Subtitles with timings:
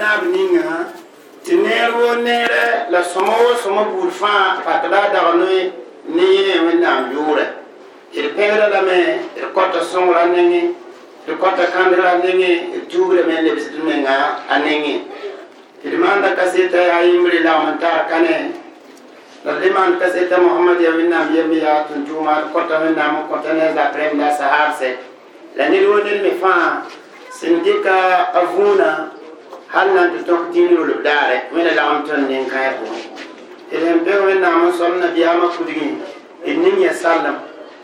[0.00, 0.92] naab ninga
[1.44, 1.90] tɩ neer
[2.90, 5.32] la sõma sõma buud fãa pak la a
[6.16, 7.44] ne yẽ wẽnnaam yoorɛ
[8.22, 8.98] d pẽgrã lame
[9.36, 10.62] d kɔta sõngra nengẽ
[11.26, 11.64] d kɔta
[12.24, 12.52] nengẽ
[12.88, 12.94] d
[13.46, 14.16] lebsd menga
[14.48, 14.96] a nengẽ
[15.82, 17.02] tɩ d maanda kaseta yaa
[17.46, 18.06] lagm n tar
[19.44, 19.62] la d
[20.00, 23.24] kaseta mohamad ya wẽnnaam yaa tʋn tʋʋma d kɔta wẽnnaam n
[23.58, 23.66] ne
[24.18, 24.90] la sahaabsɛ
[25.56, 26.82] la ned wo ned me fãa
[27.30, 27.96] sẽn dɩka
[28.32, 29.10] a vũuna
[29.76, 33.02] hal nan tõk dĩin rolb daare wẽna lagm tõnd nin-kãe pʋgẽ
[33.70, 35.74] d sẽn peg wẽnnaam n biya nabiyaamã kudi
[36.44, 37.36] d ning ya sallem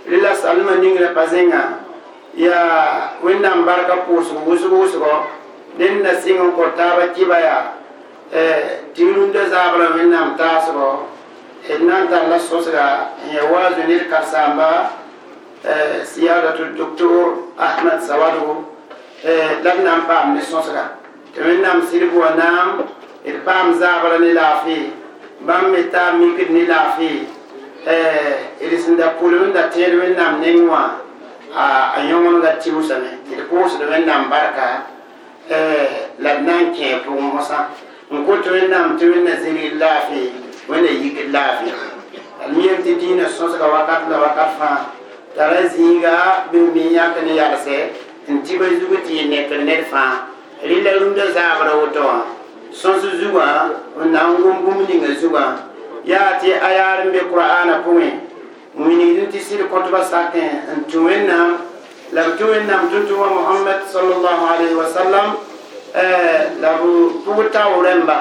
[0.08, 1.62] rela salma ningrã pa zẽnga
[2.34, 5.12] yaa wẽnnaam barka pʋʋsg wʋsg wʋsgɔ
[5.78, 7.64] dẽn na sɩng n kõ taaba kɩba yaa
[8.94, 10.88] tɩ rũndã zaabrã wẽnnaam taasgɔ
[11.68, 12.86] d na n tar la sõsga
[13.28, 14.90] n ya waazo ned karsaamba
[16.02, 18.64] siyadatu doctor ahmad sawadgo
[19.22, 21.01] la dan na n paam ne sõsga
[21.40, 22.68] wẽnnaam sɩdb wa naam
[23.24, 24.76] d paam zaabrã ne laafɩ
[25.46, 27.08] bãmb me taa mikd ne laafɩ
[28.60, 30.82] d sẽn da pʋlem n da tẽed wẽnnaam neng wã
[31.96, 34.68] a yõgemga tɩʋsame tɩ d pʋʋsd wẽnnaam barka
[36.24, 37.60] la d na n kẽ pʋgẽ mosã
[38.12, 40.20] n kot wẽnnaam tɩ wẽnna zĩrg laafɩ
[40.68, 41.70] wẽnna yikd laafɩ
[42.52, 44.78] d yem tɩ dĩinã sõsga wakat la wakat fãa
[45.36, 46.14] tara zĩiga
[46.52, 47.76] bɩ bɩ yãk ne yalsɛ
[48.28, 49.24] n tɩba zug tɩ yɩ
[49.64, 50.31] ned fãa
[50.68, 52.00] rɩla rũndã zaagra woto.
[52.08, 52.18] Wã
[52.72, 53.68] sõs zugã
[54.00, 55.44] n na n gom bũmb ninga zugã
[56.04, 58.10] yaa tɩ a yaar n be qur'ana pʋgẽ
[58.76, 61.50] winigdẽ tɩ sɩd kõtba sakẽ n tũ wẽnnaam
[62.12, 65.28] la b tũ wẽnnaam tʋm-tʋma mohamad sallallahu alayhi wa sallam
[66.62, 66.82] la b
[67.26, 68.18] pʋg tao rẽmba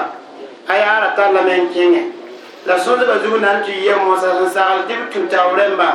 [0.68, 2.04] a yaara tallame n kẽngẽ
[2.66, 5.88] la sõsga zug na n tɩ yɛ mosa sẽn sagl tɩ b tũ tao rẽmba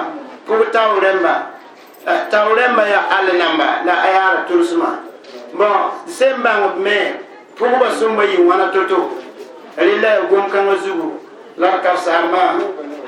[0.50, 1.34] pʋg tao rẽmba
[2.32, 4.40] tao rẽmba yaa all namba la a yaara
[5.58, 6.98] bon sẽn bãng b me
[7.60, 9.00] pʋgba sõmba yɩ wãna to-to.
[9.78, 11.12] Rɩla ya gom-kãngã zugu
[11.58, 12.44] la d karsaambã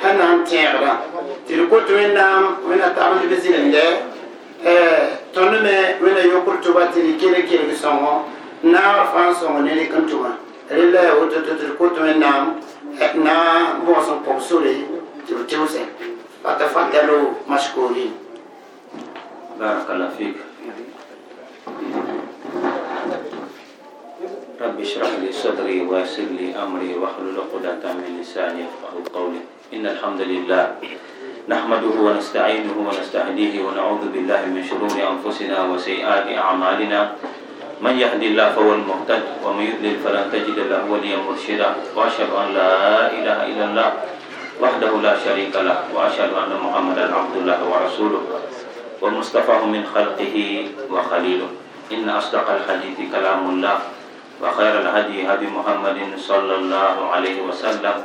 [0.02, 0.92] sẽn na n tẽegdã
[1.48, 3.86] tɩ d kot wẽnnaam wẽna tagmd b zĩlemdɛ
[5.34, 8.14] tõnd me wẽna yõkr tʋba tɩ d kelg kelg sõngo
[8.64, 10.32] naagr fãa n sõng ne rɩk n tʋma
[10.70, 12.44] rɩla ya woto tɩ d kot wẽnnaam
[13.26, 13.36] na
[13.86, 14.74] bõos n pʋg sore
[15.28, 15.82] tɩ b tɩʋsɛ
[16.44, 18.12] fatafadalu mashkurin
[19.60, 20.49] barakallah fik.
[24.60, 29.42] رب اشرح لي صدري ويسر لي أمري واحلل عقدة من لساني يفقهوا قولي.
[29.72, 30.64] إن الحمد لله
[31.48, 37.00] نحمده ونستعينه ونستهديه ونعوذ بالله من شرور أنفسنا وسيئات أعمالنا.
[37.80, 41.96] من يهدي الله فهو المهتد ومن يضلل فلن تجد له وليا مرشدا.
[41.96, 42.76] وأشهد أن لا
[43.16, 43.90] إله إلا الله
[44.60, 48.22] وحده لا شريك له وأشهد أن محمدا عبد الله ورسوله
[49.02, 50.36] ومصطفاه من خلقه
[50.92, 51.50] وخليله.
[51.96, 53.78] إن أصدق الحديث كلام الله.
[54.40, 57.96] وخير الهدي هدي محمد صلى الله عليه وسلم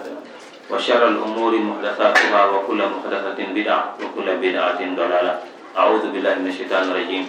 [0.71, 5.35] وشر الأمور محدثاتها وكل محدثة بدعة وكل بدعة ضلالة.
[5.79, 7.25] أعوذ بالله من الشيطان الرجيم.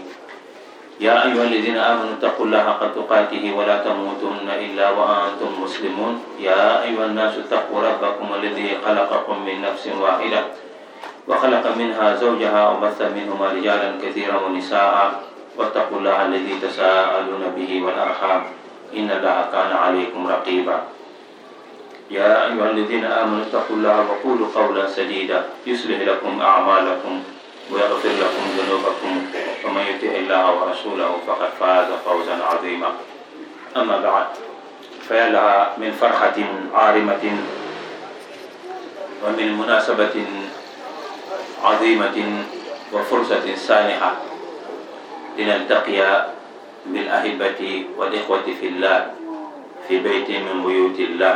[1.00, 6.14] يا أيها الذين آمنوا اتقوا الله حق تقاته ولا تموتن إلا وأنتم مسلمون.
[6.40, 10.42] يا أيها الناس اتقوا ربكم الذي خلقكم من نفس واحدة
[11.28, 14.96] وخلق منها زوجها وبث منهما رجالا كثيرا ونساء
[15.58, 18.65] واتقوا الله الذي تساءلون به والأرحام.
[18.94, 20.78] إن الله كان عليكم رقيبا.
[22.12, 25.44] يا أيها الذين آمنوا اتقوا الله وقولوا قولا سديدا.
[25.66, 27.23] يصلح لكم أعمالكم
[27.72, 29.13] ويغفر لكم ذنوبكم.
[29.66, 32.91] ومن يطع الله ورسوله فقد فاز فوزا عظيما.
[33.78, 34.25] أما بعد
[35.07, 36.38] فيا لها من فرحة
[36.73, 37.23] عارمة
[39.25, 40.16] ومن مناسبة
[41.63, 42.17] عظيمة
[42.94, 44.12] وفرصة سانحة
[45.38, 46.25] لنلتقي
[46.85, 47.62] بالأحبة
[47.97, 49.12] والإخوة في الله
[49.88, 51.35] في بيت من بيوت الله.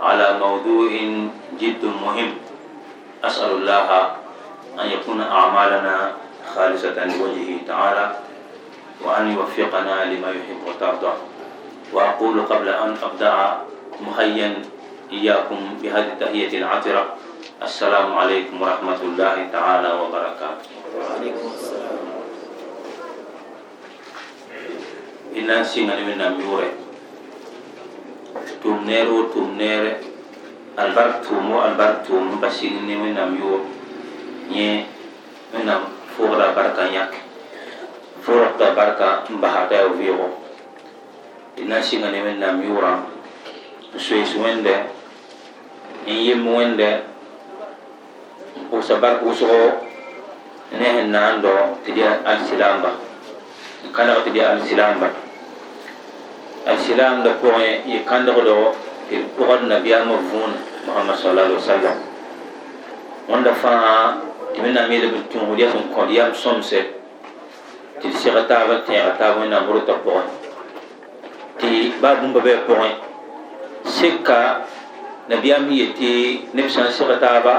[0.00, 0.90] على موضوع
[1.60, 2.30] جد مهم
[3.24, 3.88] أسأل الله
[4.80, 6.12] أن يكون أعمالنا
[6.54, 8.06] خالصة لوجهه تعالى
[9.04, 11.12] وأن يوفقنا لما يحب وترضى.
[11.92, 13.58] وأقول قبل أن أبدأ
[14.00, 14.48] محيا
[15.12, 17.04] إياكم بهذه التحية العطرة
[17.62, 20.70] السلام عليكم ورحمة الله تعالى وبركاته.
[20.98, 22.11] وعليكم السلام.
[25.34, 26.68] Ina singani min nam yure
[28.62, 29.96] tum nero tum nere
[30.76, 33.60] albar tumo albar tum basing ni min nam yur
[34.52, 34.84] nye
[35.52, 37.12] min nam fura barka yak
[38.20, 40.28] fura da barka mbahata ya vigo
[41.56, 43.00] ina singani min nam yura
[43.96, 44.88] suis wende
[46.06, 47.02] in yim wende
[48.72, 49.48] usa barka uso
[50.72, 52.92] ne hen nando tidia al silamba
[53.92, 54.56] kana tidia
[56.66, 58.58] al silamba السلام دا پوغي يكاندغ دو
[59.12, 60.52] القرآن نبي مفهون
[60.88, 61.96] محمد صلى الله عليه وسلم
[63.28, 64.14] wanda fãa
[64.54, 66.80] tɩ wẽnnaam yeele bɩ tũusd yaa sẽn kõd yam sõmse
[68.00, 70.22] tɩ d seg taaba tẽega taab wẽnnaam rota pʋgẽ
[71.60, 71.68] tɩ
[72.02, 72.90] baa bũmba bɩ a pʋgẽ
[73.96, 74.38] sɩka
[75.28, 76.10] nabiyaam sẽn yetɩ
[76.54, 77.54] neb sã n seg taaba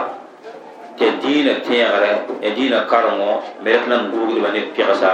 [0.98, 2.12] tɩ a dĩinã tẽegre
[2.44, 3.32] ya dĩinã karengo
[3.64, 5.12] me rek nam gurgdba neb pɩgsa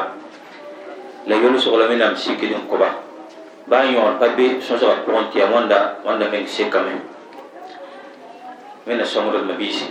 [1.30, 3.09] la yolsg la wẽnnaam sikd n koba
[3.69, 6.94] baa yõor pa be sõsga pʋgẽ tɩ yaa wãnda wãnda meng sekame
[8.86, 9.86] wẽnna sõngd d biisi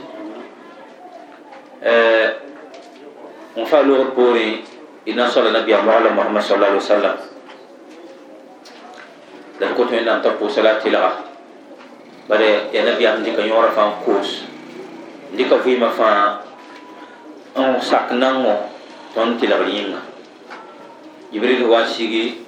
[3.58, 4.48] n fa loogr poorẽ
[5.06, 7.16] d na sõla nabiya mogla mohamad sal ali wasalam
[9.60, 11.10] la d kot wẽnnaam t'a pʋʋsa la a tɩlga
[12.28, 14.30] bare ya nabiyaam dɩka yõorã fãa n koos
[15.38, 16.42] dɩka vɩɩmã fãa
[17.54, 18.54] n sak nango
[19.14, 20.00] tõnd tɩlgr yĩnga
[21.32, 22.47] jibril wa sigi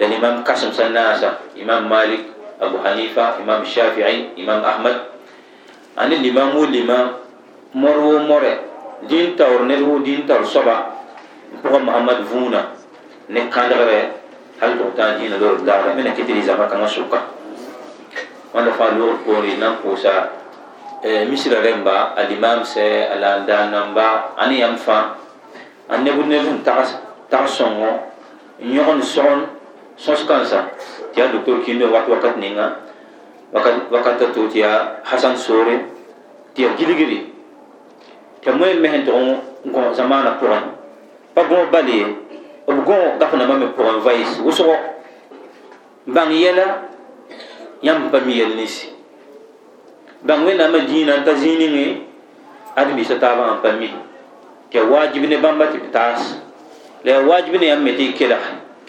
[0.00, 2.24] la imam kasem sẽn naasa imam malik
[2.60, 4.96] abu hanifa imam shafii imam ahmad
[5.96, 7.20] ani limam wo limam
[7.76, 8.52] mor wo more
[9.08, 10.96] din taoor ned wo din taoor soaba
[11.52, 12.60] n pʋgã mohamad vũuna
[13.28, 14.00] ne kãndgre
[14.60, 17.18] hal tʋg tã n dĩinã loor daara me na kɩ tɩ rɩ zãma kãngã sʋka
[18.54, 20.12] wãnda fãa loogr poore na n pʋʋsa
[21.28, 25.04] misra rẽmba a limam sɛ a la n daan namba a ne yãmb fãa
[25.88, 26.60] a nebd neb sẽn
[27.30, 27.90] tag sõngo
[28.60, 29.49] n yõgend sõgen sõs-kãnsa
[30.00, 32.76] tɩ yaa doctor kĩndo wat wakat ninga
[33.90, 35.74] wakat a to tɩ yaa hasan soore
[36.54, 37.26] tɩ ya gilgri
[38.42, 39.16] tɩ moe me sẽn tʋg
[39.64, 40.60] n gõ zamaanã pʋgẽ
[41.34, 42.06] pa gõ bale ye
[42.66, 44.74] b gõ gafnãmbã me pʋgẽ vais wʋsgo
[46.06, 46.66] bãng yɛla
[47.82, 48.86] yãmb pa mi yɛl ninsi
[50.22, 51.86] bãng wẽnnaamã dĩinã n ta zĩig ninge
[52.76, 53.88] ad-biisã taabã n pa mi
[54.70, 56.38] tɩ ya waajib ne bãmba tɩ b taas
[57.04, 58.14] la ya waajib ne yãmb me tɩ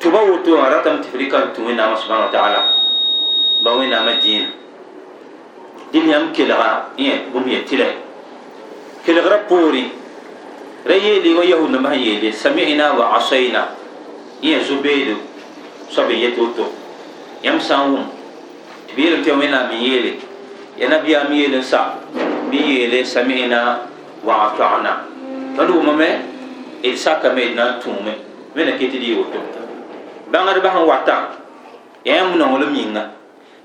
[0.00, 1.08] tʋba woto wã ratame tɩ
[1.60, 2.60] n wẽnnaamã subhana wa taala
[3.62, 4.48] ba wẽnnaamã dĩinã
[5.92, 7.86] dɩl yãmb kelga yẽ bũmb ya tɩra
[9.04, 9.84] kelgrã poore
[10.88, 13.68] ra yeele wa yahud nambã sẽn yeele samina wa asayna
[14.42, 15.16] yẽ zo-beedo
[15.90, 16.64] soab n yet woto
[17.44, 18.04] yãmb sã n wʋm
[18.88, 20.12] tɩ b yeelm tɩ wẽnnaam n yeele
[20.80, 22.00] ya nabiyaam yeel n sa
[22.50, 23.84] bɩ yeele samina
[24.24, 25.04] wa atana
[25.56, 26.08] tõnd wʋmame
[26.82, 28.12] d sakame d na n tũume
[28.56, 29.60] wẽna ket d yɩ woto
[30.32, 31.16] bãngdbã sẽn wata
[32.04, 33.02] ya yãmb nonglem yĩnga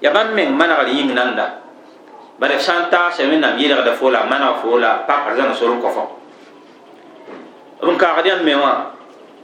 [0.02, 1.50] ya bãmb meng manegr yĩng nanda
[2.40, 6.04] bare sã n taasa wẽnnaam yɩlgda fo la maneg fo la pakr zãng sor kɔfɔ
[7.82, 8.72] b n kaagd yãmb me wã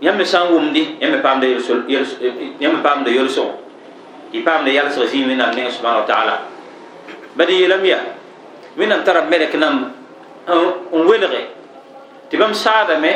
[0.01, 0.81] yãmb me sã n wʋmdɩ
[2.59, 3.61] yãmb paamda yolsgo
[4.31, 6.35] tɩ paamda yalsg zĩig wẽnnaam neng subhana wa taala
[7.35, 8.03] bad yeelame yaa
[8.77, 9.91] wẽnnaam tara melk nam
[10.47, 11.41] n welge
[12.29, 13.11] tɩ bãmb saadame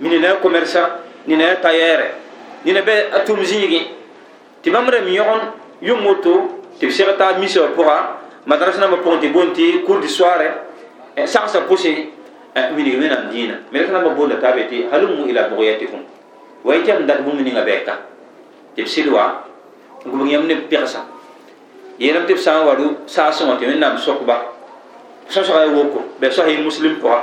[0.00, 2.14] mini na commerça ni na ta yere
[2.64, 3.84] ni na be atum zigi
[4.62, 5.52] ti mamre mi yon
[5.84, 10.40] yum moto ti serta miso pora madrasa na ma ponti bonti cours du soir
[11.14, 11.92] e sa sa pousse
[12.74, 16.00] mi ni mena dina me kana ma bonda tabeti halum ila bughayatikum
[16.64, 18.08] wa itam dak mu ni ngabeka
[18.74, 19.44] ti silwa
[20.06, 21.04] ngum yam ne persa
[21.98, 24.57] yeram tɩ b sã n wa ru saasẽ wã tɩ wẽnnaam sokba
[25.28, 27.18] sõsga ya woko bɩ sã yɩ muslim pʋga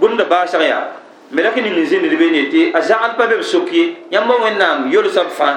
[0.00, 3.36] bũmda baasg yaa me la kɩ ning zĩnd be ne tɩ a zagl pa be
[3.36, 5.54] b sok ye yãmba wẽnnaam yolsã b fãa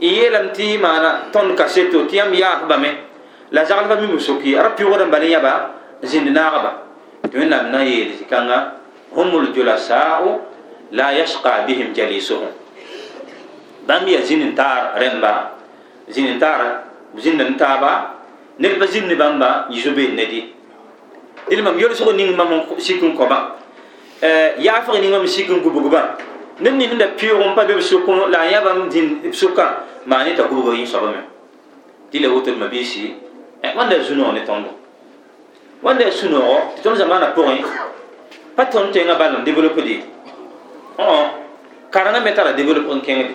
[0.00, 2.90] n yeelame tɩ maana tõnd kaseto tɩ yãmb yaasbame
[3.50, 5.52] la zagl pa mim b sok ye ra pɩʋgd n bal yãba
[6.02, 6.70] zĩnd naagba
[7.30, 8.58] tɩ wẽnnaam na n yeel tɩ kãnga
[9.14, 10.40] hum ljulasaau
[10.92, 12.48] la yasqa bihim jalisuhum
[13.86, 15.32] bãmb yaa zĩnd n taar rẽmba
[16.10, 16.84] zĩnd n taara
[17.16, 18.14] zĩnd n taaba
[18.58, 20.40] neb pa zĩnd bãmba yiso beel ne dɩ
[21.48, 23.56] dɩl mam yolsg ning mam sik n kõba
[24.58, 26.16] yaafg ning mam sik n gubgba
[26.60, 27.80] ned ning da pɩʋg n pa be b
[28.30, 29.64] la a yã bãmb dĩn b sʋka
[30.06, 31.22] maa ne t'a gubg yẽ soabame
[32.10, 33.14] tɩ la d ma biisi
[33.76, 34.70] wãnda zu-noog ne tõndo
[35.82, 37.64] wãnda sũ-noogo tɩ tõnd zamaana pʋgẽ
[38.56, 40.02] pa tõnd tẽngã ball n développe de
[41.90, 43.34] karengã me tara développe n kẽngde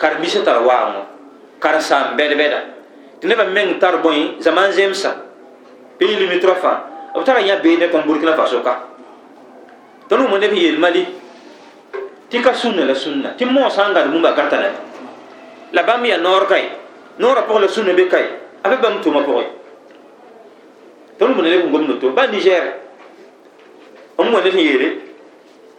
[0.00, 1.20] karen-bisã tara waango.
[1.60, 2.60] Kar sãam bɛd-bɛda
[3.20, 4.40] tɩ nebã meng tar bõe
[4.72, 5.10] zemsa
[6.00, 6.72] pays limitrofa
[7.12, 8.88] b tara yã beene tõnd burkina faso ka
[10.08, 11.04] tõnd wʋm neb yeel mali
[12.32, 14.70] tɩ ka sũnna la sũnna tɩ moog sã n gãd bũmba la
[15.72, 16.48] la bãmb yaa noor
[17.18, 18.26] noorã pʋg la sũnna be kae
[18.64, 19.46] a be bãmb tʋma pʋgẽ
[21.20, 22.64] tõnd wʋm neb n gom noto ba niger.
[24.20, 24.88] M wa ned n yeele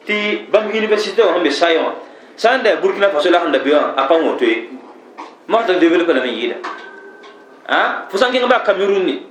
[0.05, 1.93] tɩ bãmb université wã sẽn be saẽ wã
[2.57, 3.59] n burkina faso la sẽn da
[3.97, 4.69] a pa woto ye
[5.47, 6.57] mata développé la men yɩɩda
[7.67, 9.30] a fo sã n kẽng baa cameroun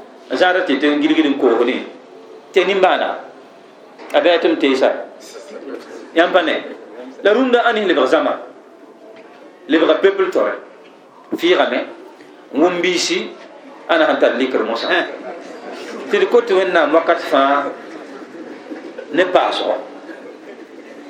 [0.31, 1.75] n zãada tɩ tɩ gilgd n koosde
[2.53, 3.07] tɩ nimbaana
[4.13, 4.89] a bɩa tɩ m teesa
[6.15, 6.55] yãmb pa ne
[7.23, 8.33] la rũndã ãnis lebg zãma
[9.67, 10.53] lebga peuple tɔrɛ
[11.39, 11.79] fɩɩgame
[12.55, 13.29] wʋm biisi
[13.87, 14.87] ana sẽn tar likr mosã
[16.11, 17.63] tɩ d kot wẽnnaam wakat fãa
[19.13, 19.73] ne paasgɔ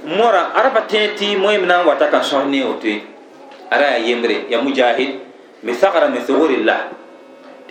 [0.06, 3.02] mora araba tẽeti moyem na n wata kan sõs ne woto ye
[3.70, 5.20] ara yaa yembre ya mujahid
[5.64, 6.82] mi thagara mi thugurillah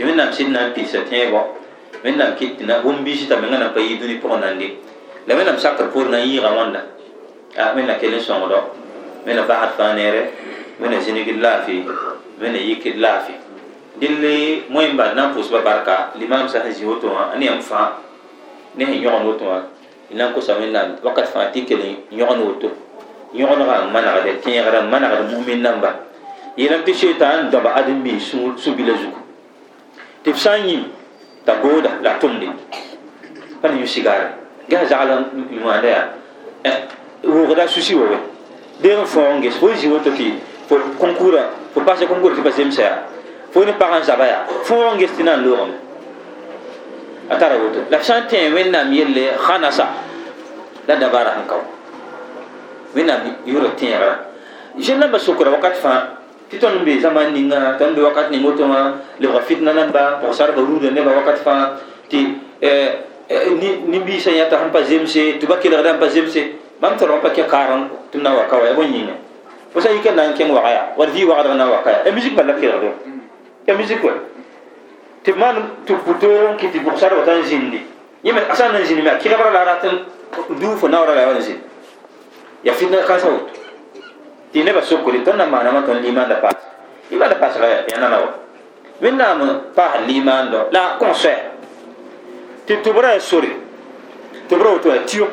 [0.01, 1.41] tɩ wẽnnaam sɩd na n pɩɩsa tẽebɔ
[2.05, 4.69] wẽnnaam kɩt tɩ wʋm biisi t'a menga na n pa yi dũni pʋgẽ nan de
[5.27, 6.81] la wẽnnaam sakr poor na n yɩɩga wãnda
[7.77, 8.59] wẽnna kell n sõngdɔ
[9.27, 10.23] wẽnna basd fãa neere
[10.81, 11.73] wẽnna zĩnigd laafɩ
[12.41, 13.33] wẽnna yikd laafɩ
[14.01, 17.45] dɩlle moyem bal na n pʋʋsba barka limam sã sẽn zĩ woto wã a ne
[17.47, 17.93] yãmb fãa
[18.77, 19.59] ne sẽn yõgend woto wã
[20.11, 22.69] ina ko sa wẽnnaam wakat fãa tɩ kell yõgn woto
[23.37, 25.93] yõgnegã n manegd tẽegrã n manegd mumin namba
[26.57, 28.17] yeelame tɩ shetan dõba adem bɩ
[28.57, 29.21] sũ-bila zugu
[30.25, 30.83] tɩ b sã n yĩm
[31.45, 32.47] t'a gooda la tʋmde
[33.63, 34.27] pa ne yũ-sigare
[34.69, 36.09] gas zagl n wãanda yaa
[37.25, 38.19] wʋgda susi wa we
[38.83, 40.27] deeg n fõog n ges fo zĩ woto tɩ
[40.69, 42.99] fo concourã fo pasa concour tɩ pa zemsa yaa
[43.53, 43.73] fo ne
[44.05, 45.75] zaba yaa fõog n ges tɩ na n loogame
[47.31, 47.57] a tara
[47.91, 51.65] la sã n tẽ wẽnnaam la sẽn ka wa
[52.95, 54.13] wẽnnaam yʋʋra tẽegra
[55.83, 56.20] fãa
[56.51, 60.19] tɩ tõnd n be zãman ninga tõnd be wakat ning woto wã lebga fitna namba
[60.23, 61.79] pʋgsarga ruuda nebã wakat fãa
[62.11, 62.19] tɩ
[63.87, 66.43] nin-biisã yãta sẽn pa zemse tɩ ba kelgda n pa zemse
[66.81, 69.15] bãmb tara wã pa kẽ kaarem tɩ b na n waka wa ya bõe yĩnga
[69.73, 71.91] fo sã yik n na n kẽng waga yaa wad vɩɩ wagdg na n waka
[71.91, 72.85] yaa ya musique bala kelgd
[73.67, 74.13] ya musique wa
[75.25, 77.81] tɩ b maan tɩ putoor n kɩ tɩ pʋgsarga t'a n zĩndi
[78.27, 79.95] yẽme a sã n na n zĩnd me a kɩlgra la a rat n
[80.59, 81.61] duu fo naoora la ya wa n zĩnd
[82.65, 83.60] ya fitna kãsã woto
[84.53, 86.59] tɩ nebã sokre tõnd na n maanama tõnd limaanda paas
[87.11, 88.29] limaanda paasga ya nana wa
[89.01, 89.39] wẽnnaam
[89.75, 91.35] paas limaandɔ la kõn soɛ
[92.67, 93.51] tɩ tɩ b ra ya sore
[94.49, 95.29] tɩ b ra woto ya tio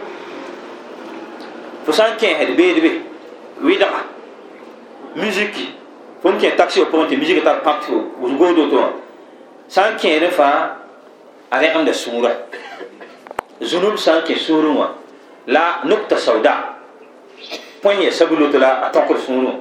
[1.86, 2.92] fo sã n kẽesd beedbe
[3.64, 3.88] wɩdga
[5.16, 5.74] musiki
[6.22, 7.94] fo n kẽ taxi wã pʋgẽ tɩ musique tar pãk tɩ
[8.38, 8.90] good woto wã
[9.68, 10.78] sã n kẽed fãa
[11.50, 12.32] a rẽgemda sũura
[13.62, 14.88] zunub sã n kẽ sũurẽ wã
[15.48, 16.77] la nukta sauda
[17.82, 19.54] põe ya sabuloto la a tõkr sũurẽ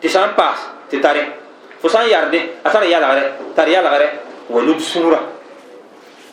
[0.00, 0.58] tɩ sã n paas
[0.90, 1.22] tɩ tare
[1.80, 4.06] fo sã n yarde a tara yalgre tar yalgre
[4.50, 5.18] wa lub sũura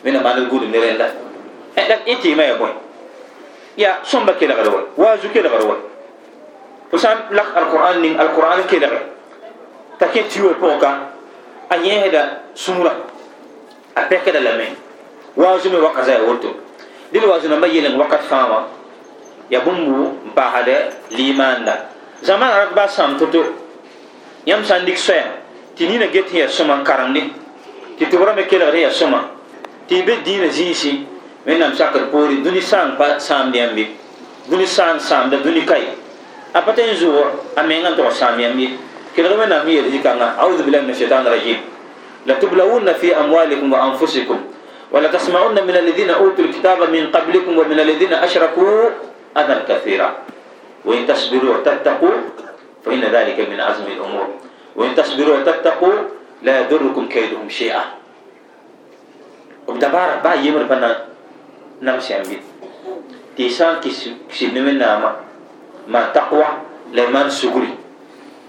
[0.04, 1.06] wẽna maan d gudum ne rẽnda
[2.06, 2.70] y tɩɩmã ya bõe
[3.76, 5.76] ya somba ke la wa wazu ke la wa
[6.90, 8.88] fo sam lak alquran ning alquran ke la
[9.98, 11.10] ta ke tiwo poka
[11.70, 12.92] a yẽsda sũura
[13.94, 14.74] a pɛkda lame
[15.36, 16.48] waazu me waka zaya woto
[17.12, 18.58] dɩl waazu namba yeleng wakat fãa wã
[19.50, 20.68] ya bũmbu n paasd
[21.10, 21.74] limaanda
[22.22, 23.44] zamaana rat baa sãm to-to
[24.46, 25.24] yãmb sã n dɩk soɛɛ
[25.76, 27.22] tɩ nina get tɩ ya sõma n karemde
[27.98, 29.20] tɩ tʋbrã me kelgd ya sõma
[29.88, 31.04] tɩ y be dĩinã zĩisi
[31.46, 33.86] wẽnnaam sakr poore dũni sãam pa sãamd yãmbe
[34.50, 35.90] dũni sãam sãamda dũni ka ye
[36.52, 38.68] a pa tõe n zʋʋg a menga n tog sãam yãmb ye
[39.14, 41.58] kelg wẽnnaam sẽn yeel zĩ-kãngã audu billahi min ashaitan rajim
[42.26, 44.38] لتبلون في أموالكم وأنفسكم
[44.92, 48.74] ولتسمعن من الذين أوتوا الكتاب من قبلكم ومن الذين أشركوا
[49.36, 50.10] أذى كثيرا.
[50.84, 52.16] وإن تصبروا وتتقوا
[52.84, 54.28] فإن ذلك من عزم الأمور.
[54.76, 55.96] وإن تصبروا وتتقوا
[56.42, 57.84] لا يضركم كيدهم شيئا.
[59.68, 60.90] وبدبارة با يمر بنا
[61.82, 62.42] نمسي أمبيت
[63.36, 63.84] تيسان
[64.32, 65.10] كي نمنا ما
[65.88, 66.68] ما تقوى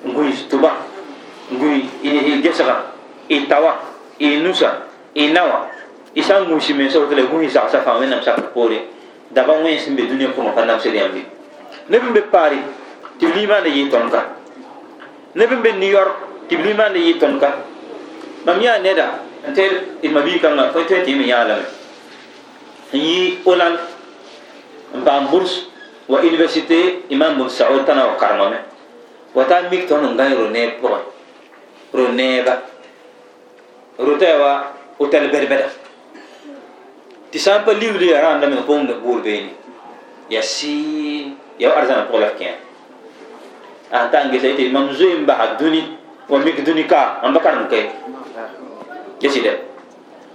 [0.05, 0.79] ngui tuba
[1.51, 2.95] ngui ini gesaka
[3.27, 3.75] itawa
[4.19, 5.67] inusa inawa
[6.15, 8.23] isan musi men so tele ngui sa sa fa men nam
[9.31, 11.21] daban wẽn sẽn be dũniyã pʋgẽ pa namsd yãmbe
[11.89, 12.57] neb n be paari
[13.19, 14.21] tɩ b limaanda yɩɩ tõnd ka
[15.35, 16.13] neb n be new york
[16.49, 17.49] tɩ b limaanda yɩɩ tõnd ka
[18.45, 19.05] mam yãa neda
[19.47, 19.63] n tɩ
[20.01, 21.65] d ma biikãngã fo tõe tɩ yẽ me yãa lame.
[22.93, 23.77] N yɩ oland
[24.95, 25.65] n paam burs
[26.07, 28.57] wa université imam bun saud tãna wa karemame
[29.35, 31.01] wa tar mik tõnd n gãe roneeb pʋgẽ
[31.93, 32.53] roneɛba
[33.99, 34.51] rotaya wa
[34.97, 35.67] hotel bɛd-bɛda
[37.31, 39.53] tɩ sã n pa liuud ya rãndame n põngda buur beene
[40.29, 42.51] ya sɩɩn ya wa arzãna pʋgã la kẽ
[43.91, 45.97] a ta ngi sai te mam zoe ba duni
[46.29, 47.89] wa mik duni ka am bakar ke
[49.19, 49.51] kesi de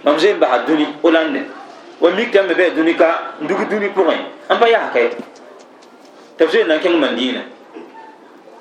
[0.04, 1.46] mam zoe ba duni olande
[2.00, 5.10] wa mik tam be duni ka ndugu duni point am ba ya kai
[6.36, 7.42] ta zoe nan ken mandina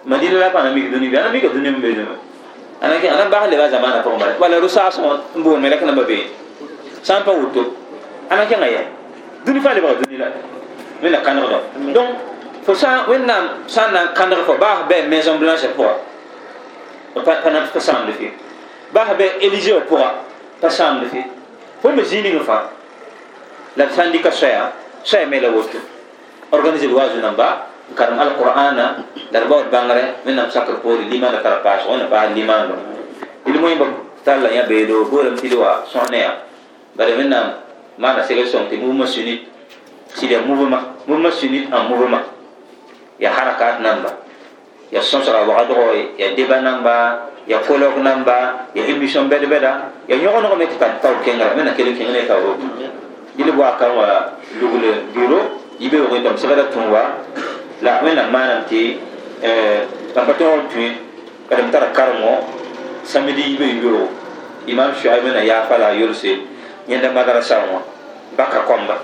[0.05, 2.15] mandina la pa na mik duni ba na mik duni mbe duni
[2.81, 5.01] ana ke ana ba le ba zamana ko mara wala rusa so
[5.35, 6.29] mbo me la kana ba be
[7.01, 7.82] sampa wuto
[8.29, 8.81] ana ke ngaya
[9.45, 10.27] duni fa le ba duni la
[11.01, 11.59] me la kana do
[11.93, 12.09] donc
[12.65, 15.93] fo sã wẽnnaam sã n na kãndg fo baas bɩ maison blanche pʋga
[17.25, 18.31] pa na pa sãamd fe
[18.93, 20.09] baas bɩ élise wã pʋga
[20.61, 21.21] pa sãamd fe
[21.81, 22.63] fo me zĩig ning fãa
[23.75, 24.71] la dɩka soɛya
[25.03, 25.77] soɛ me la woto
[26.51, 28.85] organise d waazu namba n karem alqur'ana
[29.31, 32.75] la d baood bãngrɛ wẽnnaam sakr poore limaanda tara paas wẽnna paas limaando
[33.45, 33.85] dɩl moẽ ba
[34.23, 36.35] talla yã beedo boorame tɩ d wa sõs ne yaa
[36.95, 37.47] bara wẽnnaam
[37.97, 39.47] maana segl sõng tɩ mouvement sunit.
[40.15, 42.23] Sɩd ya mouvement mouvement sunit en mouvement
[43.19, 44.09] ya harakat namba.
[44.91, 47.29] Ya sõsga wagdgo ya deba namba.
[47.47, 48.67] Ya kolog namba.
[48.75, 49.71] Ya émission bɛd bɛda
[50.07, 52.57] ya yõgeneg me tɩ tar tao kengra mena kell kẽng ne tao
[53.37, 56.63] dɩl waa kan wa lugle bureau yibe wẽ tɩm segda
[57.81, 58.97] la wẽnnaam maanam tɩ
[60.15, 60.87] mam pa tõog tũe
[61.71, 62.47] tara karemo
[63.03, 64.07] samedi yibe yoro
[64.67, 66.37] imam shuaib na yaafa la yolse
[66.87, 67.79] yẽnda madrasa wã
[68.37, 68.97] baka komba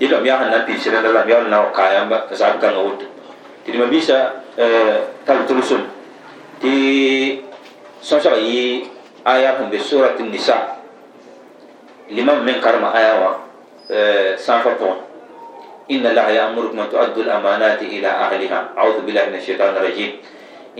[0.00, 3.06] dɩ lam yaa sẽn na n pɩɩsrẽnda lam yaool na wa kaayãmba zab-kãngã woto
[3.66, 4.32] tɩ d mabisa
[5.26, 5.82] tar tʋlsem
[6.60, 6.70] tɩ
[8.02, 8.84] sõsga yɩ
[9.24, 10.76] aya sẽn be surat nisa
[12.10, 13.30] limam men karema aya wã
[14.36, 15.14] sãnfa pʋgẽ
[15.84, 20.12] إن الله يأمركم أن تؤدوا الأمانات إلى أهلها أعوذ بالله من الشيطان الرجيم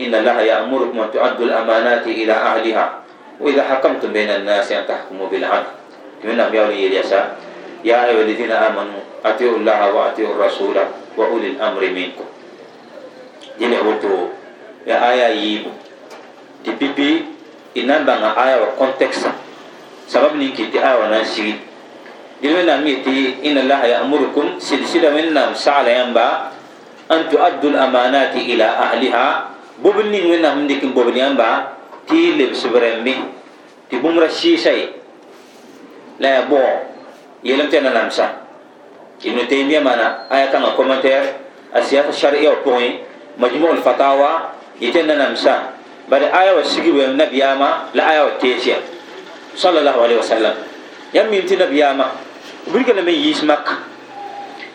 [0.01, 2.85] إن الله يأمركم أن تؤدوا الأمانات إلى أهلها
[3.37, 5.69] وإذا حكمتم بين الناس أن تحكموا بالعدل
[6.25, 7.21] من أبيال اليسا
[7.85, 10.77] يا أيها الذين آمنوا أطيعوا الله وأطيعوا الرسول
[11.17, 12.27] وأولي الأمر منكم
[13.55, 14.35] dine woto
[14.83, 15.71] ya aya yibu
[16.59, 17.23] ti pipi
[17.79, 19.31] inan banga aya wa context
[20.11, 21.55] sabab ni kiti aya wa nan sigi
[22.43, 26.51] dine na mi ti inna allah ya'murukum silsila min nam sa'ala yamba
[27.07, 29.27] an tu'addu al-amanati ila ahliha
[29.79, 33.15] bobin ni min nam ndikin bobin yamba ti leb sibrembi
[33.87, 34.91] ti bumra shishay
[36.19, 36.61] la ya bo
[37.43, 38.45] yelam tena namsa
[39.23, 41.35] ibn taymiya mana aya kan commentaire
[41.75, 43.03] asiyasa shar'iyya point
[43.39, 45.75] majmu al-fatawa yitenda namsa
[46.07, 48.79] bari aya wa sigi wa nabiyama la aya wa tesiya
[49.55, 50.55] sallallahu alaihi wasallam
[51.15, 52.11] yam min ti nabiyama
[52.71, 53.81] burga na men yis makka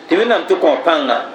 [0.09, 1.33] ti men nam to ko panga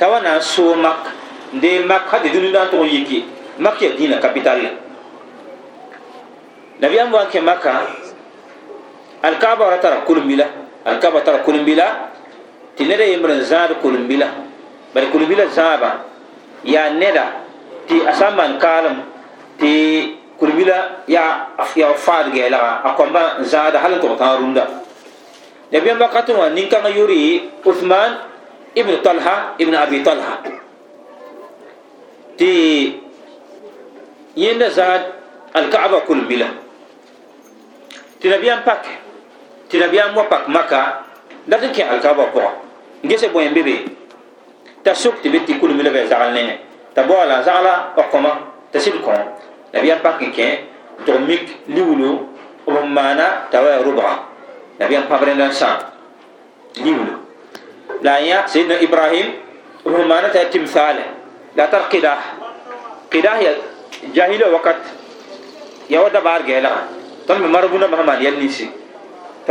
[0.00, 1.12] tawa na so mak
[1.56, 3.24] nde mak hadi dunu dan to yiki
[3.60, 4.60] mak ya dina capital
[6.80, 7.84] nabiyam wa ke makka
[9.22, 10.44] al-kaaba ra tara kulumbila
[10.84, 12.10] al-kaaba tara kulumbila
[12.76, 14.28] ti nede yemran zaad kulumbila
[14.94, 16.04] bari kulumbila zaaba
[16.64, 17.44] ya neda
[17.88, 19.02] ti asaman kalam
[19.58, 24.64] ti kulbila ya ya faad ge la a komba zada halin to ta runda
[25.72, 28.20] da biyan bakatu wa nin kan yuri Uthman
[28.76, 30.44] ibn talha ibn abi talha
[32.36, 32.52] tɩ
[34.36, 35.02] yẽnda zaad
[35.56, 36.46] alkaaba kul bila
[38.20, 38.84] tɩ nabiyam pak
[39.68, 41.04] tɩ nabiyam wa pak maka
[41.46, 42.24] dat n kẽ alkaaba
[43.02, 43.76] n gese bõe be be
[44.82, 46.56] t'a sok tɩ be tɩ kul bila bɩ zagl nengẽ
[46.94, 48.30] t'a baoala zagla a kõma
[48.72, 49.12] t'a sɩd kõ
[49.72, 50.48] nabiyam pak kẽ
[51.06, 52.10] tʋg mik liwlo
[52.66, 54.10] b n maana t'a wa ya rʋbga
[54.78, 55.70] nabiyam pãb rẽnda n sã
[58.02, 59.26] la ya sayyidina ibrahim
[59.84, 61.04] rumana ta timsale
[61.56, 62.20] la tar qidah
[63.10, 63.52] qidah ya
[64.12, 64.76] jahila wakat.
[65.88, 66.90] Ya wada bar gela
[67.28, 67.86] me marbuna
[68.38, 68.76] nisi ton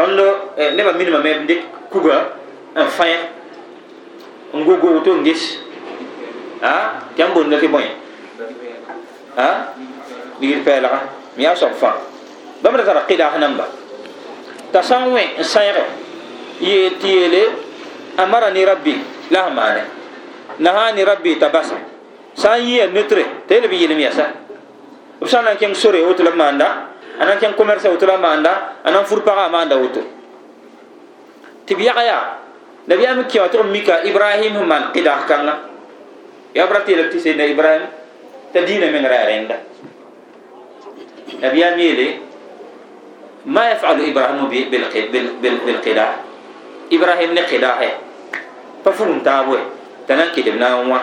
[0.04, 0.28] lo
[0.58, 2.36] ne ba minima me dik kuga
[2.76, 3.20] en fin
[4.52, 5.60] ngogo to ngis
[6.62, 7.88] ha jambo na ke boy
[9.40, 9.72] ha
[10.40, 11.08] digir pela
[11.40, 11.96] mi ya so fa
[12.60, 13.68] bamra tar qidah namba
[14.72, 15.86] tasanwe sayre
[16.60, 17.44] ye tiele
[18.20, 18.96] amarani rabbi
[19.32, 19.84] la maane
[20.60, 21.76] nahani rabbi tabasa
[22.36, 24.32] san yi ya nutre tele bi yilim yasa
[25.20, 27.56] b sã n na n kẽng sore woto la b maanda a na n kẽng
[27.56, 30.02] commerce woto la maanda a na n fur pagã a maanda woto
[31.66, 32.24] tɩ b yag yaa
[32.88, 35.54] nabiyaam kẽ wa tɩg mika ibrahim sẽn maan kãnga
[36.56, 37.84] yaa b ra teelb tɩ seydna ibrahim
[38.54, 39.56] t'a diinã meng ra ya rẽnda
[41.42, 42.08] nabiyaam yeele
[43.46, 44.46] ma yafalu ibrahimu
[45.66, 46.06] bilqida
[46.90, 47.90] ibrahim ne qidahe
[48.84, 49.60] pa fugum taabwe
[50.08, 51.00] t'a na n kɩdb na wã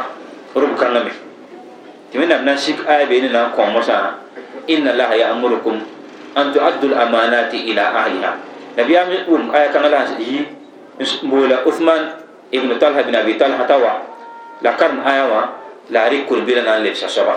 [0.54, 1.12] rʋb kãngã me
[2.12, 4.20] tɩ wẽnnaam na n sik aya beene na kõ mosã
[4.68, 6.01] inna allaha ya'murukum
[6.38, 8.32] أن تؤدوا الأمانات إلى أهلها.
[8.78, 10.40] نبي أمي أم آية كان لها سيدي
[11.22, 12.02] مولا أثمان
[12.54, 13.92] ابن طلحة بن أبي طلحة توا.
[14.62, 15.42] لكرم آية وا.
[15.90, 17.36] لا ريك كل بلا نان لبسا سوا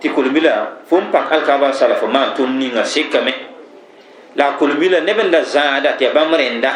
[0.00, 0.84] تي كل بلا.
[0.88, 3.34] فم باك الكابا سلف ما تنين سيكا مي
[4.36, 6.72] لا كل بلا نبن دا زادة تي أبام رندا.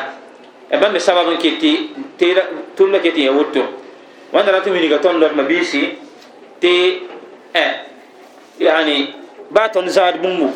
[0.72, 1.72] أبام سبب كي تي
[2.18, 2.42] تيرا
[2.76, 3.64] تولا كي تي يوتو.
[4.32, 5.96] وأنا راتو ميني غطان لور مبيسي.
[6.60, 7.00] تي
[7.56, 7.74] أه.
[8.60, 9.14] يعني
[9.54, 10.16] ya woto wanda ratu mi ga ton lot mabisi te eh yani ba ton zaad
[10.20, 10.48] bumbu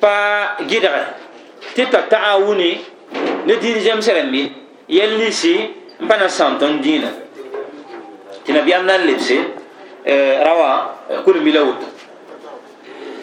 [0.00, 0.56] pa
[2.08, 4.52] ta ne serembi
[4.88, 5.70] yelli si
[6.00, 7.08] mbana santon dina
[8.44, 9.38] tina biyam nan lebse
[10.44, 11.76] rawa kul milawut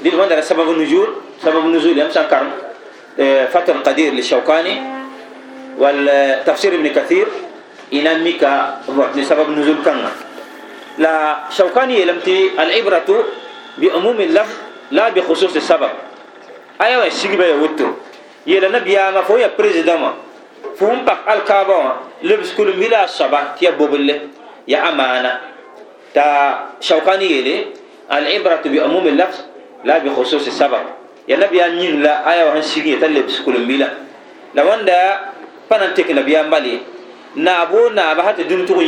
[0.02, 1.08] din wanda sababu nuzul
[1.44, 2.46] sababu nuzul yam sankar
[3.52, 4.96] fatul qadir li shawkani
[5.76, 7.28] والتفسير ابن كثير
[7.94, 8.80] إن ميكا
[9.16, 10.00] لسبب نزول كان
[10.98, 13.10] لا شوكاني لمتي العبرة
[13.78, 14.56] بأموم اللفظ
[14.92, 15.90] لا بخصوص السبب.
[16.82, 17.88] أيوة الشيبة يوتو
[18.48, 20.14] يلا نبي ما فهو يا بريزيدام
[20.80, 21.80] فهم بق الكابا
[22.24, 24.30] لبس كل ملا الصبا تيا بوبل
[24.68, 25.34] يا أمانة.
[26.16, 26.26] تا
[26.82, 27.66] شوكاني يلي
[28.12, 29.38] العبرة بأموم اللفظ
[29.84, 30.84] لا بخصوص السبب.
[31.28, 33.90] يا نبي أن لا أيوة هنشيجي تلبس كل ملا
[34.56, 34.90] لو أنت
[35.66, 36.86] pa na n tek nabiyaam bale
[37.36, 38.80] naabo naaba ha tɩ dũni tʋg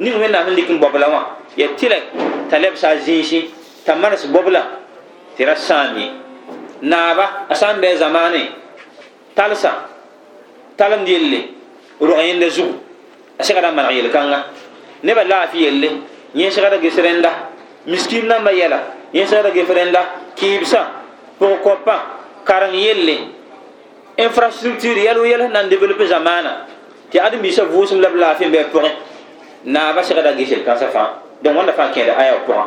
[0.00, 1.20] n n na ning wẽnnaam sẽn dɩk n bobla wã
[1.56, 1.96] ya tɩla
[2.50, 3.50] t'a lebsa a zĩisi
[3.84, 4.62] t'a manes bobla
[5.36, 6.08] tɩ ra sãam ye
[6.82, 8.42] naaba a sã n bɩ a zamaane
[9.34, 9.72] talsa
[10.76, 11.40] talem yelle
[12.00, 12.74] rog yẽnda zugu
[13.38, 14.38] a segda n maneg yel-kãnga
[15.02, 15.88] nebã laafɩ yelle
[16.34, 17.30] yẽ segda ges rẽnda
[17.86, 18.78] miskin namba yɛla
[19.12, 20.00] yẽ segda ges rẽnda
[20.36, 20.80] kɩɩbsã
[21.40, 21.96] pʋg kõpã
[22.44, 23.16] kareng yelle
[24.16, 26.66] infrastructure yɛl yɛl nan développer zamana
[27.12, 28.90] tɩ ad misa vʋʋsem la b laafɩ n bɩ pʋgẽ
[29.64, 31.06] naaba segda gesel kãnsã fãa
[31.42, 32.64] donc wãnda fãa kẽeda aya pʋgã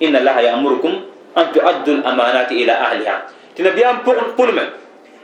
[0.00, 0.92] inna allaha yamurukum
[1.34, 3.16] an tuaddu l amanati ila ahliha
[3.56, 3.96] tɩ nabiyaam
[4.36, 4.62] pʋlme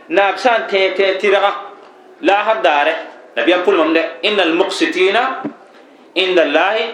[0.08, 1.50] naab sã n tẽ tẽ tɩrga
[2.22, 2.92] laasb daare
[3.36, 5.22] nabiyaam pʋlmem de inna almuqsitina
[6.14, 6.84] inda allahi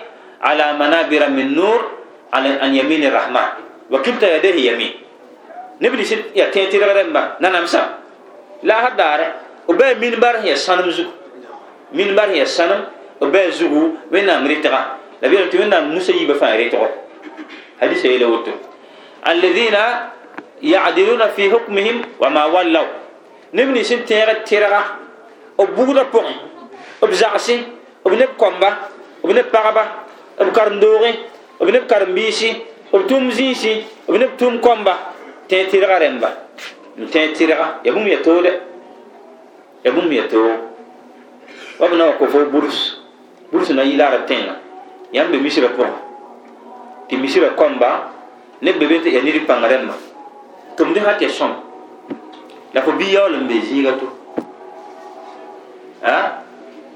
[0.40, 1.80] ala manabira min nur
[2.32, 3.50] an yamini rahman
[3.90, 4.92] wa kilta yadayhi yamin
[5.80, 7.80] neb sɩd ya tẽ tɩrg rẽmba nanamsã
[8.62, 9.26] la a daare
[9.68, 11.10] b bɩa minbar sẽn ya sãnem zugu
[11.92, 12.80] minbar sẽn ya sãnem
[13.20, 14.82] بازو بنا مريتغا
[15.22, 16.88] لبيرة منا نسيب فاريتغا
[17.78, 18.52] هذه سيئلة وطو
[19.26, 19.76] الذين
[20.62, 22.86] يعدلون في حكمهم وما ولوا.
[23.54, 24.82] نبني سن تيغا تيرغا.
[25.58, 26.26] وبودا بوغ.
[27.02, 27.56] وبزعسي
[28.04, 28.70] وبنب كومبا.
[29.22, 29.84] وبنب بغبا
[30.40, 31.14] وبكارندوغي
[31.60, 32.50] وبنب كارمبيسي
[32.92, 33.74] وبتومزيسي
[34.08, 34.94] وبنب توم كومبا.
[35.48, 36.30] تين تيرغا رمبا
[37.12, 37.86] تين تيرغا.
[37.86, 38.42] يبوم يتو
[39.86, 40.42] يبوم يتو
[41.80, 42.97] وبنا وكفو بورس
[43.52, 44.18] burs na yila ra
[45.12, 45.90] yãmb be misrã pʋgã
[47.08, 47.88] tɩ misrã kɔmba
[48.60, 49.94] neb be be ya niri pãng rẽmba
[50.76, 51.50] tʋmdẽ ha tɩ sõm.
[52.74, 54.06] La fo bii yaool n be zĩiga to.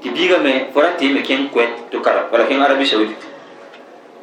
[0.02, 3.14] Tɩ biiga me fo ra tɩ me kẽng koɛt tɩ kara wala kẽng arabi saudi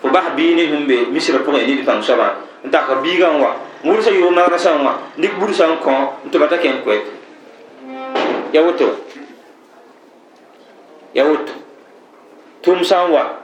[0.02, 2.36] fo bas bii ne sẽn be misrã ya niri pãng soabã.
[2.63, 3.56] N tak biigã n wa.
[3.84, 4.94] Wursa yʋʋm nagrã sã n wa.
[5.18, 5.92] Nik bursa n kõ
[6.26, 7.04] n tɩ bata kẽn koɛt
[8.54, 8.96] ya woto.
[11.13, 11.59] Ya woto
[12.62, 13.39] tumsanwa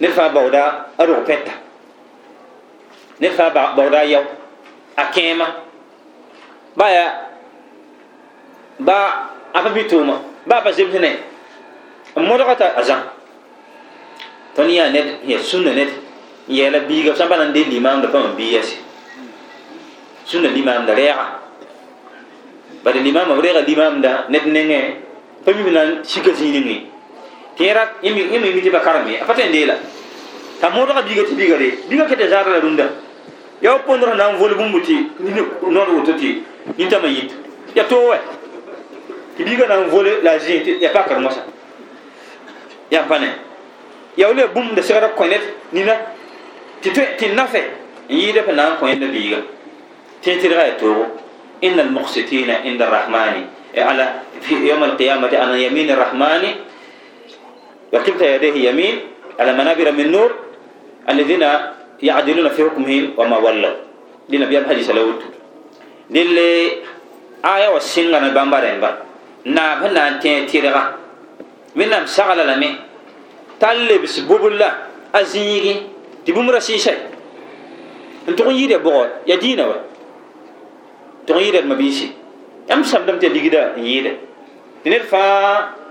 [0.00, 1.52] ne fa bawda aro petta
[3.20, 4.24] ne fa bawda yaw
[4.96, 5.64] akema.
[6.76, 7.32] Baya
[8.78, 11.24] ba apa bituma ba pa zimtene
[12.16, 13.08] modogata azan
[14.54, 16.04] tonia net ya sunna net.
[16.46, 18.78] Yela biga samba nan de limam da pam biyasi.
[20.24, 21.40] Sunna limam da reya
[22.84, 25.02] bada limam da reya limam da net nenge.
[25.44, 26.86] Pami nan shika zinini
[27.58, 29.74] zĩig nengẽ tẽera yẽ me mi tɩ ba karem ye a pa tõe n deela
[30.60, 32.84] t'a modga biiga tɩ biiga re biiga ket zaara la rũndã
[33.62, 34.94] ya sẽn na vol bũmb tɩ
[35.70, 36.42] nood woto tɩ
[36.78, 37.30] nintãmã yit
[37.74, 38.18] ya too wɛ
[39.38, 41.42] tɩ biiga na n vole la tɩ ya pakr mosã
[42.90, 43.28] ya pa ne
[44.16, 45.40] ya wle bũmb da segda kõ ned
[45.72, 45.94] nina
[46.82, 47.60] tɩ nafɛ
[48.08, 49.38] n yɩɩda pa na n kõ yẽnda biiga
[50.22, 51.06] tɩ tɩdga ya toogo
[51.64, 53.34] إن المقسطين عند الرحمن
[53.76, 54.06] على
[54.42, 56.42] في يوم القيامة على يمين الرحمن
[57.92, 58.96] وكلتا يديه يمين
[59.40, 60.30] على منابر من نور
[61.08, 61.44] الذين
[62.02, 63.74] يعدلون في حكمهم وما ولوا.
[64.28, 65.22] دي نبي حديث لوت
[66.10, 66.22] دي
[67.44, 68.90] آية والسنة با
[69.46, 70.82] ناب هنا تين تيرغا.
[71.76, 72.70] من نام سغل لمي.
[73.60, 74.70] تالي بس بوبلا
[75.14, 75.74] أزيغي
[76.28, 76.90] بومرا سيشي.
[78.28, 79.06] انتو يدي بغو.
[79.30, 79.72] يدينا و
[81.26, 82.08] تغن يدي مبيشي
[82.72, 84.12] أم سمدم تلقيدا يدي
[84.82, 85.85] دي نرفا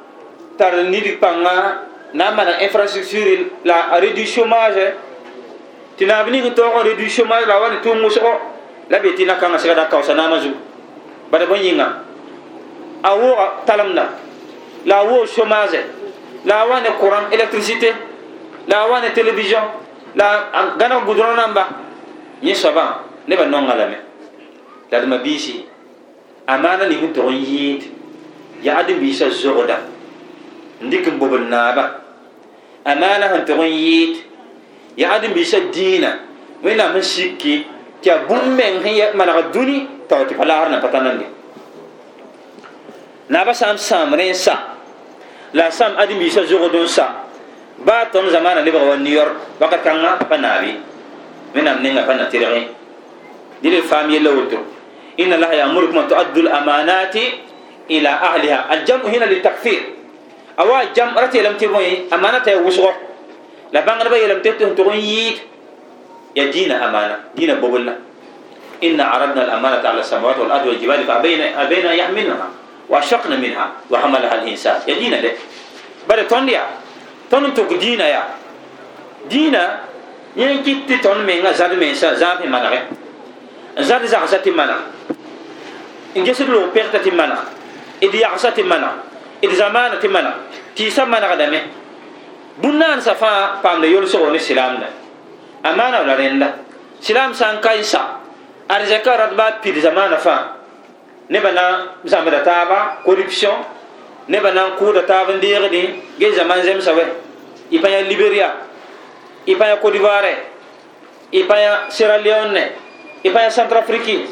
[0.57, 4.95] tar nidi panga na mana infrastructure la réduit chômage
[5.97, 8.21] ti na bini to ko réduit chômage la wani tumu so
[8.89, 10.51] la be tina kanga sega da kawsa na mazu
[11.31, 12.03] bada bon yinga
[13.03, 14.09] awo talamna
[14.85, 15.79] la wo chômage
[16.45, 17.91] la wani courant électricité
[18.67, 19.59] la wani télévision
[20.15, 21.67] la gana gudron namba
[22.41, 23.97] yi soba ne ba non ngala me
[24.91, 25.65] la ma bisi
[26.47, 27.91] amana ni to yit
[28.63, 29.25] ya adu bisa
[30.81, 32.01] zogoda ndik n bob n naaba
[32.85, 34.13] amaana sẽn tʋg n yɩɩd
[34.97, 36.11] yaad n bisa dĩinã
[36.63, 37.65] wẽnnaam sẽn siki
[38.01, 41.25] tɩ a bũmb meng sẽn maneg dũni tao tɩ pa laasr na pa ta nande
[43.29, 44.55] naaba sã n sãam rẽ n sa
[45.53, 47.25] la a sãm ãdem-biisã zogd n sa
[47.85, 50.75] baa tõnd zamaana lebg wa niyor wakat kãngã pa naabe
[51.55, 52.67] wẽnnaam ninga pa na tɩrge
[53.63, 54.57] dɩl faam yella woto
[55.17, 57.23] inna allaha yamurukum an tuaddu l amanati
[57.87, 59.94] ila ahliha aljamu hina litakfir
[60.57, 62.91] awa jam rata yelam tɩ bõe amana t'a ya wʋsgɔ
[63.73, 65.37] la bãngdbã yelam tɩ tɩ tʋg n yɩɩd
[66.35, 67.93] ya diina amana diina boblla
[68.83, 72.47] إنا عرضنا الأمانة على السماوات والأرض والجبال فأبين أبين أن يحملنها
[72.89, 74.79] وأشفقن منها وحملها الإنسان.
[74.87, 75.31] يا دينا ده.
[76.09, 76.63] بل تون يا.
[77.31, 78.23] تون توك دينا يا.
[79.31, 79.63] دينا
[80.35, 82.69] ينكي تون من زاد من سا زاد من منا.
[83.79, 84.77] زاد زاد زاد منا.
[86.19, 87.39] إن جسد لو بيرت منا.
[88.03, 88.91] إدي يعصت منا.
[89.41, 89.51] Pid
[99.81, 100.55] zamaana fãa
[101.29, 103.53] nebã na n zãmbda taaba corruption
[104.27, 105.83] nebã na n kʋʋda taab n deegdẽ
[106.19, 107.05] ge zaman zemsa wɛ
[107.71, 108.53] y pa yã liberia
[109.45, 110.33] y pa yã côte d'ivoire
[111.31, 112.71] y pa yã sierra leone
[113.23, 114.27] y pa yã centrafrique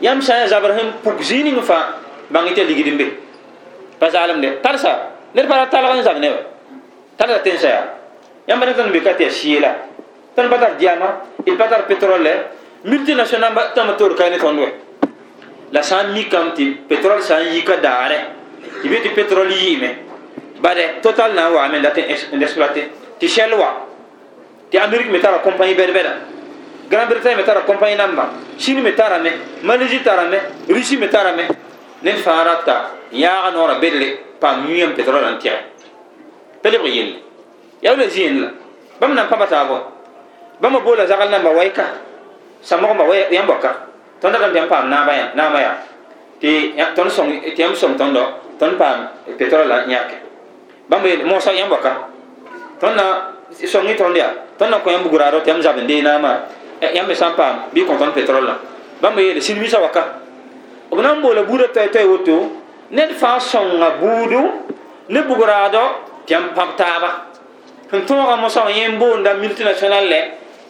[0.00, 2.96] yãmb sã n ya zabr sẽn puk zĩig ning fãa bãng tɩ ya ligd n
[2.96, 3.06] be
[3.98, 6.30] pa zalim de tarsa ned pa talg n zag ne
[7.16, 7.82] tarsa tensa ya
[8.48, 9.70] yãmba ne tõnd be ka tɩ ya sɩɩla
[10.36, 11.08] tõnd pa tar diama
[11.44, 12.32] d pa tar petrole
[12.84, 14.68] multinational tãmb toor ka ne tõnd wɛ
[15.72, 18.18] la sã n mikame tɩ petrol sã n yika daare
[18.82, 19.90] tɩ be tɩ petrol yiime
[20.60, 22.02] bade total na n waame la tɩ
[22.32, 23.86] n exploité tɩ shell wa
[24.70, 26.12] tɩ amerique me tara compagnie bɛd-bɛda
[26.90, 29.30] grand bretagne me tara compagnie namba chine me tarame
[29.62, 31.48] malaisie tarame russie me tarame
[32.04, 32.76] ned fãa rata
[33.12, 35.56] yãaga noorã bedre paam yũyam petrol n tɛg
[36.62, 37.18] t'a lebg yelle
[37.82, 38.48] yaa la zĩen la
[39.00, 39.80] bãmb nan pa ba taab wa
[40.60, 41.84] bãmba boola zagl namba wayka
[42.62, 43.72] samgmba yãmb waka
[44.20, 45.76] tõnd dãmb yãmb paam naama yaa
[46.40, 47.96] tɩ tõnd sõng tɩ yãmb sõng
[49.38, 50.16] petrol la yãke
[50.88, 51.92] bãmb moosã yãmb waka
[52.80, 56.02] tõnd na sõng-y tõnd yaa tõnd na kõ yãmb guraado tɩ yãmb zab n dee
[56.02, 56.40] naama
[56.80, 58.56] yãmb me sã n paam bɩ tõnd petrol la.
[59.00, 60.23] Bãmb yeele silmisa waka
[60.90, 61.66] b na n boola buudã
[62.06, 62.36] woto
[62.90, 63.10] ned
[64.00, 64.40] buudu
[65.08, 65.82] ne bugraado
[66.26, 67.10] tɩ pãb taaba
[67.90, 70.20] sẽn tõoga mosã yẽ n boonda multinational lɛ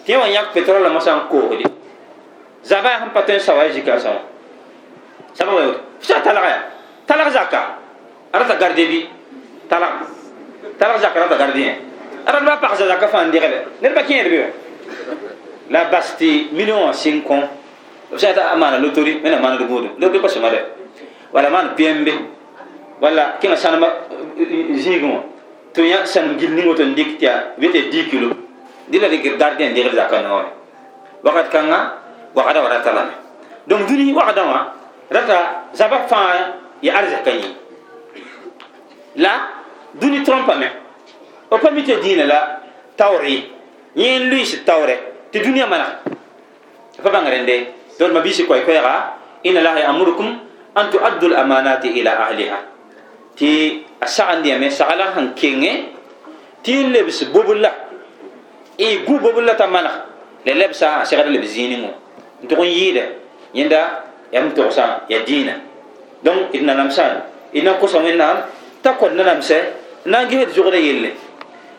[0.04, 1.64] tɩ yẽ wa yãk petrol mosã n koosde
[2.64, 3.98] zaba yaa sẽn pa tõe n sa wa zika
[5.54, 5.62] wã
[6.24, 6.60] talga ya?
[7.06, 7.60] Talg zaka?
[8.32, 9.00] A rata garde bɩ
[9.68, 9.92] talg
[10.78, 11.74] talg zaka rata garde yẽ
[12.26, 13.30] a rat ba pagsa zaka fãa n
[13.80, 13.92] ned
[15.70, 16.16] la bas
[16.52, 16.92] million wã
[18.10, 20.60] b sã ta a maana lotori wẽna maand buudu lotori pa sõma dɛ
[21.32, 22.12] wala man pembe
[23.00, 23.88] wala kinga sanama
[24.36, 25.20] zĩigẽ
[25.74, 28.28] tɩ yã sãnem gill ning woto n dɩk tɩ bɩ tɩ 10 kilo
[28.90, 30.48] dɩla dɩk gardien dɩgd zakã noore
[31.22, 31.78] wakat kãngã
[32.34, 33.12] wagda wa rata lame
[33.66, 34.60] donc dũni wagdã wã
[35.10, 37.50] rata zabak fãa ya arzaka yẽ
[39.16, 39.48] la
[39.94, 40.68] dũni trõmpame
[41.50, 42.60] o pa mi tɩ dĩinã la
[42.96, 43.42] taoor ye
[43.96, 44.96] yẽ n luɩɩs taoorɛ
[45.32, 45.86] tɩ dũniyã mana
[48.00, 48.96] دون ما بيشي كوي كوي غا
[49.46, 50.28] إن الله أمركم
[50.78, 52.58] أن تؤدوا الأمانات إلى أهلها
[53.36, 55.72] تي أشعن دي أمي شعلا هن كيني
[56.64, 57.72] تي لبس بوبلا
[58.80, 59.92] إي بو بوبلا تمانا
[60.46, 61.90] للبسا شغل لبزيني مو
[62.44, 63.04] نتقن ييدا
[63.54, 63.80] يندا
[64.32, 65.54] يمتو عسان يدينا
[66.24, 67.12] دون إدنا نمسان
[67.54, 68.36] إدنا قصم إنام
[68.82, 69.58] تقود ننمسا
[70.06, 71.10] نانجهد زغري يلي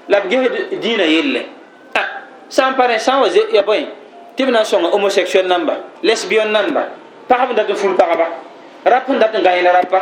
[0.09, 1.43] لابجهد دينا يلي
[2.49, 3.87] سان بارين سان وزي يبوين
[4.35, 6.89] tɩ b na n namba lesbion namba
[7.27, 8.27] pagb n dat n fur pagba
[8.85, 9.99] rap n dat n gã yẽla rapa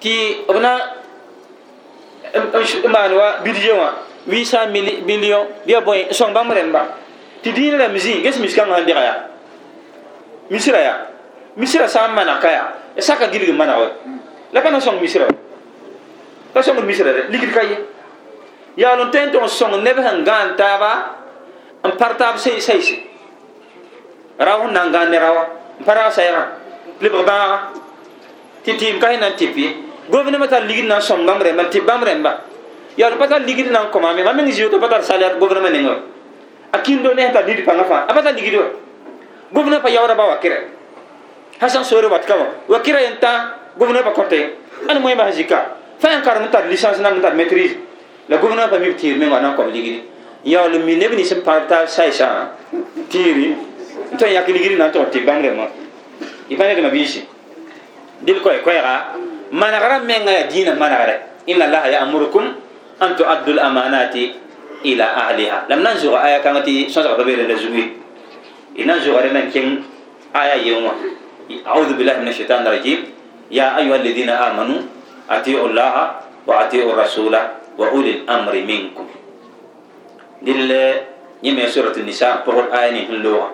[0.00, 0.14] tɩ
[0.48, 0.72] b na
[2.88, 3.90] maan wa bidye wã
[4.26, 4.72] 800
[5.06, 6.82] million bɩ ya bõe n sõng bãmb rẽmba
[7.42, 9.20] tɩ dĩinã rãmb zĩ ges mis-kãngã sẽn dega yaa
[10.50, 10.98] misra yaa
[11.56, 12.68] misra sã n maneg ka yaa
[13.00, 13.88] saka gilg maneg wa
[14.52, 15.34] la ka na sõng misra wa
[16.54, 17.76] ka sõngd misra dɛ ligd ka ye
[18.76, 21.17] yaool n tõe n tʋg n sõng neb sẽn gãan taaba
[30.88, 32.32] na n sõm bãmb rẽmba tɩ bãmb rẽmba
[32.96, 35.70] yaa pa tar ligd na n kõmame ma meng zio tɩ pa tar salaire gouvernement
[35.72, 35.96] nengẽ wa
[36.72, 38.66] a kindo ne tar ligd pãngã fãa a pa tar ligd wa
[39.52, 40.58] gouvernement pa yaoodã ba wa kɩrɛ
[41.60, 44.38] hasan soore wat ka wa wa kɩra yen tã gouvernement pa kõte
[44.88, 47.76] ãn moẽ bas zika fa n karem n tar licence nam n tar maîtrise
[48.28, 50.02] la gouvernement pa mi b tɩɩr meng wa na n kõm ligdi
[50.44, 52.54] yaool n mi neb nins n pa tar saɩsã
[53.10, 53.48] tɩɩri
[54.12, 55.66] n tõe n yak ligdi na n tʋg tɩ bãmb rẽmã
[56.48, 57.24] y pa nedmã biisi
[58.24, 58.94] dɩl koɛɛ-koɛɛga
[59.52, 62.44] manegra menga ya dĩinã manegre inna allaha ya'murukum
[63.00, 64.34] an tu'addu al-amanati
[64.84, 67.84] ila ahliha lam nan zuga aya kanga ti sõsg pa beere la zugi
[68.76, 69.82] y nan zuga rẽ nan kẽng
[70.32, 70.94] aya yen wã
[71.48, 72.98] أعوذ بالله من الشيطان الرجيم
[73.56, 74.80] يا أيها الذين آمنوا
[75.32, 75.94] أطيعوا الله
[76.44, 77.34] وأطيعوا الرسول
[77.80, 78.28] وأولي
[80.42, 81.02] dille
[81.42, 83.50] ñime suratu nisa pohot ayani hulluwa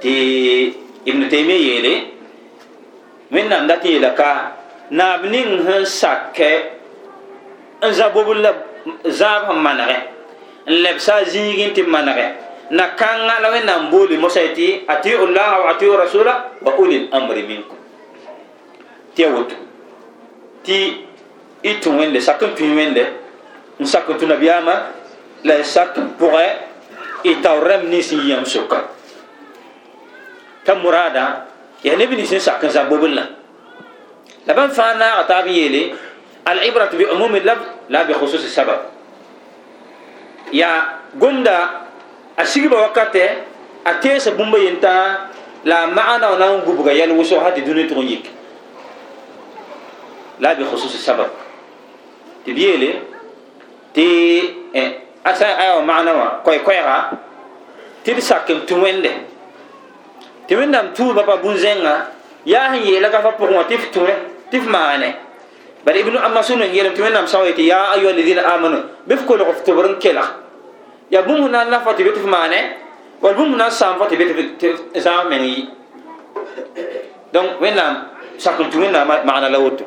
[0.00, 1.92] ti ibnu taymia yeele
[3.30, 4.52] min nan datiila ka
[4.90, 6.50] naab ning sn sakke
[7.82, 8.52] n zabobu la
[9.08, 9.98] zaab sn manege
[10.66, 12.26] n lebsa zĩigin tɩ manege
[12.70, 17.08] na kãngã la wẽnnaam boole mosa y tɩ atiu llaha wa atiu rasula wa ulil
[17.12, 17.76] amri minkum.
[19.16, 19.56] Tɩ ya woto
[20.64, 20.76] tɩ
[21.62, 23.04] y tũ wẽnde sak n tũi wẽnde
[23.80, 24.74] n sak n tũ nabiyaamã
[25.44, 26.46] la sak pʋgɛ
[27.24, 28.88] y taoor rãmb nins n yãmb soka
[30.64, 31.46] t'a murada
[31.84, 33.26] yaa neb nins n sak n za bobl la
[34.46, 35.94] la bãmb fãa naaga taab n yeele
[36.44, 38.80] alibratu bi umumi lab la bi khususi sabab
[40.52, 41.84] yaa gomda
[42.36, 43.44] a sigba wakate
[43.84, 45.28] a teesa bũmba yentã
[45.64, 48.24] la a maana na n gubga yɛl wʋsg ha tɩ dũni tʋg n yik
[50.40, 51.30] la bi khususi sabab
[52.46, 52.90] tɩ b yeele
[53.94, 54.06] tɩ
[55.28, 56.96] a sã aya wa maana wã koɛɛ-koɛɛga
[58.04, 59.10] tɩ d sak n tũ wẽnde
[60.48, 61.94] tɩ wẽnnaam tuubã pa bũn-zẽngã
[62.46, 64.12] yaa sẽn yeela gafa pʋgẽ wã tɩ f tũe
[64.50, 65.08] tɩ f maane
[65.84, 68.78] bala ibnu masud n yeelem tɩ wẽnnaam sã n wa yetɩ yaa ayuha alladina amanu
[69.08, 70.24] bɩ f kolg f tʋbr n kelg
[71.10, 72.58] ya bũmb na n la fa tɩ be tɩ f maane
[73.22, 74.24] wall bũmb na n sãam fa tɩ be
[74.60, 74.68] tɩ
[75.04, 75.68] zãag meng yi
[77.32, 77.94] donc wẽnnaam
[78.38, 79.84] sak n tũ wẽnnaam magna la woto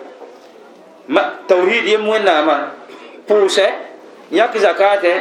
[1.48, 2.56] tawhid yem wẽnnaamã
[3.28, 3.66] pʋʋsɛ
[4.32, 5.14] yãk zakatɛ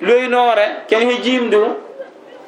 [0.00, 0.28] loy
[1.00, 1.60] sẽn jiimdu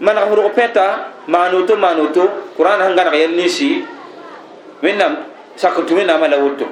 [0.01, 0.87] maneg fʋrg pẽta
[1.29, 2.23] maan woto maan woto
[2.57, 3.85] qur'an sẽn gãneg yɛl ninsi
[4.83, 5.17] wẽnnaam
[5.57, 6.67] sak n tũ wẽnnaamã la woto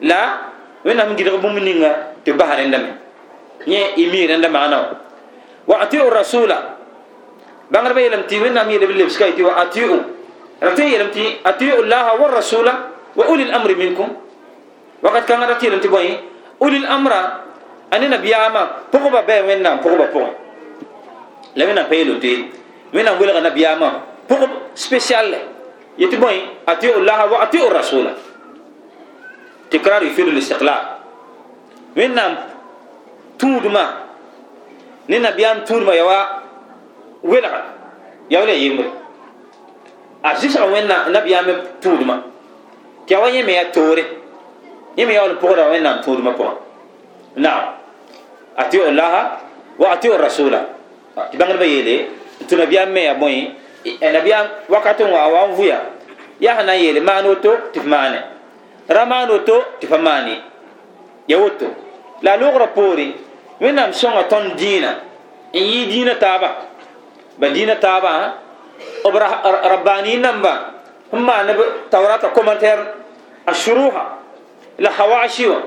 [0.00, 0.38] la
[0.84, 1.90] wẽnnaam n gɩdg bũmb ninga
[2.24, 2.88] tɩ bas rẽndame
[3.66, 4.78] yẽ y mii rẽnda magna
[5.66, 6.76] wa atiu rasula
[7.70, 10.02] bãngdbã yeelame tɩ wẽnnaam yeelb lebska tɩ wa atiu
[10.60, 12.72] ra tõe yeelame tɩ atiu llaha wa rasula
[13.16, 14.08] wa uli lamri minkum
[15.02, 15.88] wakat kãngã ra tɩ yeelame tɩ
[17.90, 18.60] bõe uli lamra a ne nabiyaamã
[18.92, 20.30] pʋgba bɩ wẽnnaam pʋgba pʋgẽ
[21.56, 22.44] la wẽnnaam pa yeelo tɩ
[22.92, 23.88] wẽnnaam welga nabiyaamã
[24.28, 25.34] pʋgb spécial
[25.98, 28.10] yetɩ bõe atiu llaha wa atiu rasula
[29.70, 30.84] tikrar yufiru listiqlal
[31.96, 32.36] wẽnnaam
[33.38, 33.84] tũudmã
[35.08, 36.42] ne nabiyaam tũudmã ya wa
[37.22, 37.62] welga
[38.30, 38.90] ya wala yembre
[40.22, 41.46] a zɩsga wẽnna nabiyaam
[41.82, 42.14] tũudmã
[43.06, 44.04] tɩ ya wa yẽ me ya toore
[44.96, 46.52] yẽ me ya wall pʋgda wẽnnaam tũudmã pʋgã
[47.36, 47.75] naam
[48.56, 49.40] atiu llaha
[49.78, 50.60] wa atiu rasula
[51.16, 52.08] tɩ bãngdbã yeele
[52.48, 53.50] tɩ nabiyaam me ya bõe
[54.12, 55.78] nabiyaam wakat n wa wa n vʋya
[56.40, 58.20] ya na yele maan woto tɩ f maane
[58.88, 60.42] ra maan woto tɩ fa maane
[61.28, 61.66] ya woto
[62.22, 63.06] la logra poore
[63.60, 64.90] wẽnnaam sõnga tõnd dĩinã
[65.52, 66.48] n yɩ dĩinã taaba
[67.38, 68.12] ba dĩinã taaba
[69.04, 69.16] b
[69.72, 70.52] rabbaani namba
[71.12, 72.84] n maan b taurata commentaire
[73.46, 74.04] a shuruha
[74.78, 75.58] la hawashi wã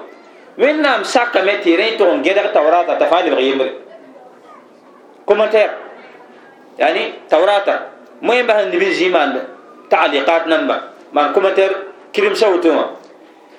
[0.60, 3.70] وين نام شاكا متي رين تون جدر توراة تفعل بغيمر
[5.26, 5.70] كومنتير.
[6.80, 7.68] يعني توراة
[8.22, 9.44] مهم بها النبي زيمان
[9.90, 10.80] تعليقات نمبر.
[11.14, 11.72] ما كومنتير
[12.16, 12.86] كريم شوتوما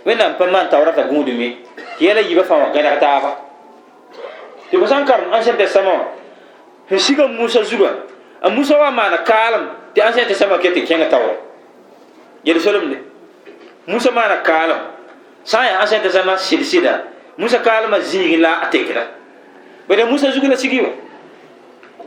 [0.07, 1.57] وين نام فمان توراة غودمي
[1.99, 3.33] كيلا يبفا غير تافا
[4.73, 5.97] تبو سانكار انشن تسمو.
[6.93, 7.91] هشيغا موسى زوبا.
[8.45, 9.65] موسى وامانا كالم.
[9.95, 11.37] تي انشن تسمو كيتي كينغا تاور
[12.45, 12.99] يرسلم دي
[13.89, 14.81] موسى مانا كالم.
[15.45, 16.93] Sã n yaa ancien testament sɩd-sɩda
[17.39, 19.03] musa kaalmã zĩig la a tekda
[19.89, 20.91] bala musa zug la sigi wa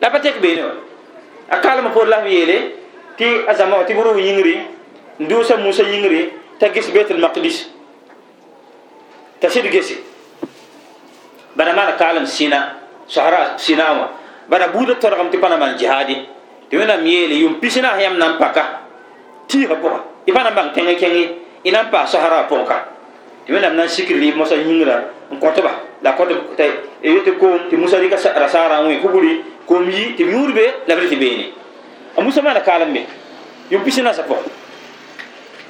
[0.01, 0.73] la pa tek beene wa
[1.49, 2.75] a kaalmã poor la f yeele
[3.17, 4.55] tɩ a zãma wã tɩ b rʋʋ yĩngri
[5.19, 6.29] n dʋʋsa musa yĩngri
[6.59, 7.69] t'a ges betel maqdis
[9.39, 9.97] t'a sɩd gese
[11.55, 12.75] bana maana kaalem sĩna
[13.07, 14.07] sahara sĩna wã
[14.49, 16.15] bana buudã tõdgem tɩ pa na maan jihadi
[16.69, 18.81] tɩ wẽnnaam yeele yʋm pisnã yãmb na n paka
[19.47, 21.23] tiisã pʋga y pa na n bãng tẽng kẽnge
[21.63, 22.92] y na n paas sahara pʋgka
[23.45, 24.95] tɩ wẽnnaam na n sikr rɩɩb mosa yĩngrã
[25.31, 25.71] n kõtba
[26.03, 26.29] la kõt
[27.03, 30.95] yetɩ koom tɩ musa rɩka rasaarã n wẽ kugri koom yi tɩ yũud be la
[30.95, 31.45] b rɩ tɩ beene
[32.17, 33.01] a musa maana kaalem be
[33.71, 34.47] yʋm pisnã sã pʋgã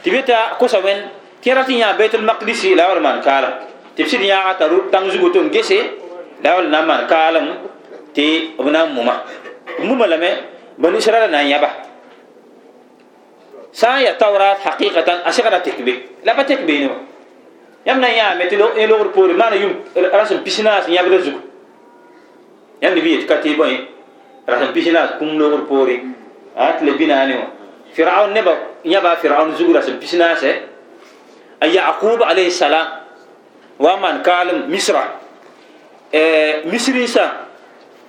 [0.03, 0.99] tɩ be t'a kosa wẽn
[1.41, 3.51] kẽra tɩ yã baitul maqdisi la wall maan kaalem
[3.95, 5.77] tɩ b sɩd yãaga t'a tãng zugu tɩ n gese
[6.43, 7.47] la wall na n maan kaalem
[8.15, 8.25] tɩ
[8.57, 9.23] b na n muma
[9.79, 10.29] b muma lame
[10.77, 11.69] bani israɛl na n yãba
[13.71, 15.93] sã n ya taurat haqiqatan a segda tek be
[16.25, 16.97] la pa tek beene wa
[17.85, 19.73] yãmb na n yãame tɩ n logr poore maana yʋm
[20.11, 21.39] rasẽn pisnaas n yãbda zugu
[22.81, 23.87] yãmb bɩ yetɩ ka tɩ bõe
[24.47, 25.99] rasẽn pisnaas kũm logr poore
[26.55, 27.47] tɩ la binaane wã
[27.93, 28.53] firaun neba
[28.85, 30.51] yãba firaun zugu rasẽn pisnaasɛ
[31.59, 32.87] a yaqub alayhi salam
[33.79, 35.19] wa man kaalem misra
[36.65, 37.47] misri sã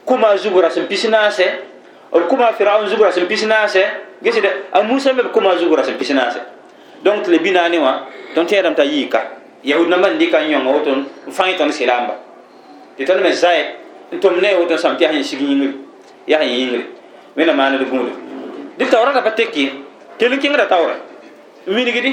[0.04, 1.46] kuma zugu rasẽn pisnaasɛ
[2.12, 3.82] b kuma firaun zugu rasẽn pisnaasɛ
[4.22, 6.40] gesd a musa me b kuma zugu rasẽn pisnaasɛ
[7.02, 9.20] donc tɩ la binaane wã tõnd tẽedame t'a yɩɩka
[9.64, 10.90] yahud nambã n dɩka n yõnga woto
[11.32, 12.14] fãa tõnd sɩlamba
[12.98, 13.64] tɩ tõnd me zaɛ
[14.12, 15.72] n tʋm ne woto sãm tɩ yaa yẽ sig yĩngri
[16.26, 16.84] yaa yẽ yĩngri
[17.36, 18.12] wẽna maana d gũuda
[18.78, 19.72] dɩ taoorã pa tek ye
[20.18, 20.96] kell n kẽngda taoora
[21.66, 22.12] n wilgdi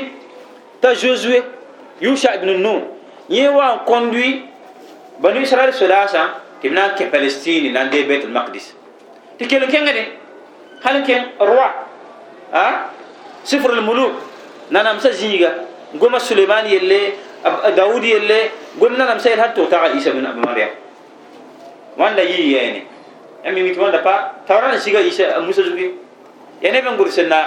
[0.82, 1.44] t'a josue
[2.00, 2.82] yusha ibn nun
[3.30, 4.42] yẽ wa n kõndui
[5.20, 8.74] banu israɛl solaasã tɩ b na n kẽ palestine na n dee bet lmaqdis
[9.38, 10.04] tɩ kell n kẽngde
[10.84, 11.72] hal n kẽng roi
[13.44, 14.14] sifr lmuluk
[14.72, 15.52] nanamsã zĩiga
[16.00, 17.14] goma suleiman yelle
[17.76, 18.42] داود اللي
[18.82, 20.70] قلنا لم سير هل توتع عيسى بن أبو مريم.
[21.98, 22.82] وان لي يعني.
[23.48, 25.92] أمي ميت وان دفع ترى نسيج عيسى موسى زوجي.
[26.62, 27.40] يعني بن قرسنا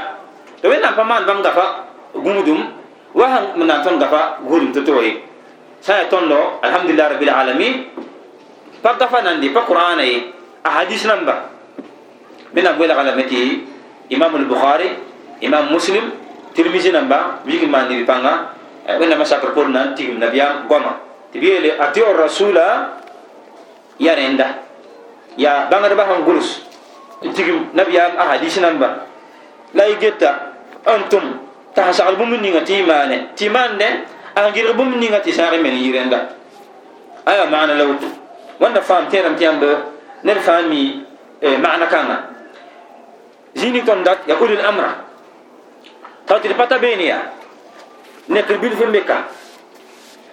[0.62, 1.66] تبين نحن ما نبغى دفع
[2.16, 2.60] غمدم
[3.14, 5.12] وهم من أتون دفع غمدم تتوهي.
[5.82, 7.74] سيتون لو الحمد لله رب العالمين.
[8.84, 10.22] فدفع نندي بقرآن أي
[10.66, 11.38] أحاديث نمبر.
[12.54, 13.42] من أقوال علمتي
[14.12, 14.90] إمام البخاري
[15.44, 16.10] إمام مسلم
[16.54, 17.22] ترمزي نمبر.
[17.46, 18.34] ويكما نبي بانغا
[18.86, 20.92] ابن ما شكر كل نانتي من نبيان قما
[21.34, 22.56] تبيه لي أتيو الرسول
[24.00, 24.48] يا رندا
[25.38, 26.50] يا بعمر بهم غلوس
[27.24, 28.88] تيجي نبيان أحاديث نبى
[29.74, 30.32] لا يجتا.
[30.84, 31.24] أنتم
[31.72, 34.04] تحصل بمن نعتي ما نه تيمان نه
[34.36, 36.20] أنجر بمن نعتي سار من يرندا
[37.28, 37.96] أي معنى لو.
[38.60, 39.64] وأنا فهم تيرم تيام ب
[40.24, 40.84] نرفهمي
[41.42, 42.16] إيه، معنى كنا
[43.56, 44.84] زيني كندات يقول الأمر.
[46.26, 47.08] تاتي البتا بيني
[48.28, 49.24] نكر بيل في مكة.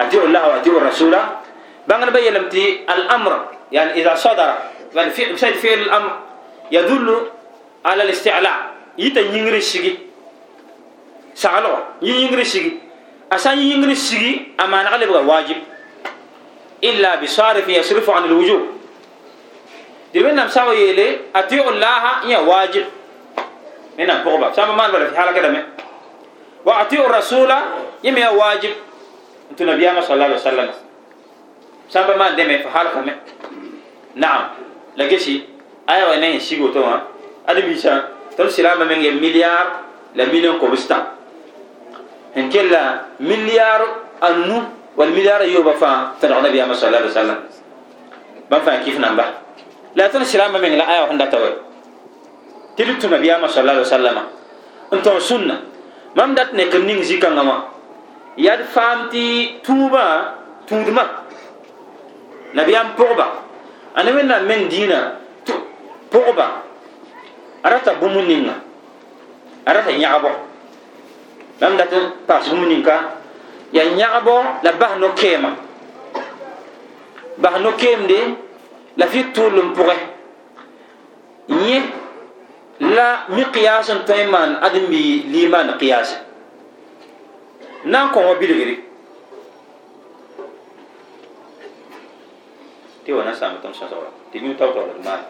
[0.02, 1.18] أتيو الله وأتيو الرسول.
[1.88, 3.46] بعند بيا لمتي الأمر.
[3.72, 4.54] يعني إذا صدر
[4.96, 6.20] يعني في مشاهد في الأمر
[6.72, 7.28] يدل
[7.86, 8.58] على الاستعلاء.
[8.98, 10.00] يتا ينجري شيء
[11.36, 11.78] سألو
[13.32, 15.56] أسان ينجري شيء أما نقلب واجب.
[16.84, 18.62] إلا بصارف يصرف عن الوجوب.
[20.14, 22.86] دلوقتي نام سوا يلي أتيو الله يا واجب.
[24.00, 25.66] من البغبة سامع ما نقول في حالك ده
[26.66, 27.52] واعطيوا الرسول
[28.04, 28.74] يمي واجب.
[29.52, 30.70] انت نبي الله صلى الله عليه وسلم.
[31.90, 32.68] سبب ما دم في
[34.16, 34.44] نعم.
[34.98, 35.36] لجيشي
[35.90, 36.84] ايوا نين شيغو تو
[37.48, 38.10] أدي بيشا.
[38.38, 39.66] تو سلام من مليار
[40.16, 40.98] لمليون كوبستا.
[42.38, 42.84] ان كلا
[43.20, 43.82] مليار
[44.24, 44.64] أنو
[44.98, 47.40] والمليار يوبا فا تدعو النبي صلى الله عليه وسلم.
[48.52, 49.26] بنفع كيف نبا
[49.96, 51.44] لا تن سلام من لا ايوا هندا تو
[52.78, 54.18] تلتو النبي صلى الله عليه وسلم.
[54.94, 55.58] أنتم سنة.
[56.16, 57.58] mam dat nek ning zi kanga ma
[58.38, 60.36] yad fam ti tuba
[60.68, 61.06] tudma.
[62.54, 63.28] Nabi am pogba
[63.96, 65.20] ana wenna men dina
[66.12, 66.64] pogba
[67.64, 68.56] arata bumuninga
[69.66, 70.32] arata nyaabo
[71.62, 71.92] mam dat
[72.28, 72.96] pas bumuninga
[73.72, 75.56] ya nyaabo la bah no kema
[77.38, 78.36] bah no kemde
[78.98, 79.98] la fitulum pore.
[81.48, 81.82] Nye
[87.84, 88.76] na n kõ wa bilgre
[93.06, 95.22] tɩ wa na sãam tõnd sõsgra tɩ mi tao tao la d maan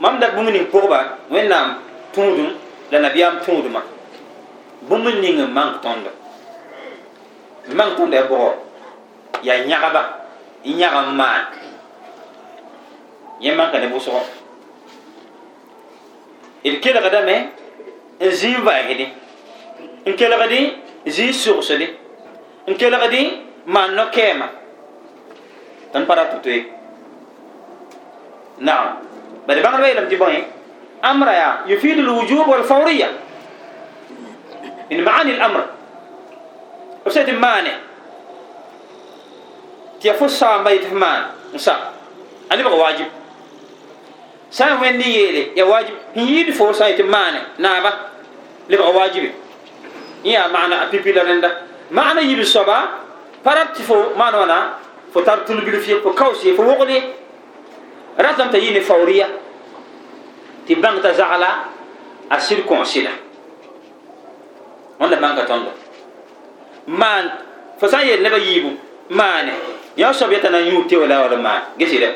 [0.00, 0.98] mam da bũmb ning pʋgba
[1.30, 1.68] wẽnnaam
[2.14, 2.50] tũudum
[2.90, 3.80] la nabiyaam tũudmã
[4.88, 6.10] bũmb ning n mang tõndo
[7.74, 8.48] mang tõndo ya bʋgɔ
[9.42, 10.02] yaa yãgba
[10.64, 11.44] n yãg n maan
[13.40, 14.20] yẽ manka ne bʋsgɔ
[16.64, 17.36] d kelgdame
[18.20, 19.06] n zĩig vaasde
[20.06, 20.54] n kelgd
[21.06, 21.86] zĩig sogsde
[22.66, 23.14] n kelgd
[23.66, 24.46] maan no-kɛɛma
[25.92, 26.74] tõnd pa ra tʋ toe
[28.60, 28.86] نعم
[29.48, 30.44] بل بعض الوقت لم تبين
[31.04, 33.10] أمر يا يفيد الوجوب والفورية
[34.90, 35.66] من معاني الأمر.
[37.06, 37.78] وسيد مانع.
[40.00, 41.92] تيفوس سام بيت مان نسا.
[42.52, 43.06] أنا بقى واجب.
[44.50, 45.94] سام وين يلي؟ يا واجب.
[46.14, 47.42] هي فوس سايت مانع.
[47.58, 47.92] نابا.
[48.68, 49.32] لبقى واجب.
[50.24, 51.62] يا معنى أبيبي لرندا.
[51.90, 52.88] معنى يبي صبا
[53.44, 54.74] فرات فو ما نونا
[55.14, 57.02] فتار تلبي في فو كوسي فو وقلي
[58.18, 59.26] ratame t'a yɩ ne faoriya
[60.66, 61.00] tɩ bãng
[64.98, 65.70] t'a zagla a sɩd kõosɩ la wãnda bãnga tõndo
[66.86, 67.30] maan
[67.80, 68.70] fo sã n yeel nebã yiibu
[69.10, 69.52] maane
[69.96, 72.08] yã soab yɛta na n yũud tɩ wala wala maan gesɩdɛ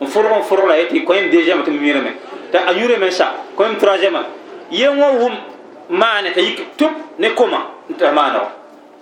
[0.00, 2.12] n fʋrg n fʋrg la yetɩ koem deuxième tɩ m yũrame
[2.52, 4.18] t'a a yũrame n sa koem troisième
[4.70, 5.34] yẽ wã wʋm
[5.90, 7.66] maane t'a yik tʋp ne koma
[7.98, 8.48] t'a maanegɔ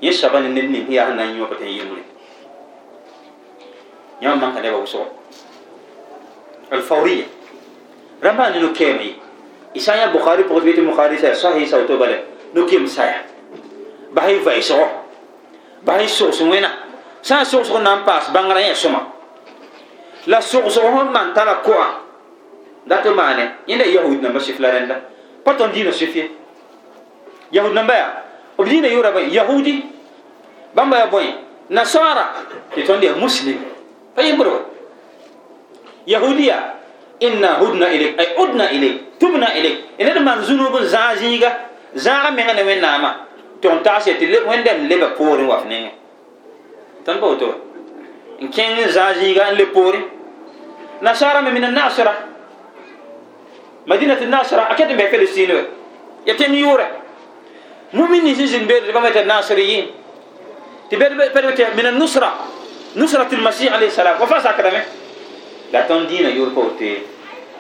[0.02, 2.02] yẽ soaba ne ned sẽn na n yõpa tɩ n yɩmre
[4.20, 4.78] yã manka nebã
[12.55, 13.24] wʋsgɔ الفورية رمى أنه كيمي إسايا
[14.12, 14.90] بخاري بغفيت البخاري سير صحيح سوتو
[15.82, 16.70] بله نكيم سايا بهاي فايسو بهاي سوس وينا
[17.22, 19.03] سا سوس نام باس بانغرا يسوما
[20.26, 21.84] لا سوس هم من تلا كوا
[22.86, 24.96] داتو ماني يندا يهود نمبر سفلا رندا
[25.46, 26.30] بطن دينو سفيه
[27.53, 27.94] يهود نمبر
[28.59, 29.80] وبدينا يورا بي يهودي.
[30.76, 31.34] بامبا يا بوين.
[31.70, 32.24] نصارى.
[32.76, 33.59] يتوندي مسلم.
[34.16, 34.61] فيمبرو
[36.07, 36.74] yahudiya
[37.20, 42.55] inna hudna ilayk ay udna ilayk tubna ilayk ene de man zunub zaziga zaga menga
[42.55, 43.26] ne wenama
[43.61, 45.93] ton taase ti le wendem leba porin wa fne
[47.05, 47.55] tan bo to
[48.41, 50.05] in ken zaziga le porin
[51.03, 52.14] nasara min an-nasra
[53.86, 55.66] madinatu an-nasra akete be palestine
[56.26, 56.86] ya ten yure
[57.93, 59.88] mu'min ni zin be de bamata nasriyin
[60.88, 62.32] ti be be min an-nusra
[62.97, 64.82] nusrat al-masih alayhi salam wa fa sakadame
[65.72, 66.91] la tõnd dĩinã yor pa woto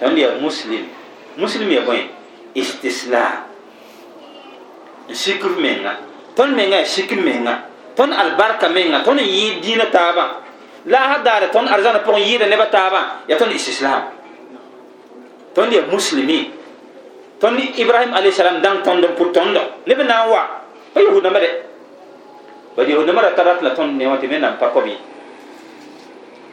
[0.00, 0.86] tõnd yaa muslim
[1.38, 2.10] muslim ya bõe
[2.54, 3.49] istislam
[5.10, 5.92] n sikr menga
[6.38, 7.66] tõnd menga ya sikr menga
[7.98, 10.24] tõnd albarka menga tõnd n yɩɩd dĩinã taabã
[10.86, 14.02] la a daare tõnd arzãnã pʋgẽ yɩɩda nebã taabã ya tõnd istislam
[15.54, 16.50] tõnd ya muslimi
[17.40, 20.42] tõnd ibrahim alayhi salam dãng tõnd n pʋr tõndo neb na n wa
[20.94, 21.50] pa yahud nambã de
[22.76, 24.96] bad yahud nambã ra tarat la tõnd ne wã tɩ wẽnnaam pa kob ye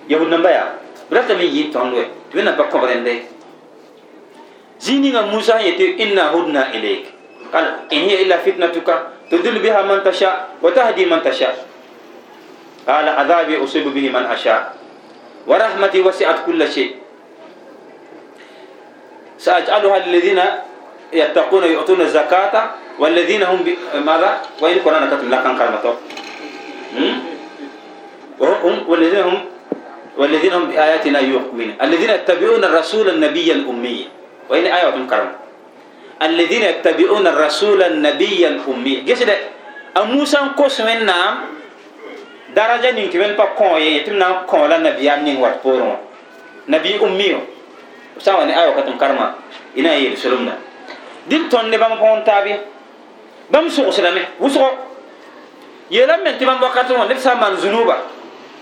[0.10, 0.70] yahud nambã yaa
[1.10, 3.14] brata mi yi tõnd we tɩ wẽnna pa kõb rẽnde
[4.80, 7.16] zĩig ninga musa n yetɩ inna hudna ilayk
[7.89, 11.51] hiya illa fitnatuka tudil biha man tasha wa tahdi man tasha
[12.87, 14.71] qala adhabi usibu bihi man asha
[15.47, 17.03] wa rahmati wasi'at kulla shay
[19.37, 20.41] سأجعلها للذين
[21.13, 22.53] يتقون يؤتون الزكاة
[22.97, 23.61] والذين هم.
[24.01, 25.93] ماذا؟ وإن قرآن كتب لكن كرمته
[28.41, 29.37] وهم والذين هم
[30.17, 31.77] والذين هم بآياتنا يؤمنون.
[31.77, 33.99] الذين يتبعون الرسول النبي الأمي.
[34.49, 35.29] وين آية كرم
[36.22, 38.95] الذين يتبعون الرسول النبي الأمي.
[39.05, 39.38] جيس ده
[39.97, 41.36] أموسى كوس من نام
[42.55, 45.97] درجة نين كمان بكون يتم نام كون لا نبي أمين وات بورون
[46.68, 47.30] نبي أمي.
[48.18, 49.20] سواء آية كتم كرم
[49.78, 50.49] إنا يرسلون
[51.30, 52.55] دين تون نبام كون تابي.
[53.53, 54.74] بام سوق سلامه وسوق.
[55.91, 57.97] يلام من تبام بكاتون لسه من ذنوبه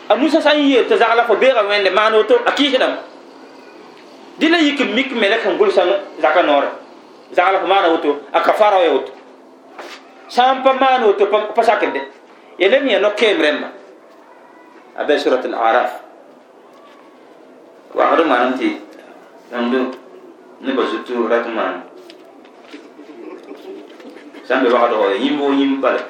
[0.10, 2.98] a musa sã n yeel tɩ zagla fo beega wẽnde maan woto a kɩɩsdame
[4.40, 4.80] dɩ la yik
[7.32, 9.12] zagla fo maana woto a kafara ya woto
[10.54, 12.02] n pa maan woto pa sakende
[12.58, 13.70] ya leb yã no-keem rẽmba
[14.98, 15.92] a be surat al-araf
[17.96, 18.70] wagd maan tɩ
[19.52, 19.74] tõnd
[20.62, 21.84] nebã zutu rat maan
[24.48, 24.70] sã n be
[25.24, 26.02] yĩmbo yĩm bala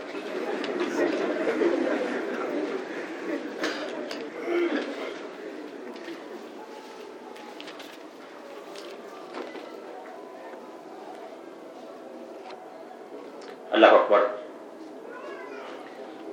[13.75, 14.21] الله أكبر.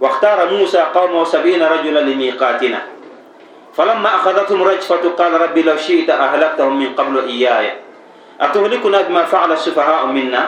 [0.01, 2.81] واختار موسى قومه سبعين رجلا لميقاتنا.
[3.75, 7.73] فلما أخذتهم رجفة قال ربي لو شئت أهلكتهم من قبل إياي.
[8.41, 10.43] أتهلكنا بما فعل السفهاء منا؟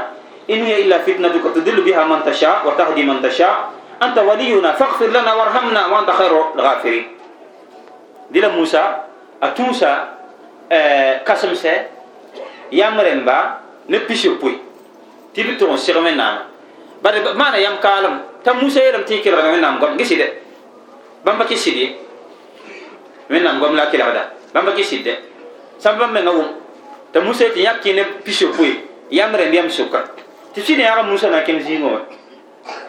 [0.50, 1.44] إن هي إلا فتنتك.
[1.54, 3.70] تدل بها من تشاء وتهدي من تشاء.
[4.02, 4.72] أنت ولينا.
[4.72, 7.06] فاغفر لنا وارحمنا وأنت خير الغافرين.
[8.30, 8.84] دي موسى
[9.42, 10.04] أتوسى
[10.72, 11.86] آه قسم سي
[12.72, 13.38] يامرنبا
[13.88, 14.58] نبيشو بوي
[15.34, 15.76] تيبي تون
[17.04, 20.16] سيغمين نانا بعد ما أنا يام كالم تا موسى يلم تيكي رغمين نام قم جسي
[20.16, 20.28] ده
[21.24, 21.96] بامبا كي سيدي
[23.30, 25.14] من نام قم لا كي رغدا بامبا كي سيدي
[25.78, 26.48] سامبا من نوم
[27.12, 28.72] تا موسى تي يام كي نبيشو بوي
[29.12, 30.04] يامرن يام سوكا
[30.56, 31.98] تسيني يا موسى نا كين زيغو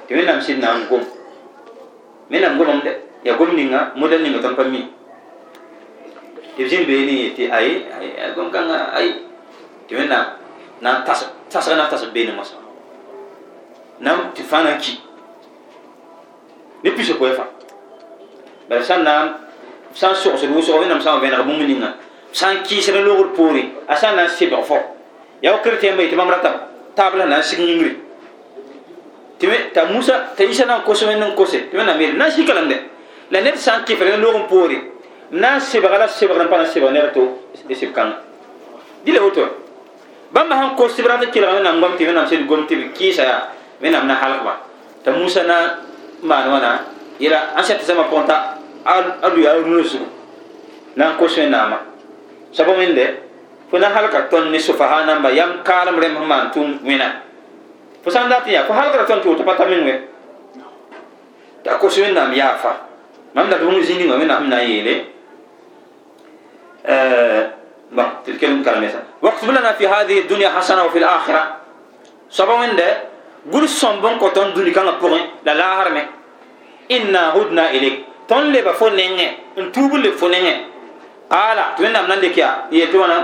[0.07, 1.03] تي من نام سيد نام قم
[2.31, 2.93] من نام قم ده
[3.27, 4.87] يا قم نينا مودل نينا تنبا مي
[6.57, 9.07] تبزين بيني تي أي أي قم كان أي
[9.91, 10.25] تي من نام
[10.81, 12.31] نام تاس تاس na tas bene
[13.99, 14.99] masa nam ti fana ki
[16.83, 17.47] ne piso ko fa
[18.69, 19.35] bal san nam
[19.93, 21.95] san so so so nam san bene rabum ninga
[22.31, 24.77] san ki sere logor pori asan na se ba fo
[25.41, 27.97] ya o krete mbay ti mamrata tabla na sig ngri
[29.39, 31.93] ti me ta musa ta isa na ko so men ko se ti me na
[31.93, 32.75] me na shi kalam de
[33.31, 34.81] la net san ki fere logor pori
[35.31, 38.13] na se ba gala se ba na pa se ba ne to de se kan
[39.05, 39.65] dile oto
[40.35, 42.75] bãmba sãn kos tɩ b rat n kelg wẽnnaam gom tɩ wẽnnaam sẽd gom tɩ
[42.75, 43.41] b kɩɩsa yaa
[43.81, 44.53] wẽnnaam na halgba
[45.03, 45.79] t'a musa na
[46.21, 46.79] maan wãna
[47.19, 48.37] yela sã tɩ zãma pʋgẽ t'a
[49.23, 50.05] a luya a rũnã zugu
[50.95, 51.77] na n kos wẽnnaamã
[52.51, 53.05] soab wẽnde
[53.71, 57.07] fo na halka tõnd ne sofaha namba yam kaalem rẽm sẽn maan tʋʋm wẽna
[58.03, 59.95] fo sã n dat n yaa fo halgra tõnd tɩ woto pa ta meng we
[61.63, 62.71] t'a kos wẽnnaam yaafa
[63.33, 64.95] mam dat bũmb zĩig ninga wẽnnaam sẽn na n yeele
[67.91, 68.09] bon
[73.51, 74.15] تلكلم كلمة واكتب لنا في هذه الدنيا حسنة وفي الآخرة سبب من ده قول سنبون
[74.19, 76.03] كتون دوني كان بورين لا لا هرمي
[76.91, 79.27] إنا هدنا إليك تون لبا فنينة
[79.57, 80.55] انتوب لفنينة
[81.31, 83.19] قال توين من لك يا يتوانا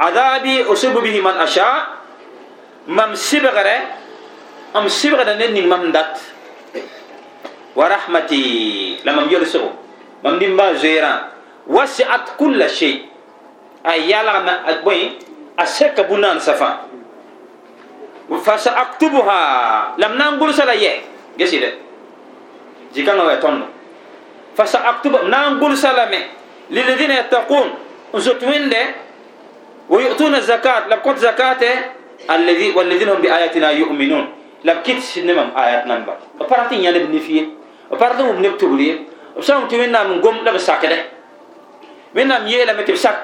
[0.00, 1.86] عذابي أصيب به من أشاء
[2.88, 3.78] مم سبغره
[4.76, 6.18] أم سبغره نني مم دات
[7.76, 8.44] ورحمتي
[9.04, 9.64] لما يرسو
[10.24, 11.14] مم دمبا زيرا
[11.66, 13.16] وسعت كل شيء
[13.86, 14.52] ay yala na
[14.82, 15.14] boy
[15.56, 16.58] aseka bunan safa.
[16.58, 16.85] fa
[18.30, 19.42] فسأكتبها.
[19.98, 20.92] لم ننقل سلاية
[21.38, 21.64] جسيد
[22.94, 23.68] جيكان هو يتون
[24.56, 25.12] فسأكتب.
[25.24, 26.20] ننقل سلامة.
[26.70, 27.68] للذين يتقون.
[28.14, 28.82] زتوين دي
[29.88, 30.88] ويؤتون الزكاة.
[30.88, 31.62] لب قد زكاة.
[32.30, 34.24] الذي والذين هم بآياتنا يؤمنون.
[34.64, 36.16] لب كت نمم آيات نمبر.
[36.40, 37.44] وبرتين يعني بنفيه
[37.90, 38.90] وبرتين بنكتب لي
[39.36, 41.04] وسام توين نام قوم لب ساكنة
[42.14, 43.20] من نام يلا متبسك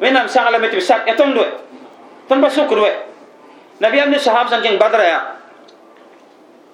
[0.00, 1.52] من نام ساكنة متبسك يتون دوت
[2.28, 3.11] تنبسك دوت
[3.82, 5.22] nabiyam ne sahab sãn kẽng badra yaa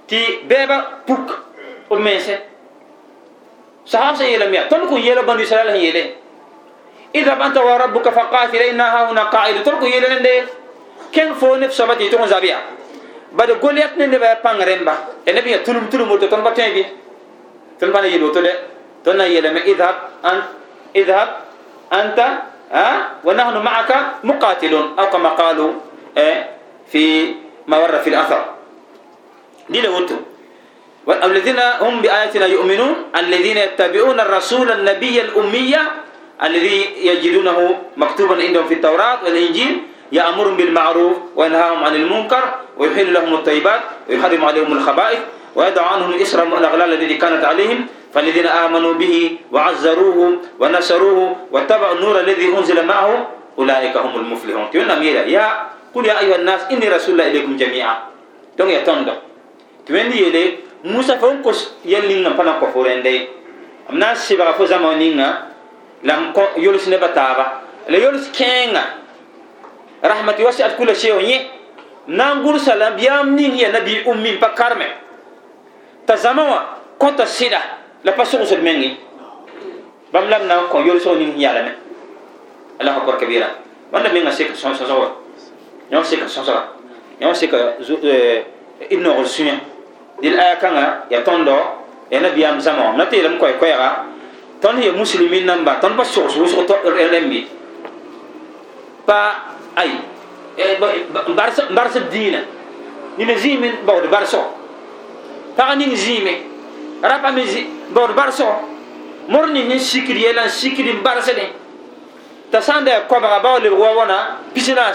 [0.08, 1.26] tɩ bɛɛba puk
[1.90, 2.34] b mense
[3.84, 6.02] sahab sẽn yeelame yaa tõnd kõn yeela bãn israɛl sẽn yeele
[7.14, 10.32] idhab anta wa rabbuka faqatila inna hahuna qaidu tõnd kõn yeele rẽnde
[11.12, 12.60] kẽng foo neb soaba tɩ y tʋg n zab yaa
[13.32, 14.94] bad goliat ne pãng rẽmba
[15.26, 16.84] ya neb ya tulum tulum woto tõnd pa tõe bɩ
[17.80, 18.52] tõnd pa na yel woto de
[19.04, 19.96] tõnd na yeelame idhab
[20.94, 21.28] idhab
[21.90, 22.28] anta
[22.68, 23.90] ها ونحن معك
[24.24, 25.72] مقاتلون أو كما قالوا
[26.92, 27.34] في
[27.66, 28.44] ما ورد في الأثر.
[29.68, 30.16] دي لوتو
[31.06, 35.82] والذين هم بآياتنا يؤمنون الذين يتبعون الرسول النبي الأمية
[36.42, 39.82] الذي يجدونه مكتوبا عندهم في التوراة والإنجيل
[40.12, 42.44] يأمرهم بالمعروف وينهاهم عن المنكر
[42.78, 45.18] ويحل لهم الطيبات ويحرم عليهم الخبائث
[45.56, 47.86] ويدع عنهم إسرهم والأغلال التي كانت عليهم.
[48.14, 53.28] فالذين آمنوا به وعزروه ونصروه واتبعوا النور الذي أنزل معه
[53.58, 54.68] أولئك هم المفلحون.
[54.72, 55.48] ميرا يا
[55.94, 57.96] قل يا أيها الناس إني رسول الله إليكم جميعا.
[58.58, 59.14] دون يتوندو
[59.86, 60.44] تقول يلي
[60.84, 63.28] موسى فنكس يلين نبنا كفورين دي
[63.90, 65.28] أمنا سيبا فو زمانينا
[66.04, 66.20] لم
[66.56, 67.46] يولس نبتابا
[67.88, 68.84] لا يولس كينا
[70.04, 71.40] رحمتي وسعت كل شيء ونيه
[72.06, 74.88] نانغول سلام بيام نين يا نبي أمي بكارمة.
[76.06, 76.58] تزاموا
[76.98, 77.78] كنت سيدا.
[78.04, 78.96] sogsd mengi
[80.12, 81.72] bãmb lam na n kõ yolsg ning yalame
[82.80, 83.48] allah akbar kabira
[83.92, 85.08] bãmb menga sek sõsga wa
[85.90, 86.62] yõ seka sõsga
[87.20, 89.54] yõ seka d nogl sũyã
[90.22, 91.56] dɩl aya kãngã ya tõndo
[92.10, 93.88] ya nabiyaam zãma na tɩ yeelame koɛ koɛɛga
[94.60, 97.40] tõnd ya muslimin namba tõnd pa sogs wʋsg rẽmbe
[99.06, 99.90] pa ay
[101.74, 102.40] barsb diinã
[103.18, 104.38] nina zĩime baood barsg
[105.56, 106.34] pagã ning zĩime
[107.02, 107.42] rapa me
[107.90, 108.44] bor barso
[109.28, 111.52] morni ni sikiri yelan sikiri barsene
[112.50, 114.92] ta sande ko ba ba le wa wana pisina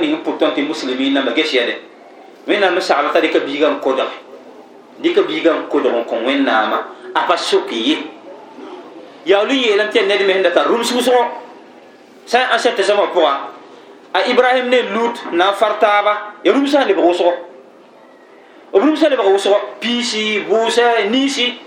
[0.00, 1.74] ning n pʋg tõnd tɩ muslimin namba ges yɛde
[2.46, 4.00] wẽnnaam me sagla t'a dɩka biigã n kodg
[5.02, 6.78] dɩka biigã n kodg n kõ wẽnnaamã
[7.14, 7.96] a pa sok ye
[9.26, 11.20] yaool n yeelame tɩ ned me sẽn da tar rũms wʋsgo
[12.26, 13.32] sã n sẽn tɩ sãmã pʋga
[14.12, 17.32] a ibrahim ne lut na n far taaba ya rũmsã lebg wʋsgo
[18.72, 21.58] b rũmsã lebg wʋsgo piisi buusa niisi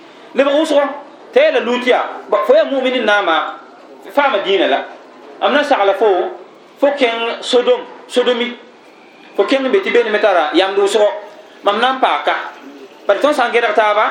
[9.83, 11.07] tɩ bene me tara yamd wʋsgo
[11.63, 12.35] mam na n paaka
[13.07, 14.05] bad tõnd sã n gẽdg taaba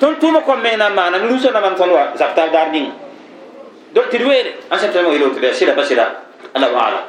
[0.00, 2.68] tõnd tʋʋma kom meng na n maana ne rũsã namam tõnd wa zab tar daar
[2.70, 2.92] ninga
[3.94, 6.06] donc tɩ d weele ãn sẽn tɩ weele woto sɩda pa sɩda
[6.54, 7.04] allahu alam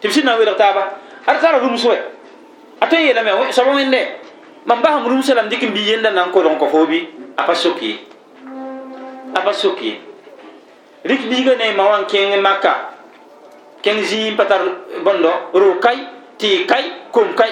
[0.00, 0.82] tɩ b sɩd na n weelg taaba
[1.26, 1.96] ad tara rũms wɛ
[2.80, 3.94] a tõe n
[4.66, 6.58] yeelame soab wẽnde mam basem rũmsã lam dɩk n bi yenda na n kodg n
[6.58, 7.98] kõ fo bi a pa sok ye
[9.34, 9.98] a pa sok ye
[11.04, 12.90] rɩk biigã ne ma wa n kẽng maka
[13.82, 14.60] kẽng zĩig pa tar
[15.04, 15.96] bõndo ro kay
[16.38, 17.50] tɩ kay kom kay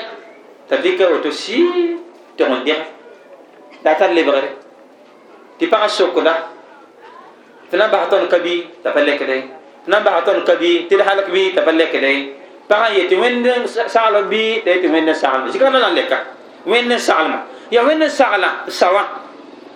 [0.69, 1.57] t'a dɩka woto sɩ
[2.37, 2.81] tɩg n dẽg
[3.85, 4.49] daa tar lebgre
[5.59, 6.35] tɩ pagã sokda
[7.71, 9.37] tɩ na n bas tõnd ka bɩ t'a pa lɛkde
[9.85, 11.41] tɩ na n bas tõnd ka bɩ tɩ d halk bɩ
[16.09, 17.39] t'a n wẽnd n sagl bɩ
[17.71, 19.03] t'a yetɩ wẽnd n n n n sagla sa wã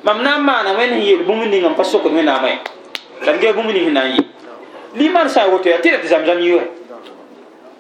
[0.05, 2.59] mam na n maana wẽnd sẽn yeel bũmb ning n pa sokd wẽnnaamã ye
[3.27, 4.23] la d gee bũmb ning sẽn na n yɩ
[4.95, 6.65] liman sã woto ya tɩ ra tɩ zamzam yɩ wɛ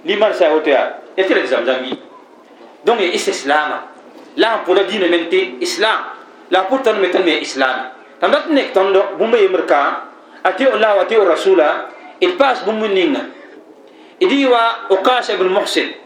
[0.04, 0.82] liman sã woto ya
[1.16, 1.94] ya tɩ ra tɩ zamzam yɩ
[2.84, 3.78] donc ya istislama
[4.36, 6.00] la sẽn pʋda diinã men tɩ islam
[6.50, 7.82] la pʋd tõnd me tõnd me ya islame
[8.20, 9.80] tãm dat nek tõnd bũmba yembr ka
[10.42, 11.88] a tɩ allah wa tɩ rasula
[12.20, 13.22] d paas bũmb ninga
[14.20, 16.05] d yɩ wa okasa ibn muhsin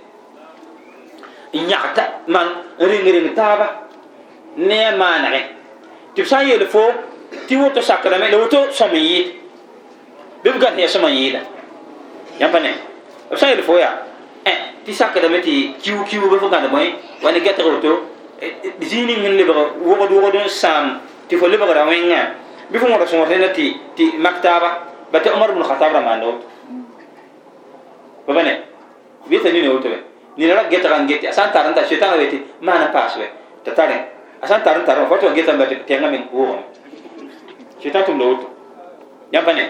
[1.53, 2.49] n yãgta man
[2.79, 3.87] n ring-ring taaba
[4.57, 5.43] ne a maanegẽ
[6.15, 6.83] tɩ b sã n yeel fo
[7.49, 9.27] tɩ woto sakrame la woto sõm n yɩɩd
[10.45, 11.41] bɩ b gat ya sõma n yɩɩda
[12.41, 12.71] yãmpa ne
[13.31, 13.95] b sã n yeel fo yaa
[14.85, 18.03] tɩ sakrame tɩ kiu kiu bɩ fo gãd bõe wa ne gɛtg woto
[18.81, 19.51] zĩig ning sẽn lebg
[19.85, 22.21] wogd wogd n sãam tɩ fo lebgra wẽngã
[22.71, 23.65] bɩ fo wõda sõor rẽna tɩ
[23.97, 26.47] tɩ mak taaba ba tɩ omar bn khatab ra maanda woto
[28.27, 28.53] fa ba ne
[29.29, 30.10] bɩ t'a nina woto wɛ
[30.41, 33.29] nina ra geta kan geti asan taran ta shetan weti mana pas we
[33.61, 34.09] ta tare
[34.41, 36.57] asan taran taran foto geta ba tenga min wo
[37.77, 38.49] shetan tum do
[39.29, 39.69] ya bane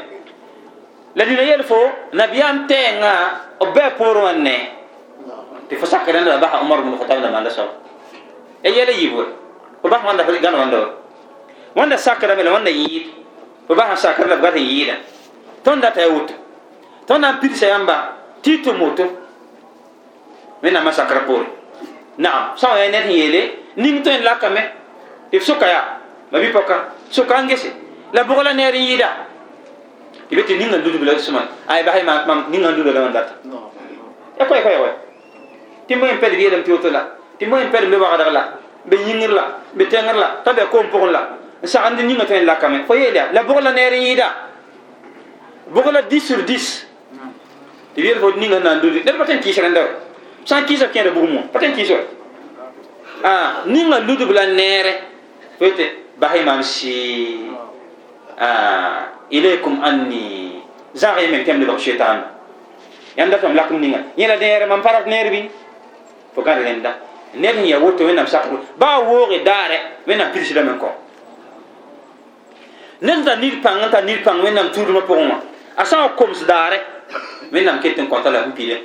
[1.19, 1.75] la dina yel fo
[2.15, 4.57] nabiyam tenga o be por wanne
[5.67, 7.67] ti fo sakare na ba umar bin khattab na manda so
[8.63, 9.27] e yele yibo
[9.83, 10.95] ko ba wanda fa gan wanda
[11.75, 13.11] wanda sakare me wanda yi
[13.67, 14.95] ko ba sakare la ga yi da
[15.67, 16.31] ton da ta yut
[17.11, 19.30] ton na pirsa yamba tito moto
[20.63, 21.47] wẽnnaam a sakra poore
[22.19, 23.41] naam sã n ya ned sẽn yeele
[23.77, 24.63] ning tõe n lakame
[25.33, 26.01] tɩ b soka yaa
[26.33, 26.77] ma bɩ pɔka
[27.11, 27.71] soka n gese
[28.13, 29.09] la bʋg la neer n yɩɩda
[30.29, 33.01] tɩ be tɩ ning n ludb la sẽma ay basy mam ning n luda la
[33.01, 33.33] mam data
[34.39, 34.91] ya koɛ koɛ wɛ
[35.89, 37.03] tɩ moẽ pɛd b yeelame tɩ woto la
[37.39, 38.43] tɩ moẽ pɛd n be wagdg la
[38.85, 39.45] be yĩngr la
[39.75, 41.21] be tẽngr la t'a be koom pʋgẽ la
[41.63, 44.29] n sagend ninga tõe n lakame fo yeel yaa la bʋg la neer n yɩɩda
[45.73, 46.87] bʋg la 10 sur 10
[47.95, 49.81] tɩ b yeel fo ning n na n ludi ned pa tõe n kɩɩs rẽnda
[49.81, 50.10] we
[50.45, 52.01] sã n kɩɩsa kẽeda bugum wã pa tõe n kɩɩs wa
[53.67, 54.93] ninga ludb la neere
[55.59, 55.85] fete
[56.19, 56.95] basy mam sɩ
[59.31, 60.63] ilaykum anni
[60.95, 62.25] zãg ye meng tɩ m lebg shetaana
[63.17, 63.99] yãmb datame lakem ninga.
[64.17, 65.49] Yẽla neere mam pa rat neer bɩ
[66.35, 66.93] fo gãd rẽnda
[67.35, 70.89] ned n ya woto wẽnnaam sakr baa wooge daare wẽnnaam pirsdame n kɔ
[73.03, 75.39] ned n tar nid pãng n tar nid pãng wẽnnaam tuudmã pʋgẽ wã
[75.77, 76.79] a sã n wa koms daare
[77.53, 78.83] wẽnnaam ket n kõta la n pile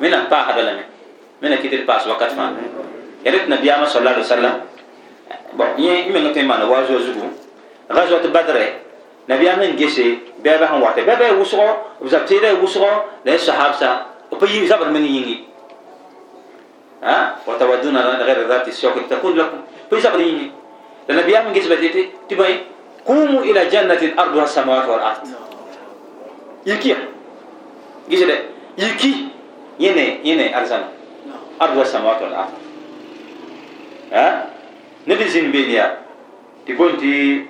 [0.00, 0.84] wẽnnaam paasda lame
[1.42, 2.56] من كتير باس وقت فان
[3.26, 4.60] يرد النبي عليه الصلاة والسلام
[5.52, 7.16] بقى يين يمين نتين ما نبغى زوج زوج
[7.92, 8.56] غزوة بدر
[9.28, 14.00] النبي عليه من جيسي بابا هم وقت بابا وسرع وزبتيرة وسرع لين الصحابة
[14.32, 15.44] وبيجي زبر من يجي
[17.02, 19.58] ها وتودون غير ذات الشوك تكون لكم
[19.90, 20.50] بيجي زبر يجي
[21.10, 22.60] النبي عليه من جيسي بدر تبغى
[23.06, 25.16] قوموا إلى جنة الأرض والسماوات والأرض
[26.66, 26.96] يكير
[28.10, 28.38] جيسي ده
[28.78, 29.14] يكير
[29.80, 30.88] يني يني أرزانه
[31.62, 32.52] أرضها السماوات والأرض.
[34.12, 34.46] ها؟
[35.08, 35.98] نبي زين بينيا
[36.68, 37.46] تقول تي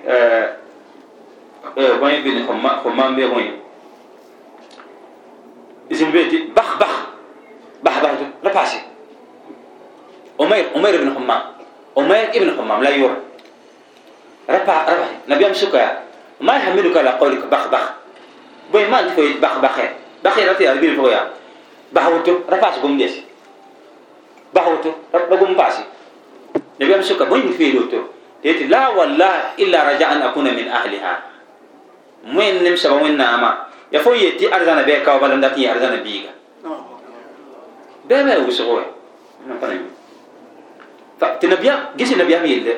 [1.77, 3.59] وين بين خما خما بين
[5.91, 6.95] زين بيتي بخ بخ.
[7.83, 8.09] بخ بخ
[8.43, 8.81] لا باسي
[10.39, 11.41] عمير عمير بن حمام.
[11.97, 13.15] عمير ابن حمام لا يور
[14.49, 16.01] رفع رفع نبي أمسكها
[16.41, 17.85] ما يحملك على قولك بخ بخ.
[18.71, 19.75] بوي ما أنت بخ بخ
[20.23, 21.29] بخ رفع أربعين فويا.
[21.93, 22.71] بحوتو رفع
[24.55, 25.83] سكون ديس بحوتو رقم باسي
[26.81, 28.01] نبي أمسكها بوي في لوتو
[28.43, 31.13] تيتي لا والله إلا رجاء أن أكون من أهلها
[32.35, 36.29] وين نمسك وين نعمة ya fo yeti arzana be ka wala ndati arzana biga
[38.07, 38.81] be be wusgo
[39.47, 39.89] na pana mi
[41.19, 42.73] fa ti nabiya gisi nabiya mi yelde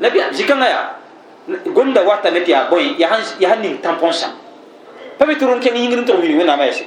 [0.00, 0.80] nabiya zikanga ya
[1.72, 4.36] gonda wata meti ya boy ya han ya han ning tampon sa
[5.18, 6.84] pa mi turun ken yingin to mi wena ma yasi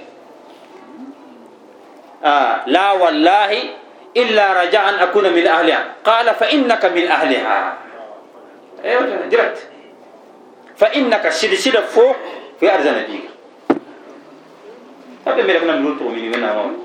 [2.21, 3.73] ah la wallahi
[4.18, 5.86] إلا رجاء أن أكون من أهلها.
[6.05, 7.78] قال فإنك من أهلها.
[8.86, 9.57] أيوة جرت.
[10.78, 12.16] فإنك سيد سيد فوق
[12.59, 13.26] في أرض نبيك.
[15.28, 16.78] أبي ملك نبي نقول تومي من نعم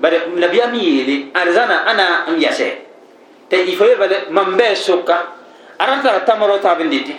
[0.00, 2.72] بعد نبي أمي لي أرزنا أنا أم يسه
[3.50, 5.18] تي يفوي بعد مبئ سوكا
[5.80, 7.16] أرانا ترى تمرة تابن ديتي.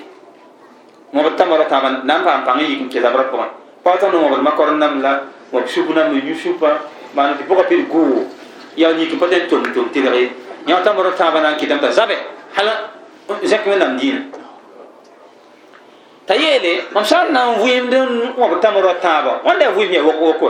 [1.13, 3.49] مبئ تمرة تابن نام فان فان يجيكم كذا بركوان
[3.85, 5.21] باتنا مبئ ما كورن نملا
[5.53, 6.79] مبئ شوبنا مبئ يشوبا
[7.15, 8.38] ما نتبوك بيرغو
[8.79, 10.31] ya ni kin paten tom tom tigare
[10.63, 12.15] ya tamaro taban ki dam ta zabe
[12.55, 12.95] hala
[13.43, 14.23] zakme nam dina
[16.23, 19.91] t'a yeele mam n na n vɩɩmd n wãb tãm ra tãaba wãnda ya vɩɩm
[19.91, 20.47] ya woko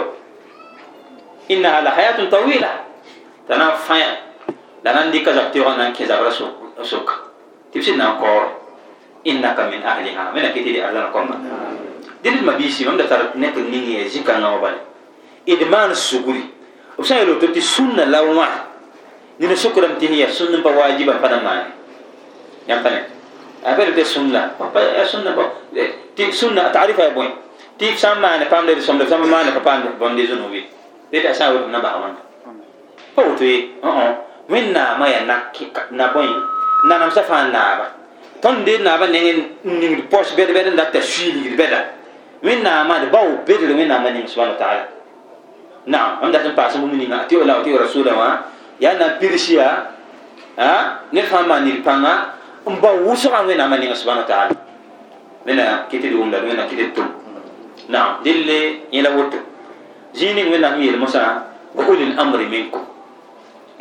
[1.50, 2.72] innaha la hayatun tawila
[3.48, 4.12] t'a na n fãya
[4.84, 6.30] la na n dɩka zab teoogã na n kẽ zabrã
[6.84, 7.16] soka
[7.74, 8.50] sɩd na kaoore
[9.24, 11.36] innaka min ahliha me na kɩ tɩ de arzãna kõmba
[12.24, 14.80] dɩd ma biisi mam da tar nek ning ya zĩ-kãngã wã bale
[15.48, 16.44] d maan sugri
[24.04, 25.46] sunna papa ya sunna ba
[26.16, 27.28] ti sunna ta'rifa ya boy
[27.78, 30.50] ti sama ne pam de som de sama ma ne papa de bon de zunu
[30.52, 30.66] wi
[31.12, 32.16] de ta sa wo na ba man
[33.16, 34.12] pa wo to yi uh uh
[34.50, 35.48] min na ma ya na
[35.92, 36.28] na boy
[36.88, 37.86] na nam sa fa na ba
[38.42, 41.86] ton de na ba ne ni pos be be da ta shili be da
[42.44, 44.84] min na ma de ba wo be de min na ma ni subhanahu wa ta'ala
[45.88, 46.12] نعم.
[46.24, 48.42] عند تم باس مني ما تيو لا تيو رسول ما
[48.82, 49.68] يا نبيرشيا
[50.60, 52.14] ها؟ نفهم ما نيرفانا
[52.68, 54.56] امبا وسر عن وين امني سبحانه وتعالى.
[55.48, 57.10] منا كتير يوم لنا منا كتير توم
[57.90, 58.24] نعم.
[58.24, 59.34] دللي يلا وط
[60.14, 62.84] زيني وين امي المسا بقول الأمر منكم.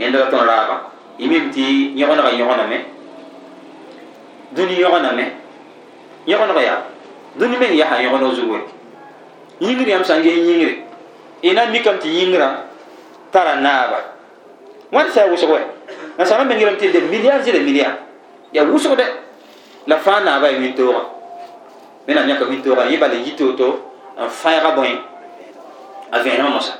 [0.00, 0.76] عند تون رابا
[1.18, 2.78] يمتي يغنى يغنى مي
[4.54, 5.26] دوني يغنى مي
[6.26, 6.76] يغنى يا.
[7.36, 8.62] دوني مي يا يغنى زوجي
[9.60, 10.87] يغنى يمسان يغنى
[11.42, 12.48] n mikame tɩ yĩngrã
[13.32, 13.98] tara naaba
[14.92, 15.60] wãn sa wʋsg wɛ
[16.18, 17.96] nansãrã meng yeelame tɩ de milliard zɩla milliard
[18.52, 19.04] ya wʋsgdɛ
[19.86, 21.02] la fãa naaba ya wĩntoogã
[22.06, 23.68] wẽnnaam yãka wĩntoogã yẽ bala yi to-to
[24.18, 24.90] n fãɛga bõe
[26.12, 26.72] a vẽenemã mosã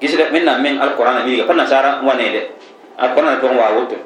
[0.00, 2.50] gisd wẽnnaam meng alqurana milga pa nasaara wa neede
[2.98, 3.96] alqurana pʋgẽ waa woto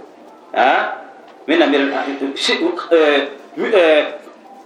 [1.48, 1.72] wẽnnaam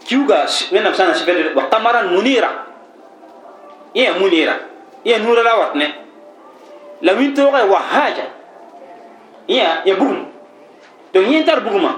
[0.04, 2.50] kiuga wẽnnaam sã na sɩfɛd wa kamaran munira
[3.94, 4.54] yẽ ya munira
[5.04, 5.86] yẽ nuura la wat ne
[7.02, 8.24] la wĩntoogã ya wa haaja
[9.48, 10.24] yẽ ya bugum
[11.12, 11.90] donc yẽ tar bugumã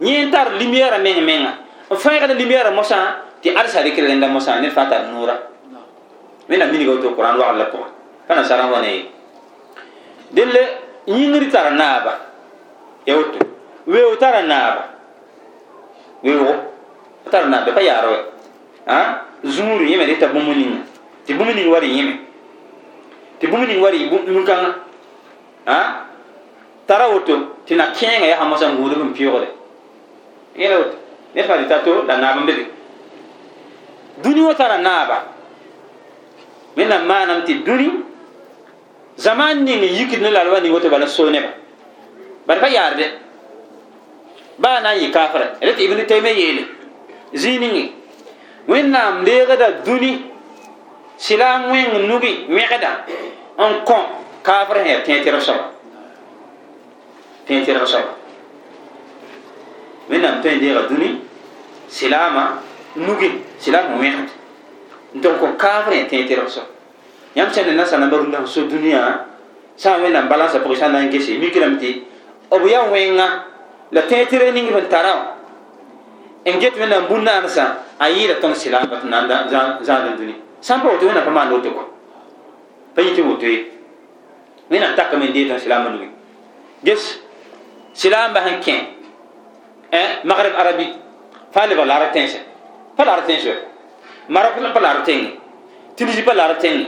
[0.00, 1.52] yẽ tar lumière meng menga
[1.90, 5.34] n fãegd lumière mosã tɩ alsa rɩkr rẽnda mosã ned fãa tar nuura
[6.48, 7.88] wẽnna miniga woto qurãn wagl la pʋgã
[8.26, 9.04] pa nasara n wa ne ye
[10.30, 10.62] dẽlle
[11.06, 12.12] yĩngr tara naaba
[13.06, 13.38] ya woto
[13.86, 14.82] weoog tara naaba
[16.22, 16.54] weoogo
[17.30, 18.18] tara naaba pa yaara wɛ
[19.44, 20.80] zũur yẽ me rɩ t'a bũmb ninga
[21.28, 22.12] tɩ bũmb ning wa rɩ yẽme
[23.40, 23.98] tɩ bũmb ning wa rɩ
[24.32, 24.70] yũ-kãngã
[26.86, 27.34] tara woto
[27.66, 29.48] tɩ na kẽenga yaa sã mosã n gũudb n pɩʋgde
[30.56, 30.96] yẽla woto
[31.34, 32.64] ned fãa dɩ ta to la naab n bebe
[34.24, 35.16] dũni wã tara naaba
[36.76, 37.90] wẽnnaam maanam tɩ dũni
[39.18, 41.48] zamaan ning yikd ne la alwa ning woto bala so neba
[42.46, 43.04] bad pa yaarde
[44.58, 46.64] baa na n yɩ kaafra rẽ tɩ ibn tayme yeele
[47.34, 47.92] zĩig ninge
[48.66, 50.37] wẽnnaam leegda dũni
[51.18, 52.92] sɩla n wẽng nugi wẽgda
[53.58, 53.98] n kõ
[54.42, 55.64] kaafr sẽn ya tẽe tɩrg soaba
[57.46, 58.12] tẽe tɩrg soaba
[60.08, 61.08] wẽnnaam tõe n deega dũni
[61.90, 62.44] sɩlaama
[62.94, 63.28] nugi
[63.90, 64.28] n wẽgd
[65.14, 66.70] n tɩ n kõ kaafr ya tẽe tɩrg soaba
[67.34, 69.26] yãmb sẽn ne nasã namba rũndã so dũniyã
[69.76, 71.90] sã n wẽnnaam balansã pʋgẽ sã n na n gese mikrame tɩ
[72.62, 72.64] b
[73.90, 75.34] la tẽe tɩr ning b n tara
[76.46, 76.54] n
[77.98, 81.82] a yɩɩda tõnd sɩlaamba tɩ sã n pa woto wẽnnaam pa maand woto kɔ
[82.94, 83.58] pa yɩ tɩ woto ye
[84.70, 86.08] wẽnnaam takame n dee tõnd sɩlaambã nugi
[86.84, 87.20] ges
[87.94, 88.76] sɩlaambã sẽn kẽ
[90.24, 90.86] magreb arabi
[91.52, 92.38] fa lebg laara tẽnse
[92.96, 93.54] pa laara tẽns wɛ
[94.28, 95.30] marok pa laara tẽnge
[95.96, 96.86] tunisi pa laara tẽnge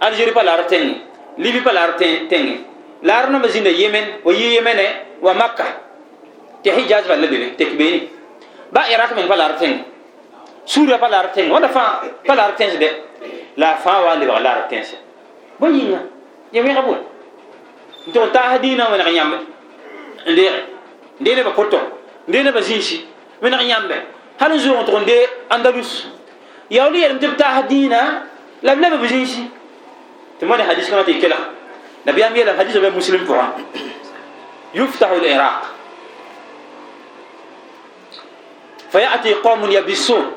[0.00, 0.94] algérie pa laara tẽnge
[1.38, 2.54] libi pa laara tẽnge
[3.02, 4.86] laar namba zĩnda yemen wa yi yemene
[5.22, 5.64] wa makka
[6.64, 8.08] tɩ hijaz pa la bebe tek beene
[8.72, 9.78] ba irak meng pa laara tẽnge
[10.64, 12.88] suria pa laara tẽnge wãnda fãa pa laara tẽns dɛ
[13.56, 14.96] la fãa wa lebg laara tẽnse
[15.60, 16.00] bõe yĩnga
[16.52, 16.98] ya wẽga bõe
[18.06, 19.36] n tʋg taas dĩinã wẽneg yãmbe
[20.26, 20.60] n deege
[21.20, 21.78] n dee nebã poto
[22.28, 23.04] n dee nebã zĩisi
[23.42, 23.96] wẽneg yãmbe
[24.40, 26.06] hal n zoog n tʋg n dee andalus
[26.70, 28.00] yaool yeelm tɩ b taas dĩinã
[28.62, 29.44] la b leb b zĩisi
[30.40, 31.36] tɩ mõne hadis kãngã tɩ y kelg
[32.06, 33.46] nabiyaam yeelame hadisa be muslim pʋgã
[34.74, 35.80] yuftahu liraq
[38.90, 40.32] فيأتي قوم يبسون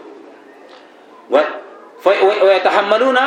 [2.06, 3.20] ويتحملون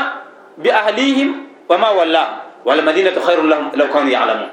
[0.58, 1.28] بأهليهم
[1.68, 2.24] وما ولا.
[2.66, 4.50] والمدينة خير لهم لو كانوا يعلمون.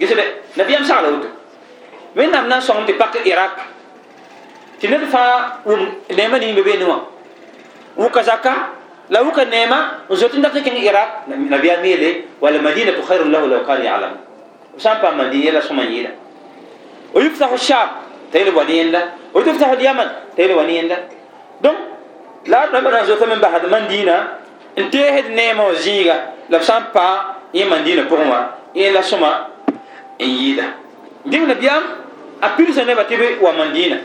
[0.00, 0.18] جسد
[0.58, 1.24] نبي أمسى على ود.
[2.16, 3.56] من نمنا صنع تبقى إيراك.
[4.80, 7.00] تنين فا وم نيمة نيمة بينهم
[7.98, 8.46] وكذاك
[9.10, 11.28] لا وك نيمة وزوت نتاك كن إيراك.
[11.28, 14.20] نبي أميلي والمدينة خير لهم لو كانوا يعلمون.
[14.78, 16.10] وسام بام مدينة لا سما يلا
[17.14, 17.88] ويفتح الشام
[18.32, 19.02] تيل وانيندا
[19.34, 20.98] ويفتح اليمن تيل وانيندا
[21.60, 21.76] دم
[22.46, 24.38] la na bana zotin men bahad mandina
[24.76, 29.48] ntehed nema o ziga la sampa yi mandina pour moi et la suma
[30.18, 30.64] n yɩɩda
[31.26, 31.82] dĩng nabiyam
[32.40, 33.96] a pilsa nebã tɩ b wa mandĩnã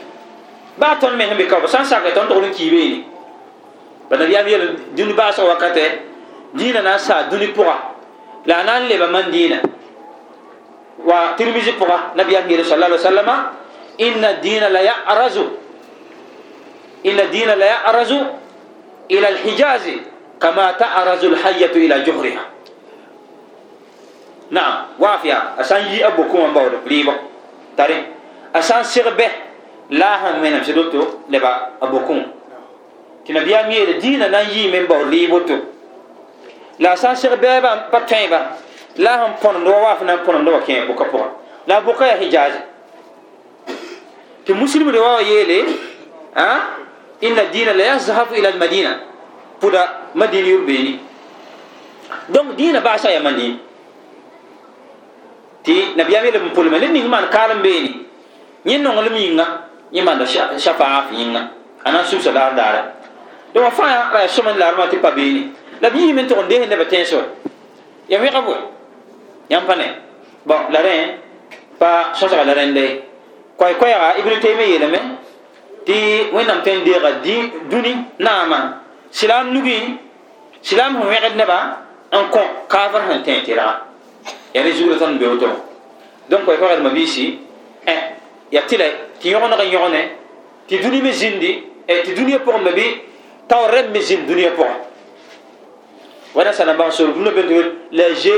[0.77, 3.03] baa tõnd me sẽn be ka sã n sak tõnd togd n kiibe ne
[4.09, 5.83] ba nabiyam yel dũni baasg wakatɛ
[6.53, 7.75] dĩinã na n saa dũni pʋga
[8.45, 9.57] la a na n leba mandĩnã
[11.05, 13.35] wa tirmisi pʋga nabiyam yeel sala ali wasallama
[13.97, 15.43] inna dina la yarazu
[17.05, 18.11] إن الدين لا يعرز
[19.11, 19.85] إلى الحجاز
[20.41, 22.45] كما تعرز الحية إلى جهرها.
[24.51, 25.59] نعم وافيا.
[25.59, 27.13] أسان جي أبوكم أبو ليبا
[27.77, 28.05] تاري
[28.55, 29.31] أسان سيغ به
[29.89, 32.19] لا هم من أمسدوتو لبا أبوكم
[33.27, 35.57] تنا بيا مي الدين نان جي من بو ليبوتو
[36.79, 38.33] لا أسان سيغ به با باتين
[38.97, 41.25] لا هم فنن دو وافنا فنن دو كين بوكا فوا
[41.67, 42.53] لا بوكا يا حجاز.
[44.45, 45.63] تي مسلم دو يلي
[46.37, 46.61] ها
[52.81, 53.59] baasa ya mandin
[55.67, 58.07] ti nabiyam yele mun pulma le ning man karam beeni
[58.63, 61.51] yin no ngol minga yin man da shafa yinga
[61.83, 62.95] ana su sa dar dara
[63.53, 65.51] do wa fa ra so man larma ti pa beeni
[65.83, 67.19] la bi min to nde ne baten so
[68.07, 68.55] ya mi kabo
[69.51, 69.87] yam pane
[70.47, 71.19] bon la ren
[71.77, 73.03] pa so sa la ren de
[73.59, 74.99] koy koy ga ibnu taymi yele me
[75.87, 77.11] ti wẽnnaam tõe n deega
[77.71, 78.59] dũni naama.
[79.11, 79.79] Silaam nugi
[81.09, 81.59] wẽgd neba
[82.11, 83.31] n kõ kaafr sẽn tɩ
[84.53, 84.63] ya
[84.99, 85.25] tõnd be
[86.29, 87.39] donc koy fagd ma biisi
[88.51, 88.85] ya tɩ la
[89.21, 89.29] tɩ
[90.67, 91.51] tɩ dũni me zĩndi
[91.87, 92.85] tɩ dũniyã pʋgẽ me bɩ
[93.47, 94.75] tao rẽb me zĩnd dũniyã pʋgẽ
[96.35, 97.41] wãna sã sor dũnã bɩ
[97.91, 98.29] la g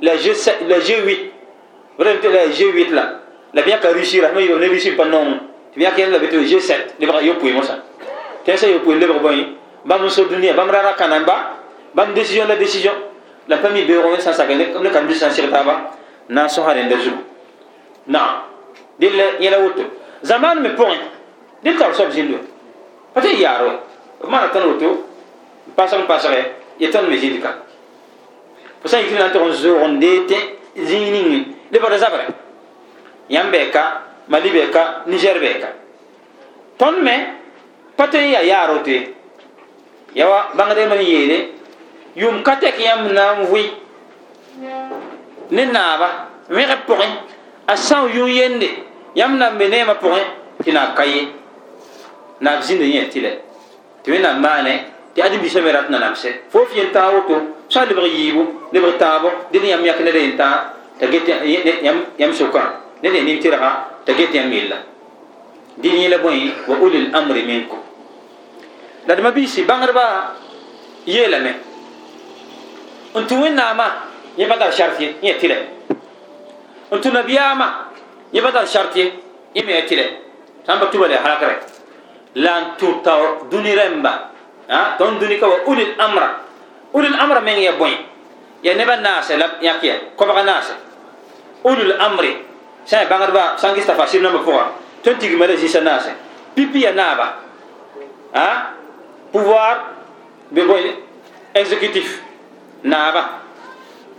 [0.00, 0.30] la g
[0.68, 1.30] la g 8
[1.98, 3.22] rẽm tɩ la g 8 la.
[3.52, 5.04] La yãka rusi rasma ne rusi pa
[5.72, 7.74] tɩ b yãk yẽl la bɩ tɩ g 7 lebg yopoe mosã
[8.44, 9.36] tẽnsã yopoe lebg bõe
[9.84, 11.56] bãmb n sor dũniyã bãmb rara kãna n ba
[11.94, 12.94] bãmb décision la décision.
[13.48, 15.92] La pa mi beoog sã sak ne kam bɩ sã n
[16.28, 17.18] na n sõsa rẽnda zugu
[18.06, 18.42] naam
[18.98, 19.82] dɩl yẽla woto
[20.22, 20.98] zamaan me pʋgẽ
[21.64, 22.34] dɩl tar soab zĩnd
[23.14, 23.70] pa tɩ yaar we
[24.22, 24.88] b maana tõnd woto
[25.66, 26.40] n pasg n pasgɛ
[26.78, 27.50] ya tõnd me ka
[28.82, 30.38] fo sã na n tog n zoog n dee tẽ
[30.76, 32.26] zĩig ning lebgda zabrɛ
[33.28, 33.54] yãmb
[34.28, 35.68] mali bɛɛka niger bɛɛka
[36.78, 37.14] tõnd me
[37.96, 38.34] pa tõe n
[38.70, 38.90] woto
[40.14, 41.38] ya wa bãngd me n yeele
[42.16, 43.62] yʋʋm ka tɛk yãmb na n vɩ
[45.50, 46.08] ne naaba
[46.50, 47.08] wẽgd pʋgẽ
[47.66, 48.92] a sã n yende.
[49.14, 50.24] Yãmb na be neemã pʋgẽ
[50.64, 51.28] tɩ na ka ye
[52.40, 53.30] naab zĩnda yẽ tɩ lɛ
[54.04, 54.72] tɩ wẽnnaam maane
[55.14, 57.34] tɩ adem-biisã me rat nanamsɛ fo f yen tãag woto
[57.68, 58.42] sã n lebg yiibu
[58.72, 60.48] lebg taabo dẽd yãmb yãk ned yen tã
[60.98, 61.28] t'a get
[62.18, 62.62] yãmb sʋkã
[63.02, 63.70] ned ya nin-tɩrga
[64.06, 64.78] تجد تجيت يميلا
[65.78, 67.80] ديني لبوي وأولي الأمر منكم.
[69.08, 70.06] لد ما بيسي بانربا
[71.06, 71.54] يلا مي.
[73.16, 73.86] أنتو وين ناما
[74.38, 75.56] يبدأ شرطي يتيلا
[76.92, 77.68] أنتو نبيا ما
[78.32, 79.12] يبدأ شرطي
[79.54, 80.06] يمي يتيلا
[80.66, 81.60] سام بكتب لي حركة
[82.34, 83.02] لأن تو
[83.50, 84.12] دوني رمبا.
[84.70, 86.22] ها؟ تون دوني كوا أولي الأمر.
[86.94, 87.96] أولي الأمر يا يبوي
[88.64, 90.16] يا نبا ناسه لب يا كيا.
[90.18, 90.76] كبا ناسه
[91.66, 92.51] أولي الأمر.
[92.84, 94.64] Sã ya bãngdbã sã n ges tafasir nambã pʋga
[95.04, 96.12] tõnd tigma la zĩsã naasɛ
[96.54, 97.38] pipi ya naaba
[99.32, 99.76] pouvoir
[100.50, 100.96] be bõe
[101.54, 102.20] exécutif
[102.84, 103.40] naaba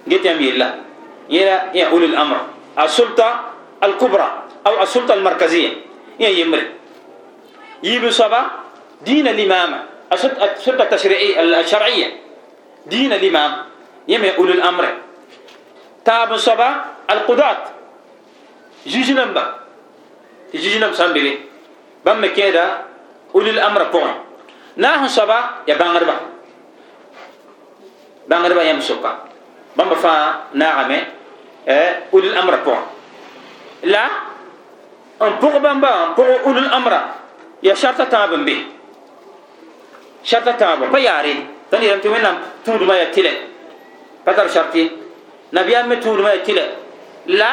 [0.07, 0.76] get yam yella
[1.30, 3.30] yela ya ulul amr السلطة
[3.84, 4.30] الكبرى
[4.68, 5.70] أو السلطة المركزية
[6.20, 6.61] هي يمر
[7.84, 8.41] يبي صبا
[9.05, 12.07] دين الإمام السلطة التشريعية الشرعية
[12.89, 13.51] دين الإمام
[14.07, 14.30] يمي
[18.88, 19.43] أولي الأمر تاب صبا القضاة جيجي نمبا
[20.55, 21.39] جيجي نمبا سامبري
[22.05, 22.65] بام كيدا
[23.36, 24.15] أولي الأمر بوين
[24.77, 26.15] ناهن صبا يا بانغربا
[28.27, 29.11] بانغربا يم سوكا
[29.77, 30.99] بام فا ناغمي
[32.13, 32.81] أولي الأمر بوين
[33.84, 34.34] لا
[35.23, 36.99] n pʋg bãmba n pʋg ulul amra
[37.61, 38.55] ya sharta tãab n be
[40.23, 41.34] sharta taabo pa yaare
[41.69, 43.31] tan yelam tɩ wẽnnaam tũudmã ya tɩlɛ
[44.25, 44.89] pa tar shartɩ
[45.51, 46.63] nabiyaam me tũudmã ya tɩlɛ
[47.27, 47.49] la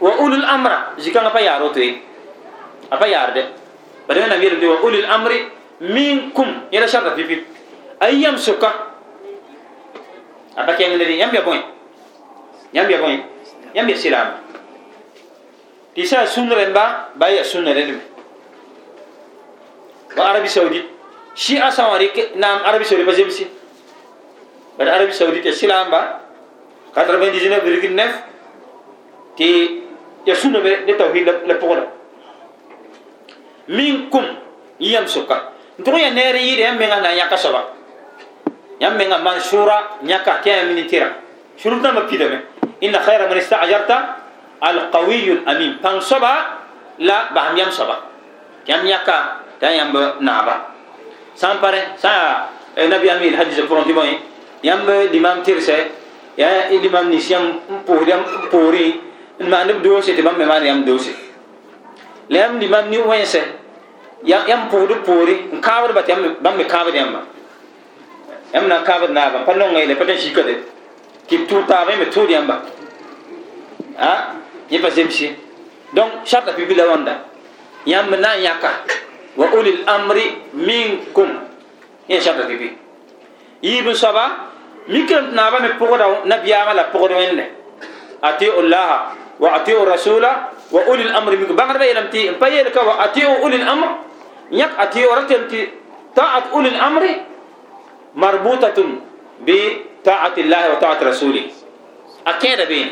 [0.00, 2.02] wa ulul amra zikãngã pa yaar woto ye
[2.90, 3.42] a pa yaarde
[4.08, 5.48] bad wẽnnaam yeelm tɩ wa ulul amri
[5.80, 7.44] minkum yẽla sharta pipi
[8.00, 8.68] a yam soka
[10.56, 11.58] a pa kẽng ned yãmb ya bõe
[12.72, 13.18] yãmb ya bõe
[13.74, 14.28] yãmb ya sɩlaam
[15.94, 18.00] tɩ sã sũn rẽmba ba ya rẽdme
[20.16, 20.86] wa arabi saudite
[21.34, 21.98] shi a sã wã
[22.34, 23.46] naam arabi saudite pa zemse
[24.78, 26.20] bad arabi saudite ya sɩlaamba
[26.94, 28.10] 99,9
[29.36, 29.83] tɩ
[30.26, 31.84] ya sũname ne tawhid la pʋgda
[33.68, 34.24] minkum
[34.80, 37.62] yãmb soka n tʋg ya neer n yɩɩd yãmb menga na n yãka soaba
[38.80, 41.08] menga man sura yãka tɩ yaa minitɩra
[41.56, 42.40] shurut nambã pidame
[42.80, 44.16] inna khayra man istajarta
[44.60, 46.60] alqawiyu lamin pãng soaba
[46.98, 47.96] la basam yãmb soaba
[48.66, 49.16] tɩ yãmb yãka
[49.60, 50.72] t'a yãmb naaba
[51.34, 54.18] sã n pare sã ya nabiyam yel hadisa pʋgẽ tɩ bõe
[54.62, 55.76] yãmb limam tɩrsɛ
[56.36, 57.60] ya limam nins yãmb
[59.40, 61.10] المأنب دوشي تبام بمان يام دوشي
[62.30, 63.42] لهم لمام نيو وينسي
[64.24, 67.12] يام يام بوري بوري نكابر بات يام بام كابر يام
[68.54, 70.54] يام نا كابر نابا فلون غيلة فتن شيكده
[71.28, 72.56] كي تو تابي مي تو يام با
[73.98, 74.34] ها
[74.70, 75.28] يبقى زمشي
[75.94, 77.14] دونك شرط في بلا وندا
[77.86, 78.70] يام نا ياكا
[79.36, 80.16] وأولي الأمر
[80.54, 81.28] منكم
[82.08, 82.68] ين شرط في بي
[83.62, 84.26] يبن صبا
[84.88, 87.46] ميكن نابا مي بوري نبيا مالا بوري وينه
[88.24, 88.88] أتي الله
[89.40, 92.80] la atiu wa atiu rasula wa uli lamri minkum bãngdbã yeelame tɩ n pa yeelka
[92.82, 94.04] wa atiu uli lamr
[94.52, 95.68] يك أتي ورتل
[96.16, 97.04] طاعة أولي الأمر
[98.14, 98.78] مربوطة
[99.40, 101.46] بطاعة الله وطاعة رسوله.
[102.26, 102.88] أكيد بين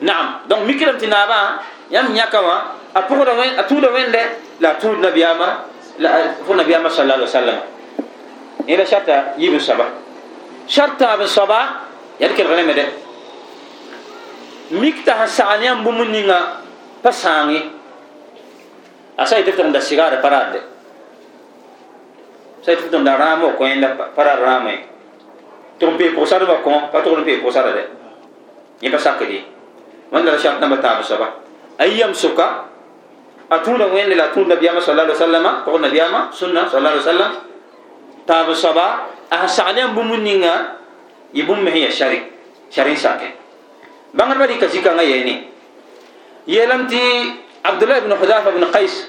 [0.00, 0.26] نعم.
[0.48, 1.40] دونك مكرم تنابا
[1.90, 2.56] يم يكوا
[2.96, 4.22] أبوغ وين أتود وين ده
[4.60, 5.58] لا تود نبي أما
[5.98, 7.58] لا فو نبي أما صلى الله عليه وسلم.
[8.68, 9.08] إلى شرط
[9.38, 9.86] يبن صبا.
[10.68, 11.60] شرط أبن صبا
[14.70, 16.38] يذكر غنم ده مكتا هسانيا بمنينا
[17.04, 17.60] بساني
[19.20, 20.60] asai tɩ tɩg n da sigare pa radde
[22.64, 24.74] sai tɩ tɩg n da rãam wa kõenda pa rad rãame
[25.78, 27.84] tɩg n pee pʋgsdbã kõ pa tʋgd n pee pʋgsda de
[28.80, 29.44] yẽ pa sakd ye
[30.12, 31.28] wẽnda la sak namba taab soaba
[31.76, 32.64] a yam soka
[33.50, 36.98] a tũuda wẽnde la a tũud nabiyaamã sala ali wasallama pʋg nabiyaamã sunna sala ali
[37.04, 37.32] wasallam
[44.14, 45.34] bãngdbã rɩka zikãngã yeene
[46.46, 47.00] yeelame tɩ
[47.64, 49.08] عبد الله بن حذافة بن قيس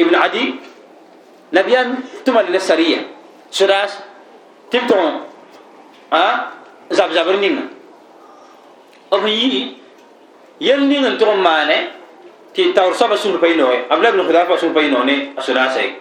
[0.00, 0.54] ابن عدي
[1.52, 1.94] نبيان
[2.24, 3.00] تمر للسرية
[3.50, 3.92] سراس
[4.70, 5.20] تبتون
[6.12, 6.50] ها
[6.90, 7.64] زاب زابر نينا
[9.12, 9.72] أبني
[10.60, 11.78] يل نينا تقوم معنا
[12.54, 15.92] تي تور سبا سون بينه عبد الله بن حذافة سون بينه نه سراسي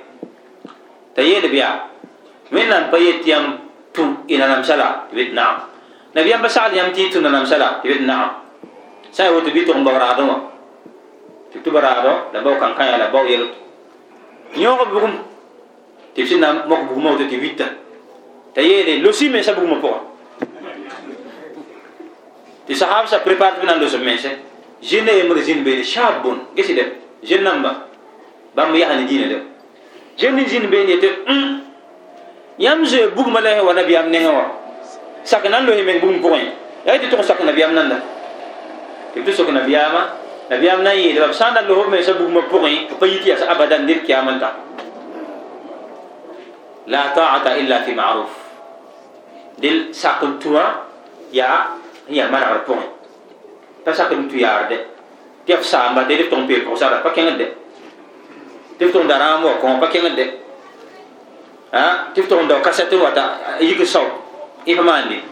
[1.15, 1.81] تيجي بيا
[2.51, 2.69] من
[6.17, 7.85] نبي أم بشار يوم تي تونا نام سلا.
[7.85, 8.31] يبيت نعم.
[9.13, 10.37] سأي هو تبي تون بعرا دوما
[11.53, 12.13] تكتب بعرا دو.
[12.33, 13.45] لباو كان كان لباو يل
[14.57, 15.13] نيوغ بقوم
[16.17, 17.67] تبي نام مك بقوم أو تبي تا
[18.55, 20.01] تيجي لوسي من سب بقوم بقى
[22.67, 24.33] تي سحاب سا بريبار تبي نام لوسي من سه
[24.83, 26.53] جينة يمر جين بين شابون.
[26.55, 26.85] كيسي ده
[27.23, 27.71] جين نام با
[28.55, 29.39] بام يا هني جينة ده
[30.17, 31.59] جين جين بين يتم أمم.
[32.59, 34.56] يمزه بقوم له ونبي أم نعوه
[35.27, 36.43] sak na n loe meng bugum pʋgẽ
[36.87, 37.99] yaa tɩ tʋg sak nabiyaam nanda
[39.11, 40.01] tɩ b tɩ sok nabiyaamã
[40.49, 43.83] nabiyam na yi da san da lo me sa bugma pʋgẽ pa yiti ya abadan
[43.85, 44.55] ned kiyamanta
[46.87, 48.31] la ta'ata illa fi ma'ruf
[49.59, 50.87] dil sakun tuwa
[51.35, 51.75] ya
[52.07, 52.87] ya mana pʋgẽ
[53.83, 54.77] ta sakun tu ya de
[55.45, 57.45] tɩ f saamba de d tõng peel pʋgsara pa kẽngd de
[58.79, 60.25] tɩ f tõng da rãam wa kõ pa kẽngd de
[62.15, 63.23] tɩ f tõng da kaset n wata
[63.59, 64.26] yik sao
[64.75, 65.23] maande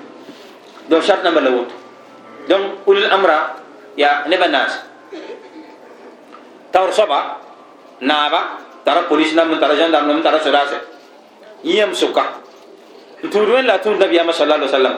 [0.88, 1.76] donc shart namba la woto
[2.48, 3.56] donc ulil amra
[3.98, 4.80] ya neba naas
[6.72, 7.40] tawr soba
[8.02, 10.78] naaba tara police nam tara gendarme nam tara sodase
[11.64, 12.40] yiyam suka
[13.32, 14.96] tuud wen la tuud nabiyama sallallahu alaihi wasallam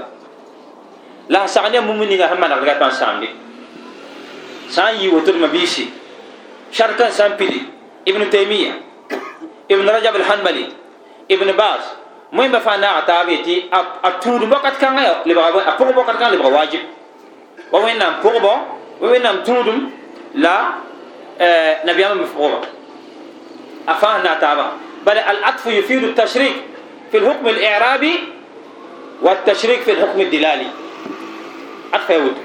[1.29, 3.29] la sagne mumuni nga hamana ga tan sambi
[4.67, 5.87] san yi wotur mabisi
[6.71, 7.63] sharkan sampili
[8.03, 8.73] ibn taymiya
[9.71, 10.67] ibn rajab al-hanbali
[11.31, 11.95] ibn baz
[12.31, 16.17] moy ba fana atabe ti a tuud bokat kan ya le ba a pogo bokat
[16.17, 16.81] kan le ba wajib.
[17.71, 18.53] Wa wen nam pogo bo
[19.01, 19.91] wa wen nam tuudum
[20.35, 20.87] la
[21.85, 22.59] نبيام مفغوبة
[23.89, 24.71] أفاهنا تابا
[25.05, 26.55] بل العطف يفيد التشريك
[27.11, 28.19] في الحكم الإعرابي
[29.21, 30.67] والتشريك في الحكم الدلالي
[31.93, 32.37] عطف يود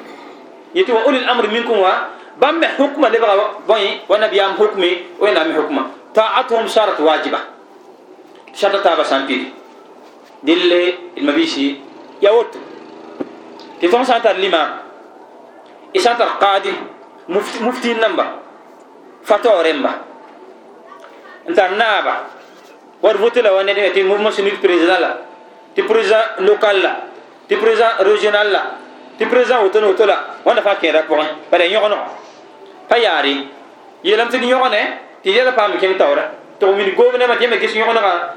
[0.74, 1.88] يتي وأولي الأمر منكم و
[2.40, 5.82] بام حكم لبغا بوي ونبيام حكمي وينام حكمة
[6.14, 7.38] طاعتهم صارت واجبة
[8.52, 9.48] shata taaba san pidi
[10.42, 11.80] dille ilmabisi
[12.20, 12.58] ya woto
[13.80, 14.68] ti tõng sã n tar limam
[15.94, 16.72] y sã n tar qaadi
[17.60, 18.42] muftin namba
[19.22, 19.92] fatao rẽmba
[21.48, 22.14] n tar naaba
[23.02, 25.18] war vote la wa ned tɩ mouvement sunit président la
[25.74, 26.92] tɩ président local la
[27.48, 28.62] tɩ président régional la
[29.18, 31.96] tɩ président woto ne woto la wãnda fãa kẽeda pʋgẽ bala yõgno
[32.88, 33.34] pa yaare
[34.04, 34.82] yeelame tɩ d yõgne
[35.24, 38.34] tɩ yɛla paam kẽng taoora tɩ f min gouvernement tɩ yẽme ges yõgnega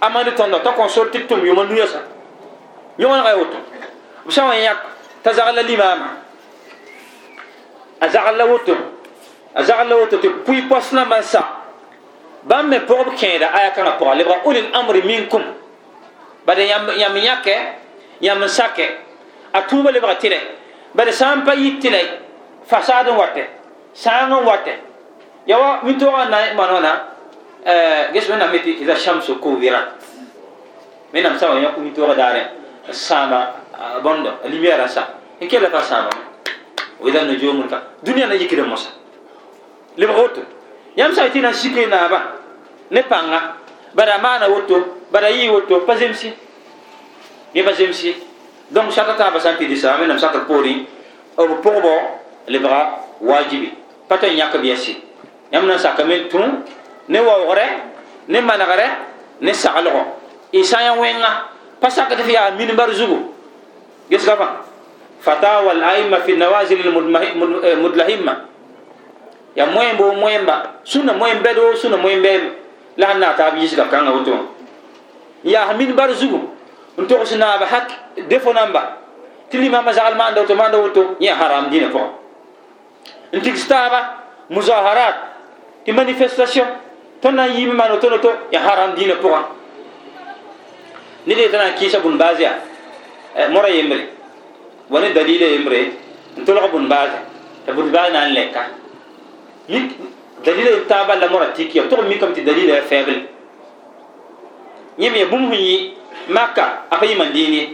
[0.00, 0.72] amande tõnda t'a
[1.12, 1.98] tɩ tʋm yʋma nuya sã
[2.98, 3.56] yõgnega woto
[4.26, 4.78] b wa yãk
[5.22, 6.06] t'a zagl la limaama
[8.00, 8.74] a la woto
[9.54, 11.42] a zagl la woto tɩ pʋɩ pɔs nambã n sa
[12.42, 15.42] bãmb me pʋgb kẽeda aya kãngã pʋga lebga ulil amri minkum
[16.46, 17.54] bada yãmb yãkɛ
[18.20, 18.86] yãmb n sakɛ
[19.52, 20.38] a tʋʋma lebga tɩrɛ
[20.94, 23.44] bada sã n pa yit n watɛ
[23.94, 24.72] sãang n watɛ
[25.82, 27.09] min-toogã na man wãna
[28.12, 29.88] ges wẽnnaam me tɩ ida shamsu kuwirat
[31.12, 32.44] wẽnnaam sã wa yõk min-toogã daarẽ
[32.88, 33.52] n sãama
[34.02, 35.08] bõndo lumiɛrã sa
[35.40, 36.10] n kela pa sãama
[37.00, 38.90] wɩda nujumun ka dũniyã na yikda mosa
[39.96, 40.40] lebga woto
[40.96, 42.40] yãmb sã tɩ na sike naaba
[42.90, 43.56] ne pãnga
[43.94, 46.32] bada maana woto bada yi woto pa zemsi
[47.54, 48.14] ye pa zemsi
[48.70, 50.86] donc saka ta basan pidi sa men saka pori
[51.36, 51.90] o pogbo
[52.46, 53.74] le bra wajibi
[54.08, 55.02] pato nyaka biasi
[55.52, 56.62] yam na saka men tun
[57.10, 57.66] ne wawre
[58.30, 58.86] ne managare
[59.42, 59.90] ne sagalo
[60.54, 61.50] isa ya wenga
[61.82, 63.34] pasaka ta fiya min bar zugu
[64.10, 64.62] ges gaba
[65.20, 66.94] fatawa al aima fi nawazil al
[67.82, 68.34] mudlahimma
[69.58, 72.54] ya moyembo moyemba suna moyembe do suna moyembe
[72.96, 74.54] la na ta bi yisga kanga woto
[75.42, 76.38] ya min bar zugu
[76.98, 77.90] n togs hak
[78.28, 78.96] defo namba
[79.50, 82.08] tɩ limama zagl maanda woto maanda woto yẽ haram dĩnã pʋgẽ
[83.32, 84.00] n tigs taaba
[84.50, 85.16] muzaharat
[85.84, 86.66] tɩ manifestation
[87.22, 89.40] tõnd na maan woto noto ya haram dina pʋgã
[91.26, 94.08] ned tana na n kɩɩsa bũn baaz yaa mora yembre
[94.90, 95.92] wa ne dalila yembre
[96.36, 96.88] n tolg t'a bũn
[97.92, 98.62] baaz na n lɛka
[100.44, 103.20] dalila yem la mora tiki ya tʋg mikame tɩ dalila ya febel
[104.98, 105.90] yẽ bumu bũmb yɩ
[106.28, 107.68] maka a pa yɩ man dĩin ye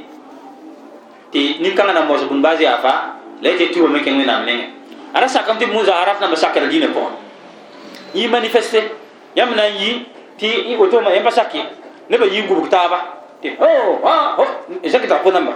[1.32, 4.18] tɩ nin-kãngã na mos bũn bazia yaa fa la y tɩ tɩ wa me kẽng
[4.18, 4.66] wẽnnaam nengẽ
[5.14, 7.10] a ra sakame tɩ muzaharat nambã sakra dĩinã pʋgẽ
[8.14, 9.06] yɩ manifeste
[9.36, 9.90] yãmb na n yɩ
[10.38, 11.62] tɩ woto yãmb pa sak ye
[12.08, 12.98] nebã yɩ gubg taaba
[13.42, 15.52] tɩ zak t'a pʋ namba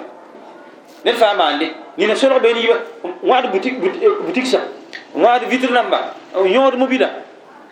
[1.05, 1.67] ned fãa maande
[1.97, 2.77] nina solg been yiba
[3.23, 3.51] wãad
[4.27, 4.59] butik sa
[5.15, 7.09] wãad vitre namba yõod mobila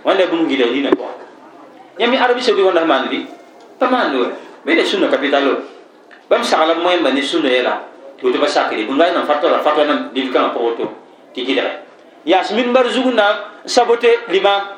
[0.04, 1.12] wãnda bũmb gila dĩinã pʋgẽ
[1.98, 3.18] yãmb arabi saudi wãnda maan bɩ
[3.78, 4.30] pa maan loore
[4.64, 5.52] bɩ sũnã kapitalo
[6.30, 7.72] bãmb sagla moẽmba ne sũnã yɛla
[8.18, 10.84] tɩ woto pa sakre bũmb wana fatwa fatwa nam dɩb-kãngã pʋg woto
[11.34, 11.62] tɩ gɩdge
[12.26, 13.24] yaas min bar zug na
[13.64, 14.77] n sabote limam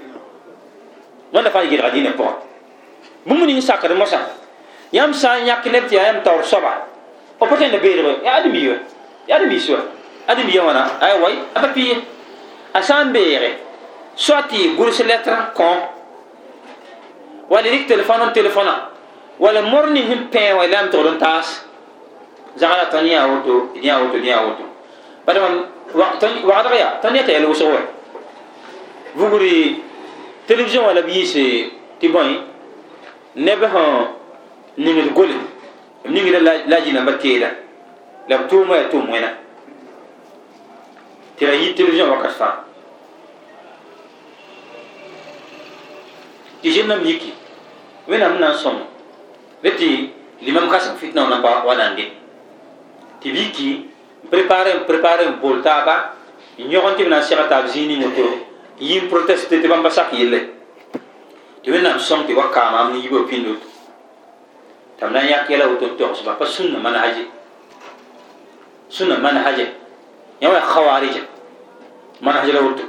[1.33, 2.33] wãnda fãa yɩlga dĩinã pʋgã
[3.25, 4.19] bũmb ning sakd mosã
[4.93, 6.87] yãmb sã n yãk neb tɩ yaa yãmb taoor soaba
[7.39, 8.77] o pa tõe na beedg yaa adem yɩ wa
[9.27, 9.79] yaa adem yɩs wa
[10.27, 11.95] adem yɩ wãna ay way a pa pɩ ye
[12.73, 13.51] a sã n beege
[14.15, 15.69] soit tɩ gʋls lettre kõ
[17.49, 18.89] wala rɩk telefon n telefona
[19.39, 21.63] wala mor ning sẽn pẽ wa la yãmb togd n taas
[22.57, 24.63] zagla tõnd yã woto d yã woto d yã woto
[25.25, 27.63] badam wagdg yaa tõnd yeta yɛl wʋsg
[30.47, 31.69] wɛ wã la b yiise
[31.99, 32.39] tɩ bõe
[33.35, 34.07] neb sẽn
[34.77, 35.35] ningd gole
[36.03, 37.49] b ningda la a zĩ-nãmbã teeda
[38.29, 39.29] la b tʋʋmã yaa tʋʋm wẽna
[41.37, 42.55] tɩ ra yɩ television wakat fãa
[46.63, 47.33] tɩ zĩnnãmb yiki
[48.07, 48.77] wẽnnaam na n sõm
[49.63, 49.87] le tɩ
[50.41, 52.03] limam kãsem fitna wã pa wa nan de
[53.21, 53.69] tɩ b yiki
[54.23, 56.13] n prépare n prépare n bol taaba
[56.57, 58.50] n yõg n tɩ b na n seg taab zĩig ning woto
[58.81, 60.49] n proteste tɩ bãmba sak yelle
[61.63, 63.67] tɩ wẽnnaam sõm tɩ wa kaamaam ne yiba pĩnd woto
[64.97, 67.27] t'a b na n yãk yɛla woto n togsba pa sũnna manhaje
[68.89, 69.69] sũnna manhaje
[70.41, 71.21] yã wa khawarija
[72.21, 72.83] manhaje la woto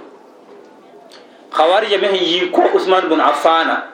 [1.52, 3.85] khawarija me sẽn yɩ ko usman bn afana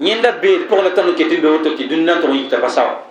[0.00, 2.34] yẽnda beed pʋgẽ la tõnd n ket n be woto tɩ dũnna n tʋg n
[2.38, 3.02] yikta pa sawa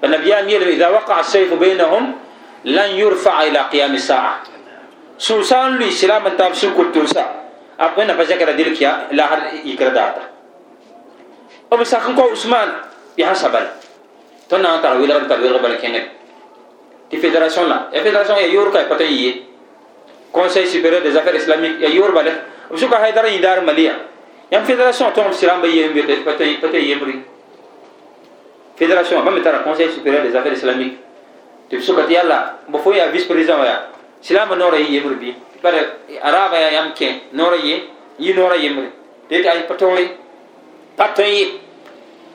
[0.00, 2.14] fa nabiyaam yeelame ida waqaa sayfu bainahum
[2.64, 4.38] lan yurfaa ila qiyami saa
[5.18, 7.22] sũ-sã n lʋɩ silaam n tab sũ-kot tʋlsa
[7.78, 10.22] a wẽnna pa zɛkra dɩlk ya laasd yikra daata
[11.70, 12.70] b sak n ko usman
[13.18, 13.66] yaa sabal
[14.48, 16.06] tõnd na n tar welgd tar welg bala kẽngd
[17.10, 19.42] tɩ fédération la ya fédération ya yoor ka pata yɩye
[20.32, 22.32] conseil supérieur des affaires islamiques ya yoor bale
[22.70, 23.94] b sʋka haydara yĩndaar malia
[24.50, 27.26] yãmb fédération tõnd sɩrãmba yembe pata yembre
[28.78, 30.98] fédération bãmb tara conseil supérieur des affaires islamiques
[31.70, 35.14] tɩ b sʋka tɩ yalla b fo yaa vice président yaa silama noora yɩ yembre
[35.14, 35.80] bɩ bare
[36.22, 37.88] araba ya yãmb kẽ noora ye
[38.20, 38.90] yɩ noora yembre
[39.28, 40.08] tɩ tɩ ay pa tõe
[40.96, 41.60] pa tõe ye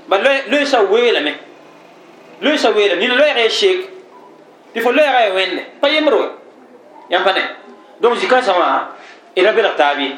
[0.08, 0.18] ba
[0.52, 1.34] loeesa weelame
[2.42, 3.80] loeesa weelame nina loɛɛga ye sheek
[4.74, 6.28] tɩ fo loɛɛga ye wẽnde pa yembre we
[7.10, 7.42] yãmb pa ne
[8.02, 8.90] donc zikãnsã wã
[9.36, 10.12] y ra belg taab ye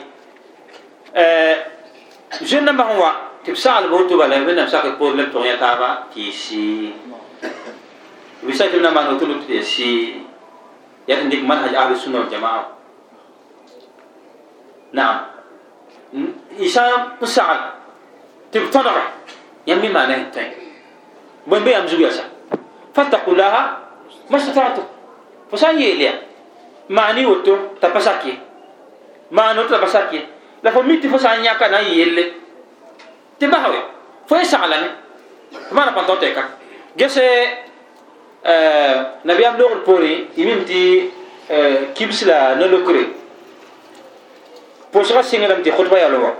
[2.41, 3.11] jeune nambã sẽn wa
[3.45, 6.19] tɩ b sagl boto bala wẽnnaam sak d poor la b tʋg yã taaba tɩ
[6.19, 6.91] y sɩ
[8.43, 10.24] b sa tɩ b na maan woto tɩ ya sɩ
[11.07, 12.63] yaa tɩ n dɩk manhaj ahlu sunna wal jamaa
[14.93, 15.17] naam
[16.59, 16.83] y sã
[17.21, 17.59] n sagl
[18.51, 19.03] tɩ b tõdga
[19.67, 20.45] yãmb me maana n tõe
[21.47, 22.23] bõe be yãmb zug yasa
[22.93, 23.61] fatakulaha
[24.29, 24.81] mastatatu
[25.49, 26.13] fo sã n yeel ya
[26.89, 28.33] maani woto t'a pa sak ye
[39.25, 41.09] nabiyam logr poore y mim tɩ
[41.95, 43.09] kibs la nolokre
[44.93, 46.31] pʋʋsga sɩngrame tɩ khutba yalẽ wa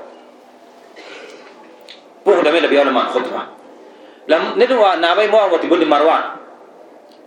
[2.25, 3.47] pʋʋsdame la b yaool maan khutba
[4.27, 6.23] la ned wa naaba mo wa wa tɩ bondi marwan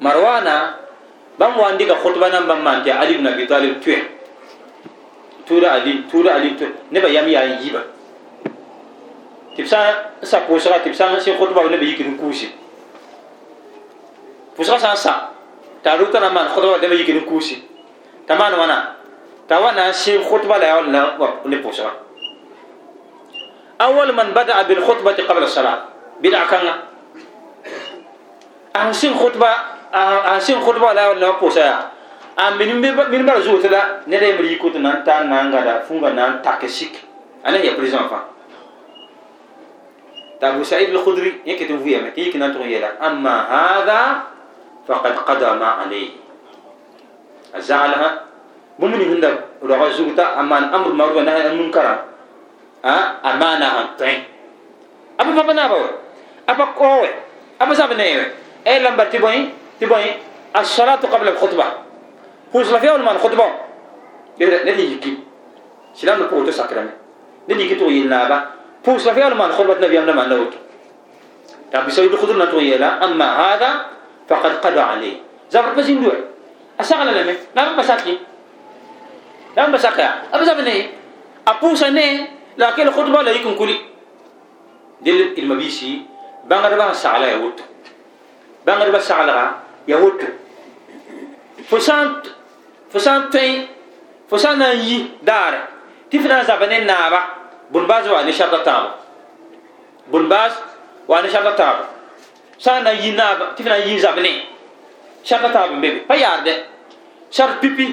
[0.01, 0.79] marwana
[1.39, 3.99] bãmb wa n dɩka khutba nan bãmb maan tɩ ali bn abi talib tʋɛ
[5.47, 7.83] tuura ali tuura ali tʋɛ nebã yam yaa n yiba
[9.57, 9.79] tɩ b sã
[10.23, 12.47] n sa pʋʋsga tɩ b sã n sɩ khutba nebã yikd n kuuse
[14.59, 15.31] pʋʋsga sã sa
[15.83, 17.63] t'a rʋta na n maan khutba nebã yikd n kuuse
[18.27, 18.97] t'a maan wãna
[19.47, 21.15] t'a wa na n khutba la yaool na
[21.47, 21.91] ne pʋʋsga
[23.79, 25.87] awal man bada'a bilkhutbati qabla salat
[26.19, 26.75] bid'a kãnga
[28.75, 29.51] a sẽn sɩng khutba
[29.95, 31.91] a sẽn khutba la yaool na wa pʋʋsa yaa
[32.37, 35.51] a min bara zuo tɩ la ned yembr yik tɩ na n tar na n
[35.55, 36.99] gãda fũnga na n tak sik
[37.45, 38.27] a ne ya président fãa
[40.41, 42.91] t'a abu saïd al-khudri yẽ ket n vɩyame tɩ yik na n tʋg n yeela
[44.89, 46.09] فقد قضى ما عليه.
[47.55, 48.11] أزعلها؟
[48.79, 49.25] ممن هند
[49.63, 51.87] رغزوتا اما أمر مروه نهي عن المنكر.
[52.85, 54.23] ا أمانة تين طيب.
[55.21, 55.85] أبا ما بنا باو
[56.49, 57.07] أبا كو
[57.61, 58.33] أبا زابني
[58.67, 60.15] اي لمبر تي بوين تي بوين
[60.57, 61.65] الصلاة قبل الخطبة.
[62.57, 63.47] هو صلاه ولا من خطبة.
[64.41, 65.19] يرد ندي يكي
[65.95, 66.95] سلام نقول تو ساكرامي
[67.51, 68.39] ندي كي تو يلنا با
[68.87, 70.55] فو صلاه ولا من خطبة النبي أمنا ما نوت
[71.73, 73.98] تابي سوي بخذنا تو يلا أما هذا
[74.29, 75.17] فقد قضى عليه.
[75.51, 76.25] زغر بزين دوي
[76.81, 78.19] أشغل لما نعم بساكي.
[79.57, 80.09] نعم بساكي.
[80.35, 80.89] أبو زبني
[81.49, 82.29] أبو سنة.
[82.59, 83.79] لكن الخطبة لا يكون كلي.
[85.01, 85.99] دل المبيشي.
[86.45, 87.61] بانغر بان سعلا يوت
[88.67, 89.51] بانغر بان سعلا
[89.89, 90.23] يوت
[91.71, 92.27] فسانت.
[92.93, 93.67] فسانتين
[94.31, 95.55] فسانا يي دار.
[96.11, 97.23] تفنا زبني نابا.
[97.71, 98.85] بنباز وانشاط التام
[100.09, 100.53] بنباز
[101.09, 101.77] وانشاط التام
[102.59, 103.67] sã fo n fo n na n yi n naaba n n naaba tɩ f
[103.69, 104.33] na n yi zab ne
[105.25, 106.53] sharda tãabo n bebe pa yaarde
[107.31, 107.87] shard pipi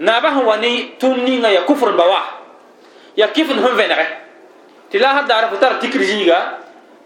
[0.00, 0.70] naaba sẽn wa ne
[1.00, 2.20] tʋʋm ninga ya kufr n ba wa
[3.16, 4.06] ya kɩf n sẽn vẽnege
[4.90, 6.38] tɩ la sã daara fo tara tikr zĩiga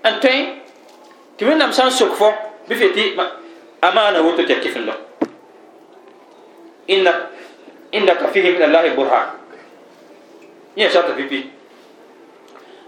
[0.04, 0.34] n tõe
[1.36, 2.32] tɩ wẽnnaam sã n sok fo
[2.68, 3.04] bɩ fe tɩ
[3.82, 4.94] a maana woto tɩ ya kɩf n lo
[6.90, 7.18] إنك
[7.94, 9.28] إنك فيه من الله برهان
[10.76, 11.40] يا شرط في بي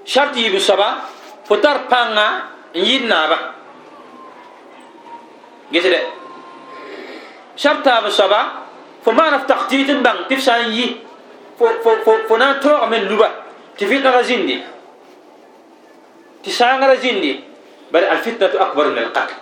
[0.04, 0.90] شرط يبي سبا
[1.46, 2.26] فتر بانا
[2.74, 3.38] يد نابا
[5.72, 5.94] جسد
[7.56, 8.40] شرط أبو سبا
[9.04, 10.96] فما نف تخطيط بان تفسان يي
[12.28, 13.28] فنا تروع من لبا
[13.78, 14.60] تفيد غزيندي
[16.44, 17.40] تسان غزيندي
[17.92, 19.34] بل الفتنة أكبر من القتل.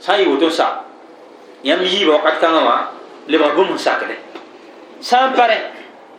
[0.00, 0.88] ساي وتنسى
[1.64, 2.76] yãmb yiiba wakat kãngã wã
[3.26, 4.14] lebg bũmb n sakde
[5.00, 5.58] sã n pare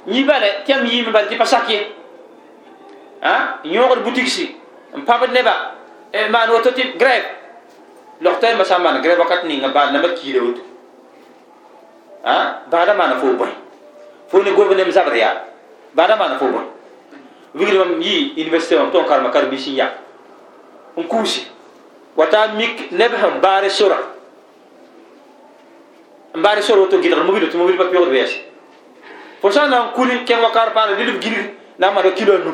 [0.07, 1.87] yĩ bale tɩ yãmb yiime bal tɩ pa sak ye
[3.63, 4.55] yõogd butigsi
[4.95, 5.31] n pãbd
[8.21, 10.61] woto tɩ grɛv logtɛɛmbã sã n maan grɛv wakat ninga baan namba kiida woto
[12.71, 13.49] baada maana fo bõe
[14.27, 15.43] fo ne gomnem zabd yaa
[15.93, 16.63] baada maana fo bõe
[17.55, 19.91] vigdbãm yɩ université wã tõn karema karen bɩ sẽn ya
[20.97, 21.47] n kuuse
[22.15, 23.97] wata mik neb sẽn baare sora
[26.35, 28.37] mbari soro to gidar mo to mo pa piyo bes
[29.41, 32.53] fo sa nan kuli ken wakar pa de gili na ma do kilo nu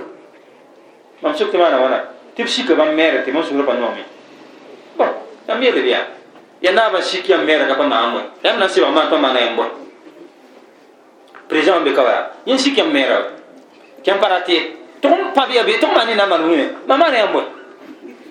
[1.22, 2.04] mam suk te mana wana
[2.36, 3.92] tip sika bam mere te mo sura pa no
[5.54, 6.00] mi bon na mi de ya
[6.62, 9.06] ya na ba siki am mere ka pa na amo ya na si ba ma
[9.10, 9.66] pa mana yambo
[11.48, 13.30] president be kawa yin siki am mere
[14.04, 16.98] ken para te tʋm pa bɩ be tʋm maa ne na n maan wĩme ma
[16.98, 17.44] maan yãmb bõe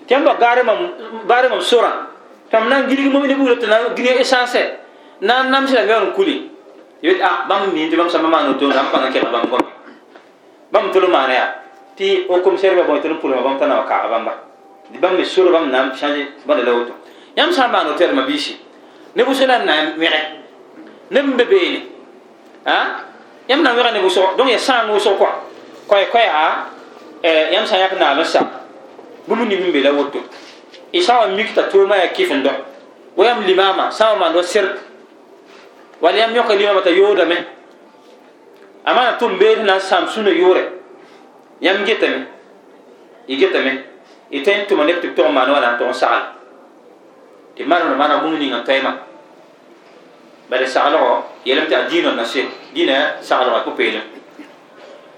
[0.09, 0.63] tɩ yãmb ba gaare
[1.49, 1.93] mam sorã
[2.51, 4.63] tɩ na n gilg mam ne bugrã tɩ na gine essence
[5.21, 6.51] na n namsɩla me n kuli
[7.03, 9.51] tɩ bet a bãmb miin tɩ bãmb sãmba maan woto rãmb pãng n kelg bãmb
[9.51, 9.69] gome
[10.73, 11.51] bãmb tʋl n maana yaa
[11.97, 14.35] tɩ o commissaire ba bõe tɩ n pʋlma bãmb t'a na wa
[14.91, 16.93] bãmba bãmb me sor bãmb na n change bãnda la woto
[17.37, 18.57] yãmb sã n maan woto ma biisi
[19.15, 20.21] ne bʋsã la n na n wẽge
[21.11, 21.81] ne n be beene
[23.49, 25.31] yãmb na n wẽga ne bʋsg donc ya sãang wʋsg kɔa
[25.89, 26.67] koy koya
[27.53, 28.41] yãmb sã n yãk naam n sa
[29.29, 30.21] bũmb ning n be la woto
[30.93, 32.53] y sã wa mik t'a tʋʋmã yaa kɩf n dɔ
[33.17, 34.79] wa yãmb limaamã sã n wa maan wa sɩrd
[36.01, 37.37] wall yãmb yõka limaamã t'a yoodame
[38.85, 40.69] a maana tʋm beed na n sãam sũna yoore
[41.61, 42.27] yãmb getame
[43.29, 43.94] y getame
[44.31, 45.95] y tõe n tʋma neb tɩ b tog n maan wa na n tog n
[45.95, 46.23] sagl
[47.57, 48.93] tɩ manemda maana bũmb ning n toɛɛmã
[50.49, 52.45] bala saglgo yelame tɩ a diinã na se
[52.75, 54.05] dĩnã saglga pʋ-peelem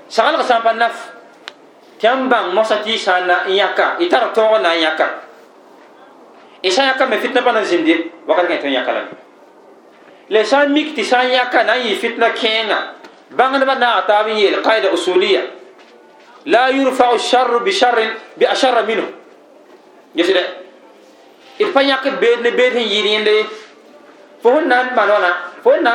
[0.09, 0.97] saglg sã n pa naf
[1.99, 4.75] tɩ yãmb bãng mosã tɩ y sã n n yãka y tar tõog n na
[4.75, 5.07] n yãka
[6.63, 7.97] y sã n yãka me fitna pa na zĩnd ye
[8.27, 9.13] wakat kẽ tõe n yãka lame
[10.29, 12.79] la sã n mik tɩ sã n yãka na n yɩ fitna kẽenga
[13.31, 15.43] bãngdbã naaga taab n yeel qaida usuliya
[16.47, 17.97] لا يرفع الشر بشر
[18.39, 19.07] بأشر منه.
[20.15, 20.37] يسير
[21.61, 23.45] إرفعنا كبير نبير هنجرين دي
[24.45, 25.33] فهنا ما نوانا
[25.65, 25.95] فهنا.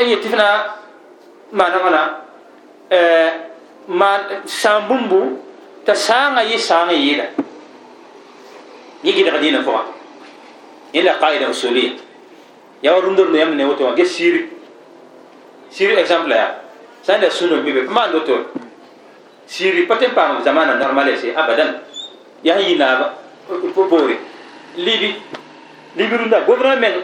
[0.00, 0.74] أي تفنا
[1.52, 2.02] ما نوانا
[2.92, 3.32] آه،
[3.88, 5.22] ما سامبومبو.
[5.86, 7.28] تسانع يسانع يلا
[9.04, 9.80] يجي دعدينا فوا
[10.94, 11.92] إلا قاعدة أصولية.
[12.82, 14.48] يا رندر نعم نوتوا كسير
[15.70, 16.63] سير example ya yeah.
[26.16, 26.96] Rũndã gouvernement meng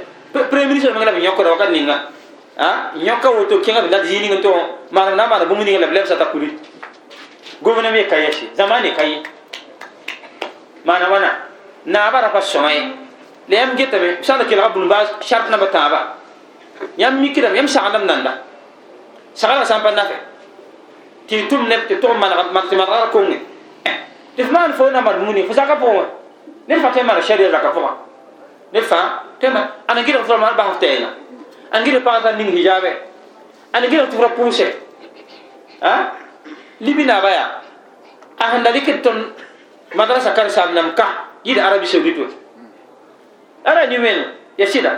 [0.51, 1.97] premier ministre meng la b yõkda wakat ninga
[2.97, 4.57] yõka woto kẽngã b dat zĩig ning n tog
[4.91, 6.59] maan na n maana bũmb ning la b lɛbsa t'a kuli
[7.63, 9.23] gouvernement ye ka yɛse zamaan ye ka ye
[10.85, 11.31] maana wãna
[11.87, 12.83] naaba ra pa sõma ye
[13.49, 16.17] la yãmb getame b sã n da kelga bũmba shart namba tãaba
[16.99, 18.50] yãmb mikdame yãmb sagdam nanda
[19.35, 20.17] saglã sã n pa nafe
[21.29, 22.13] tɩ y tʋm neb tɩ tʋg
[22.71, 23.39] tɩ madgr konge
[24.37, 26.05] tɩ f maan fo na ning fo zaka pʋgẽ
[26.69, 27.91] ned fa tõe n maana sharia zaka pʋgã
[28.73, 29.49] ned fãa tõe
[29.89, 31.09] ana gɩdg tɩ maan basf tɛɛngã
[31.73, 32.91] an gɩdg pagã t'a ning hijaabe
[33.73, 34.67] ana gɩdg tɩ f ra pʋʋsɛ
[36.81, 37.51] libi naaba yaa
[38.39, 39.23] a sẽn da rɩkd tõnd
[39.95, 41.07] madrasa karsam nam ka
[41.45, 42.27] yɩd arabi saudit we
[43.65, 44.19] ara ni wẽn
[44.59, 44.93] ya sɩda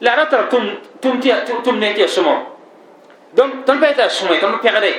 [0.00, 2.42] la ra tara tʋm ne tɩ ya sõma
[3.34, 4.90] donc ton pa ta sume ton perde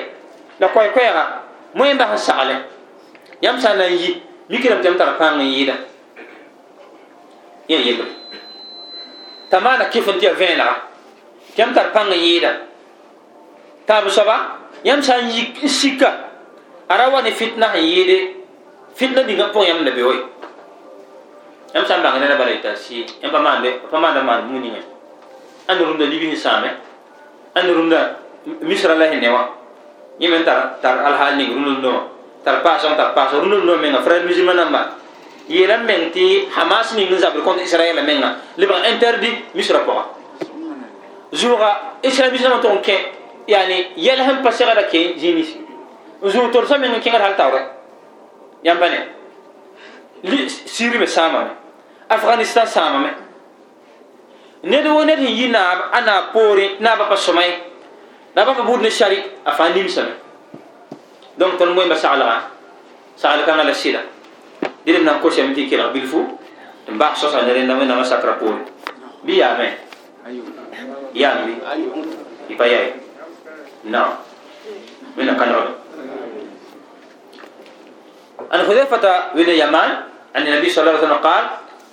[0.60, 1.44] la koy koyra
[1.74, 2.56] moyen ba hasale
[3.42, 5.74] yam sa la yi mikiram tam tar pang yi da
[7.68, 7.98] yen yi
[9.50, 10.78] tamana kifin tiya vena
[11.56, 12.56] tam tar pang yi da
[13.86, 16.30] tabu saba yam sa yi sika
[16.88, 18.18] arawa ni fitna yi de
[18.96, 20.20] fitna dinga pon yam na be woy
[21.74, 24.86] yam sa bangana na baraita si yam pa mande pa manda man muni ngai
[25.68, 26.72] anu runda libi ni same
[27.56, 29.44] anu runda misra la sẽn ne wã
[30.20, 32.02] yẽ me n tar alhaal ning rũndum dõwã
[32.44, 34.98] tar paasã tar paasa rũndum dõwã menga frɛd musulma namba
[35.48, 40.04] yeela meng tɩ hamas ning n zabd kõt israɛla menga lebg interdit misra pʋga
[41.34, 41.70] zʋʋga
[42.04, 42.98] islamisme nambã tʋg n kẽ
[43.48, 45.50] yani yɛl sẽn pa segda kẽ zĩnis
[46.22, 47.62] n zʋʋg torsã meng n kẽngd hal taoorɛ
[48.64, 49.00] yãmba ne
[50.66, 51.52] siri me sãamame
[52.10, 53.10] afganistan sãamame
[54.64, 57.42] ned wo ned sẽn yi naab a naab poore naabã pa sõma
[58.34, 60.14] pa bʋʋd ne shari a fãa nimsame
[61.38, 62.50] donc tõnd moẽmba saglga
[63.16, 63.74] sagl kãngã la
[64.86, 66.20] dɩd b na kosame tɩ y kelg bilfu
[66.90, 68.66] n bas sõsa ne rẽnda wẽnnaamã sakra poore
[69.26, 69.68] bɩ yaame
[71.14, 71.54] yaam bɩ
[72.50, 73.02] y pa yaye
[73.84, 74.10] نعم
[75.18, 75.74] من كان عبد
[78.52, 79.90] عن حذيفة بن اليمان
[80.36, 81.44] أن النبي صلى الله عليه وسلم قال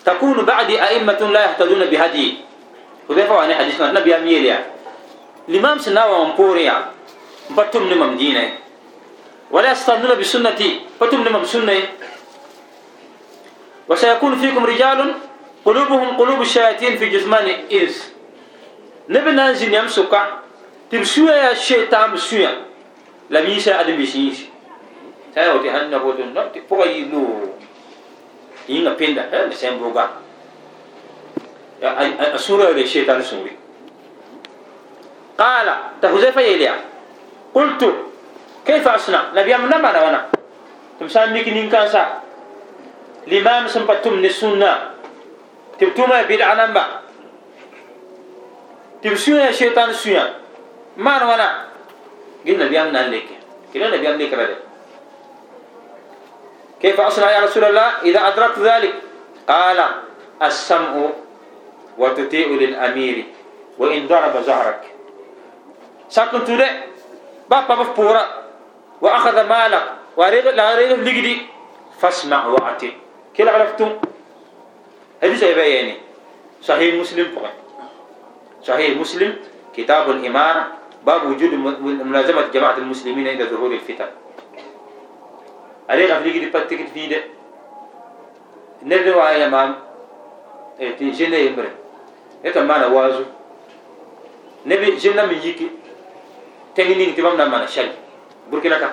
[0.05, 2.35] تكون بعدي أئمة لا يهتدون بهدي
[3.09, 4.77] حذيفة وأنا حديثنا النبي أميليا الإمام
[5.49, 6.85] الإمام سنا وامبوريا يعني.
[7.51, 8.53] بتم نمام دينه.
[9.51, 10.81] ولا يستنون بسنتي.
[11.01, 11.83] بتم نمام سنة.
[13.89, 15.15] وسيكون فيكم رجال
[15.65, 18.12] قلوبهم قلوب الشياطين في جثمان إنس.
[19.09, 20.23] نبنا نزين يمسكا
[20.93, 22.49] تمسوا يا شيطان مسوا
[23.31, 24.45] لم يسا أدم بسيس.
[25.35, 27.49] تايو تي هن نبوتون نبتي نعم، فوقي نو
[28.69, 30.11] ينا بيندا هل سيمبوغا
[31.83, 33.68] أسورة للشيطان سنوي
[35.39, 36.74] قال تحزيفة يليا
[37.55, 37.94] قلت
[38.66, 40.27] كيف أصنع؟ نبي أمنا ما نوانا
[41.01, 42.20] تمسان ميك نينكان سا.
[43.27, 44.90] الإمام سنبتم نسونا.
[45.78, 46.85] تبتم بيد عنامبا
[49.02, 50.35] تبسونا شيطان سويا.
[50.97, 51.48] ما نوانا
[52.47, 53.28] قلنا نبي أمنا لك
[53.74, 54.59] قلنا نبي أمنا لك
[56.82, 58.94] كيف أصنع يا رسول الله؟ إذا أدركت ذلك.
[59.48, 59.78] قال
[60.43, 60.93] السمع
[61.98, 63.24] وتتيء للأمير
[63.78, 64.98] وإن ضرب زهرك.
[66.09, 66.66] ساكن تودي
[67.51, 68.24] بابا بفورا
[69.01, 69.85] وأخذ مالك
[70.16, 71.47] وريغ لا ريغ لجدي
[72.01, 72.93] فاسمع وأطيع
[73.36, 73.90] كلا عرفتم؟
[75.22, 75.94] حديث يعني
[76.62, 77.55] صحيح مسلم فقط
[78.62, 79.36] صحيح مسلم.
[79.74, 80.66] كتاب الإمارة.
[81.06, 81.55] باب وجود
[82.02, 84.10] ملازمة جماعة المسلمين عند ظهور الفتن.
[85.89, 87.20] عليه غفلي كده بتكت في ده.
[88.82, 89.74] نبدأ وعي مام.
[90.78, 91.68] تي جنة يمر
[92.44, 93.24] إيه ما نوازو
[94.66, 95.70] نبي جنة من يكي.
[96.78, 97.90] تنيني تمام نام أنا شري
[98.55, 98.88] بركنا كا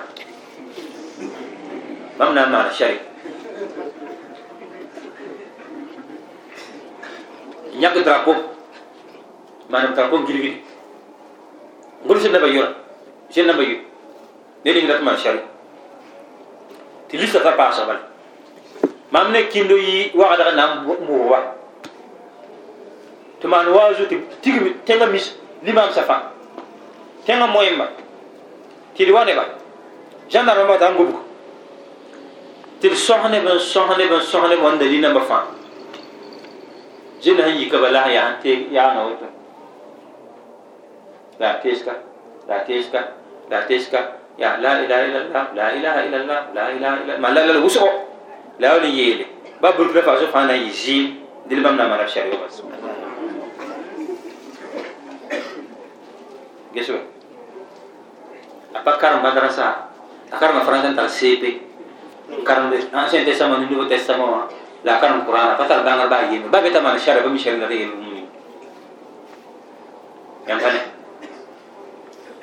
[2.18, 2.98] مام نام أنا شري
[7.76, 8.36] ñak drapeau
[9.68, 10.56] manam drapeau gilgil
[12.04, 12.72] ngul sen naba yura
[13.28, 13.76] sen naba yu
[14.64, 15.40] ne ni ngat man shari
[17.08, 18.00] ti lista ta pasa bal
[19.12, 21.40] mam ne kindo yi wa da na mu wa
[23.40, 26.32] to man wazu ti tigi tenga mis limam safa
[27.26, 27.90] tenga moyemba
[28.94, 29.44] ti di wane ba
[30.30, 31.18] janna rama ta ngubu
[32.80, 35.38] ti sohne ben sohne ben sohne bon dalina ba fa
[37.20, 39.26] jin han yi ka bala ya han te ya na wato
[41.42, 41.92] la teska
[42.46, 43.00] la teska
[43.50, 44.00] la teska
[44.38, 47.82] ya la ilaha illallah la ilaha illallah la ilaha illallah ma la la wuso
[48.62, 49.26] la wala yele
[49.60, 51.18] ba bul fa so fana yi ji
[51.50, 52.46] dil bam na mara shari wa
[56.76, 57.15] geso
[58.74, 59.86] apa karam madrasa
[60.32, 61.62] akaram faransa tal sepe
[62.42, 64.50] karam de ancien testament nouveau testament
[64.84, 67.66] la karam qur'an patar dangar ba yeme ba beta man shara ba mi shari na
[67.66, 68.24] de muni
[70.46, 70.80] yang kana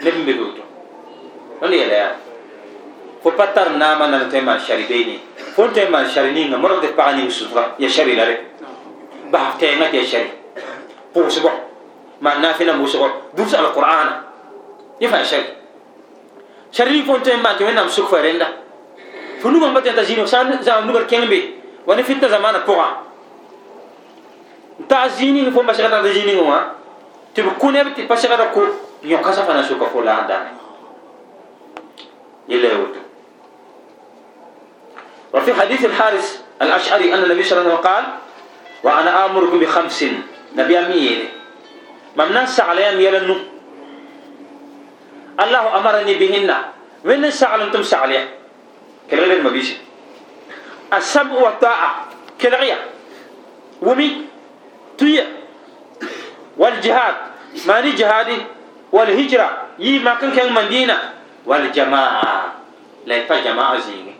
[0.03, 0.63] neb n be be woto
[1.63, 2.13] tõnd yɛla yaa
[3.23, 5.15] fo pa tar naamã nan tõe n maan shari bee ni
[5.55, 8.27] fo n tõe n maan shari ninga modg tɩ pag ning sutra ya shari la
[8.27, 8.35] re
[9.31, 10.31] bas tɛɛngã tɩ ya shari
[11.15, 11.51] pʋʋsbɔ
[12.19, 14.13] maan naafɩna wʋsgɔ dubs alqur'ana
[14.99, 15.62] yẽ fãa shari shari
[16.89, 18.47] ning fo n tõe n maan tɩ wẽnnaam sʋk fa rẽnda
[19.41, 21.39] fo nugã pa tẽn t'a zĩig sã n zãam nugr kẽng be
[21.85, 22.27] wa ne fitna
[24.79, 26.73] n taag zĩig ning fo n ba segda zĩig ning wã
[27.35, 28.61] tɩ b kũ neb tɩ pa segda ko
[29.03, 30.63] yõkasa fãna sʋka fo la dãne
[32.49, 32.95] يلا يود
[35.33, 38.03] وفي حديث الحارث الأشعري أن النبي صلى الله عليه وسلم قال
[38.83, 40.05] وأنا آمركم بخمس
[40.55, 41.29] نبي أمين
[42.17, 43.35] ممنا سعليان يلنو
[45.39, 46.49] الله أمرني بهن.
[47.03, 48.27] من سعلنتم سعليا
[49.11, 49.73] كلا لين مبيش
[50.93, 52.07] السمع والطاعة
[52.41, 52.77] كلا
[53.81, 54.09] ومي؟
[54.97, 55.27] تويا
[56.57, 57.15] والجهاد.
[57.67, 58.37] ماني جهادي؟
[58.91, 59.49] والهجرة.
[59.79, 60.97] يي ما كان كان مدينة.
[61.45, 62.53] والجماعة.
[63.05, 64.15] لا يفا جماعة زيني.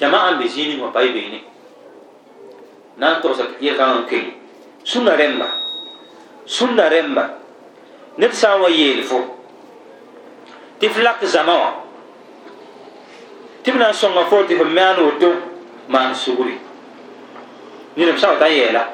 [0.00, 1.40] جماعة بزيني وباي بيني
[2.96, 4.32] نان توسا كتير كان كي
[4.84, 5.48] سنة رمبا.
[6.46, 7.24] سنة رمبا.
[8.18, 9.41] نتسا ويلفو
[10.82, 11.70] تفلق زماوة
[13.64, 15.30] تبنا سنة فوتي فمان وتو
[15.88, 16.58] مان سوري
[17.96, 18.84] نيرم ساو تا يلا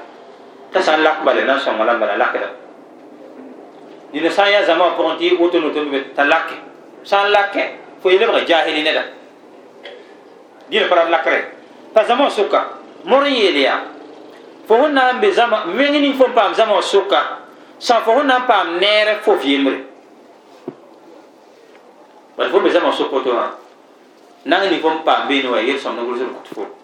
[0.77, 2.51] تسان لك بالنا سنة لما لك ده
[4.15, 5.81] نيرم سان يا زماوة فونتي وتو نتو
[6.17, 6.69] تلاكي
[7.09, 7.65] san lakke
[8.03, 9.03] fo yele ba jahili neda
[10.69, 11.41] dina para lakre
[11.95, 12.77] ta zama suka
[13.09, 13.81] morin yele ya
[14.69, 17.39] fo honna be zama mengini fo pam zama suka
[17.79, 19.88] sa fo honna pam nere fo fiemre
[22.39, 23.51] ba fo be zama suka to ha.
[24.47, 26.79] Nang ni fo pam be no yel som no gulu ko fo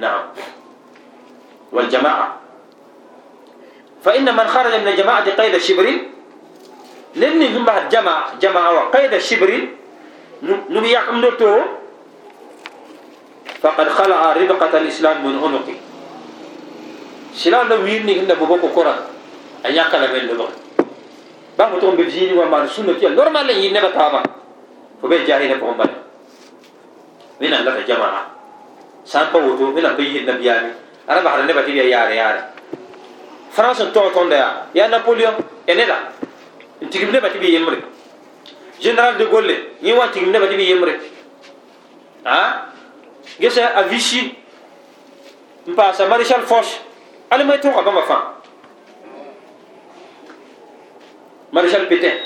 [0.00, 0.22] نعم
[1.72, 2.36] والجماعة
[4.04, 5.86] فإن من خرج من الجماعة قيد الشبر
[7.16, 9.68] لني هم بعد جمع جمع وقيد الشبر
[10.42, 11.60] نبي يقم دوتو
[13.62, 15.76] فقد خلع ربقة الإسلام من عنقه
[17.34, 18.94] سلام لو ويرني هنا بوكو كورا
[19.66, 20.22] أن يقل من
[21.60, 24.22] لبغ بام توم بجيني وما سنة يا نورمال لي نبا تابا
[25.02, 25.90] فبي جاهي نبغم بل.
[27.40, 28.22] من أن لك جماعة.
[29.04, 30.72] سامبا وتو من أن بيه النبياني
[31.10, 32.42] أنا بحر نبا تبيا ياري ياري.
[33.52, 34.32] فرنسا تو تون
[34.74, 35.34] يا نابليون
[35.68, 35.98] يا
[36.88, 37.76] tigim ne bati bi yemre
[38.80, 41.00] général de Gaulle yi wa tigim ne bati bi yemre
[42.24, 42.66] ha
[43.38, 44.34] gese a Vichy
[45.66, 46.80] mpa sa maréchal Foch
[47.30, 48.39] ale may to ka ba fa
[51.52, 52.16] maréchal Pétain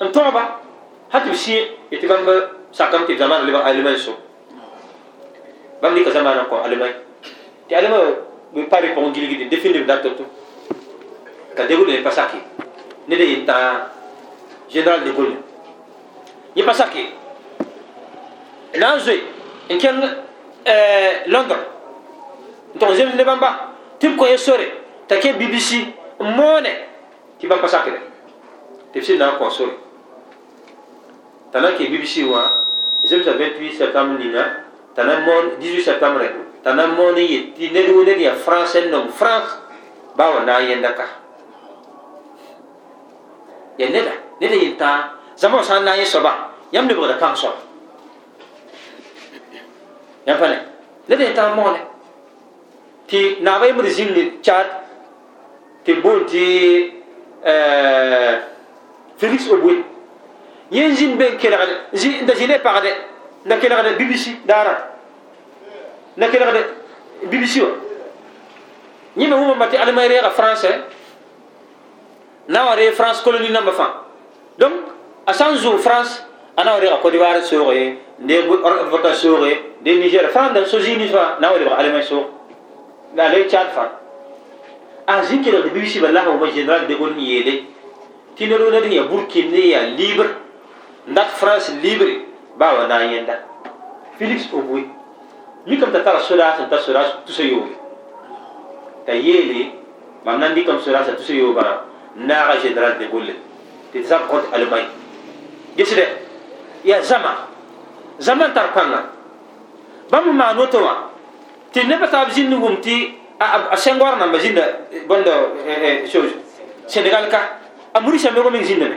[0.00, 0.60] en to ba
[1.12, 1.56] hatu si
[1.90, 2.32] iti bam ba
[2.72, 4.16] sakam ti zaman le ba alemay so
[5.82, 6.94] bam ni ka zaman ko alemay
[7.68, 8.14] ti alemay
[8.52, 10.24] bi pari ko ngili gidi définir date to
[11.56, 12.38] ka degul ne pasaki
[13.08, 13.90] ne de ta
[14.68, 15.36] général de Gaulle
[16.56, 17.04] yẽ pa sake
[18.78, 19.22] na n zoe
[19.68, 20.00] n kẽng
[21.26, 21.60] london
[22.74, 24.66] n tog zems ne bãmba tɩ b kõ ye sore
[25.08, 25.70] t'a kẽ bbc
[26.20, 26.72] n moone
[27.38, 28.09] tɩ bãmb pa sakre
[28.98, 29.74] sɩd na n kõ sore
[31.52, 32.42] t'a na n kẽ bbc wã
[33.06, 34.44] zemsa 28 septembre ninga
[34.94, 36.26] t'a na n moon 18 septembre
[36.64, 39.70] n moon n yet tɩ ned wo ned ya france n nong france.
[40.16, 41.06] Ba wa na yẽnda ka
[43.80, 44.00] ya na
[50.36, 50.58] ne
[51.08, 51.80] neda yentã n moone
[53.08, 54.66] tɩ naaba yembd zĩndi chad
[55.84, 56.44] tɩ boon tɩ
[59.20, 59.76] félix oboe
[60.72, 61.70] yẽ zĩnd be n kelgd
[62.26, 62.92] da zĩ ne pagde
[63.44, 64.74] da kelgd bbc daara
[66.16, 66.56] da kelgd
[67.30, 67.70] bbc wa
[69.16, 70.78] yẽ me wʋmame tɩ almay reega français
[72.48, 73.90] na wa ree france colonie namba fãa
[74.58, 74.72] donc
[75.26, 76.22] a sã n zoog france
[76.56, 78.34] a na wa reega côte d'ivoire sooge nde
[78.90, 82.26] vota sooge nde niger fãa da so zĩig nins fãa na wa lebg almay soog
[83.16, 83.90] la le chad fãa
[85.06, 87.64] a zĩ kelgd bbc bala wʋma général de gaulle n yeele
[88.36, 90.28] tɩ ned wo ned n ya burkin ne yaa libre
[91.08, 92.24] n dat france libre
[92.58, 93.34] baa wa na yẽnda
[94.18, 94.84] félix oboe
[95.66, 97.74] mikame t'a tara sodaas n ta sodaas tusa yooge
[99.06, 99.72] t'a yeele
[100.24, 101.84] mam na n dɩkame sodaasã tusa yoobã
[102.16, 103.34] naaga général de gaulle
[103.92, 104.88] tɩ zab kõt allemagne
[105.76, 106.04] gesdɛ
[106.84, 107.46] yaa zãma
[108.18, 109.00] zãma n tar pãnga
[110.10, 111.10] bãmb maan woto wã
[111.72, 112.94] tɩ nebã taab zĩnd wʋm tɩ
[113.40, 114.64] a sẽngwar namba zĩnda
[115.08, 115.26] bõnd
[116.12, 116.34] chose
[116.86, 117.59] sénégal ka
[117.94, 118.96] a murisa me meng zĩndame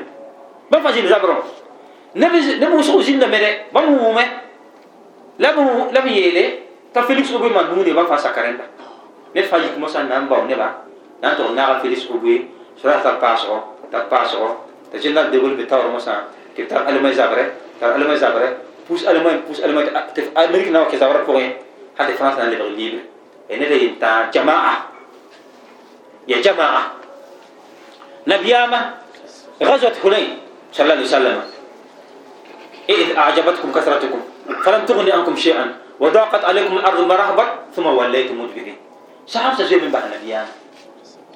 [0.70, 1.36] bãmb fa zĩnd zabrõ
[2.16, 4.24] neb wʋsg zĩndame dɛ bãmb wʋme
[5.40, 6.64] la b yeele
[6.94, 8.66] t'a félix obe man bũmb ne bãmb fa saka rẽnda
[9.36, 10.86] ned fa yik mosã n na n bao neba
[11.22, 12.48] na n tog naaga félix obe
[12.78, 13.58] sora tar paasgɔ
[13.92, 14.48] tar paasgɔ
[14.92, 17.44] t'a général de gaulle be taoor mosã tɩ b tar allemagne zabrɛ
[17.80, 18.48] tar allemagne zabrɛ
[18.88, 21.50] pus allemagne pus allemagne tɩ amérique na kẽ zabrã pʋgẽ
[21.98, 23.02] hal tɩ france na lebg libre
[23.50, 24.86] e neda yentã jamaa
[26.28, 27.03] ya jamaa
[28.28, 28.80] نبياما
[29.64, 30.28] غزوة حنين
[30.72, 31.38] صلى الله عليه وسلم.
[32.90, 34.20] إذ أعجبتكم كثرتكم
[34.64, 35.66] فلم تغن عنكم شيئا
[36.00, 38.78] وضاقت عليكم الأرض ما رحبت ثم وليتم مدبرين.
[39.28, 40.52] صحابة زي من بعد نبيانا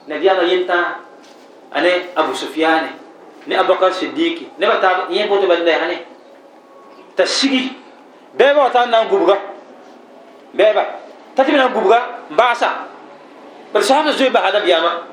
[0.08, 0.80] نبيانا ينتا
[1.76, 3.08] أنا أبو سفيان
[3.48, 6.04] ne abubakar siddiqi ne ba ta yin boto banda ya ne
[7.16, 7.72] ta sigi
[8.36, 9.40] beba ta nan gubga
[10.52, 10.84] beba
[11.32, 12.92] ta tibi nan gubga ba sa
[13.72, 15.08] bar sahaba zoi ba hada biyama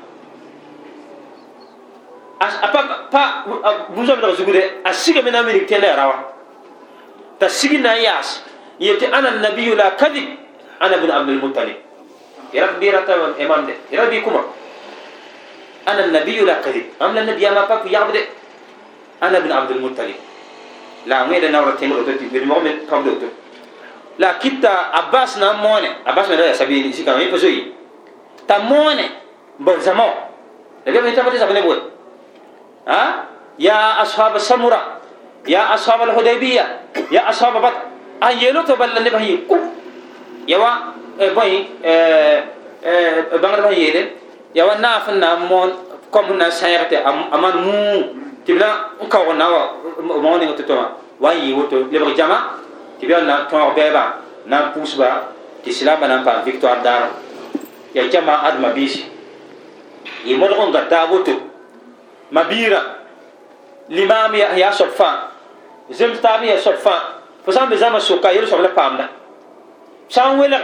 [2.39, 3.23] apa pa
[3.95, 6.33] bunzo mi da zugude a siga mi na mi tele rawa
[7.39, 8.43] ta sigi na yas
[8.79, 10.35] yeti ana nabiyyu la kadhib
[10.79, 11.77] ana bin abdul muttalib
[12.53, 14.43] ya rabbi rata imam de ya rabbi kuma
[15.85, 18.27] ana nabiyyu la kadhib am la nabiya ma pa yabde
[19.21, 20.15] ana bin abdul muttalib
[21.07, 23.27] la ngi da nawra tengo to ti bi mo me pabdo to
[24.19, 27.71] la kitta abbas na mone abbas me da sabini sika mi pa zoyi
[28.45, 29.07] ta mone
[29.57, 30.13] bo zamo
[30.83, 31.94] da ga mi ta pati sabne bo
[32.87, 33.23] ها؟
[33.59, 34.81] يا أصحاب السمرة
[35.47, 36.79] يا أصحاب الحديبية
[37.11, 37.73] يا أصحاب بط
[38.23, 39.61] أن يلو تبل نبهي كم
[40.47, 40.69] يوا
[41.21, 41.55] بوي
[43.41, 44.03] بانغر بهي يلي
[44.55, 45.69] يوا ناف نامون
[46.13, 46.93] كم نا سيرت
[47.33, 48.03] أمان مو.
[48.47, 48.69] تبلا
[49.11, 49.63] كاو ناوا
[49.99, 50.89] موني وتتوما
[51.19, 52.39] وان يوتو لبغ جما
[53.01, 54.03] تبلا نا توا بيبا
[54.45, 55.23] نا بوسبا
[55.65, 57.03] تسلام نا با فيكتوار دار
[57.95, 59.05] يا جما أدم بيسي.
[60.25, 61.33] يمرغون غتابوتو
[62.31, 62.81] mabira
[63.89, 65.31] limam ya ya sob fa
[65.91, 69.09] zem tabi ya sob fa fo sam be zama soka yel sob la pamda
[70.09, 70.57] sam wela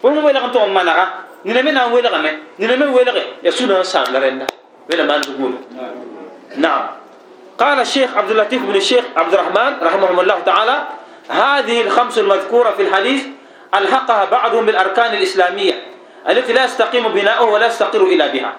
[0.00, 3.12] fo mo wela to manaka ni ne mena wela me ni ne me wela
[3.42, 4.46] ya suna sam la renda
[4.88, 5.52] wela man dugul
[6.56, 6.86] نعم
[7.58, 10.76] قال الشيخ عبد اللطيف بن الشيخ عبد الرحمن رحمه الله تعالى
[11.28, 13.22] هذه الخمس المذكورة في الحديث
[13.74, 15.82] ألحقها بعضهم بالأركان الإسلامية
[16.28, 18.52] التي لا يستقيم بناؤه ولا يستقر إلى بها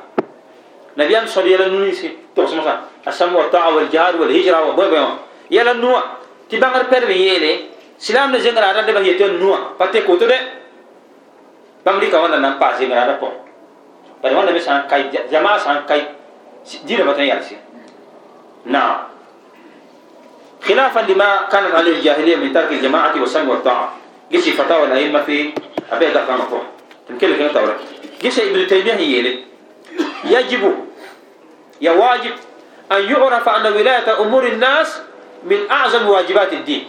[0.98, 5.08] نبيان صلى الله عليه وسلم تقسم مثلا السمع والطاعة والجهاد والهجرة وبوي بوي
[5.52, 6.04] يلا نوع.
[6.50, 7.60] تبانغر بير يلي
[8.00, 9.60] سلام نزنغر على دبا يتون نوع.
[9.80, 10.40] باتي كوتو ده.
[11.86, 13.30] بامري كوانا نام باسي غرا بو
[14.24, 16.02] بل وأنا بسان كاي جماعة سان كاي.
[16.88, 17.58] جيرا باتن يالسي
[18.66, 18.98] نعم.
[20.64, 23.94] خلافا لما كانت عليه الجاهلية من ترك الجماعة والسمع والطاعة
[24.32, 25.54] جيسي فتاوى الأئمة في
[25.92, 26.64] أبي دقا مقوم.
[27.10, 27.78] تمكن لك تورا
[28.22, 29.46] جيسي ابن تيمية يلي
[31.82, 32.32] يا واجب
[32.92, 35.02] أن يعرف أن ولاية أمور الناس
[35.44, 36.88] من أعظم واجبات الدين.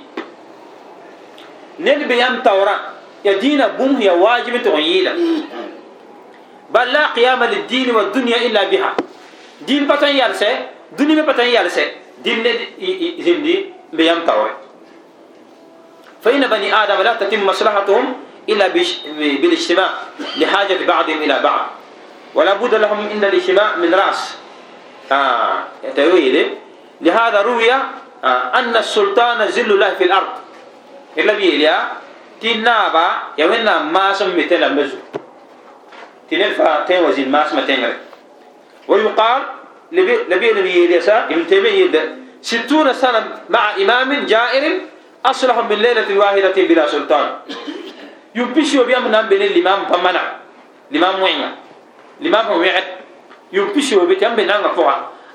[1.80, 2.80] نلبي أم تورا
[3.24, 5.12] يا دين بوم هي واجب تغييلا
[6.70, 8.96] بل لا قيام للدين والدنيا إلا بها.
[9.60, 10.58] دين بطن يالسي
[10.98, 11.92] دنيا بطن يالسي
[12.24, 12.44] دين
[13.18, 14.50] زندي بيام تاور
[16.22, 18.14] فإن بني آدم لا تتم مصلحتهم
[18.48, 18.68] إلا
[19.18, 19.90] بالاجتماع
[20.36, 21.66] لحاجة بعضهم إلى بعض.
[22.34, 24.36] ولا بد لهم إن الاجتماع من رأس.
[25.12, 25.64] آه.
[27.00, 30.32] لهذا روي آه أن السلطان زل الله في الأرض.
[31.18, 31.76] إلا بيليا
[32.42, 33.08] تنابا
[33.38, 34.96] يوينا ما سميتنا مزو.
[36.30, 37.92] تنفع تنوزين ما سمتنا
[38.88, 39.42] ويقال
[39.92, 44.64] لبي لبي يليسا ابن تيمية ستون سنة مع إمام جائر
[45.26, 47.26] أصلح من ليلة واحدة بلا سلطان.
[48.34, 50.22] يمبشي وبيام نام بين الإمام بمنا
[50.92, 51.40] الإمام وين
[52.20, 52.46] الإمام
[53.54, 54.90] هو وعد يمبشي وبيام بين نام فوق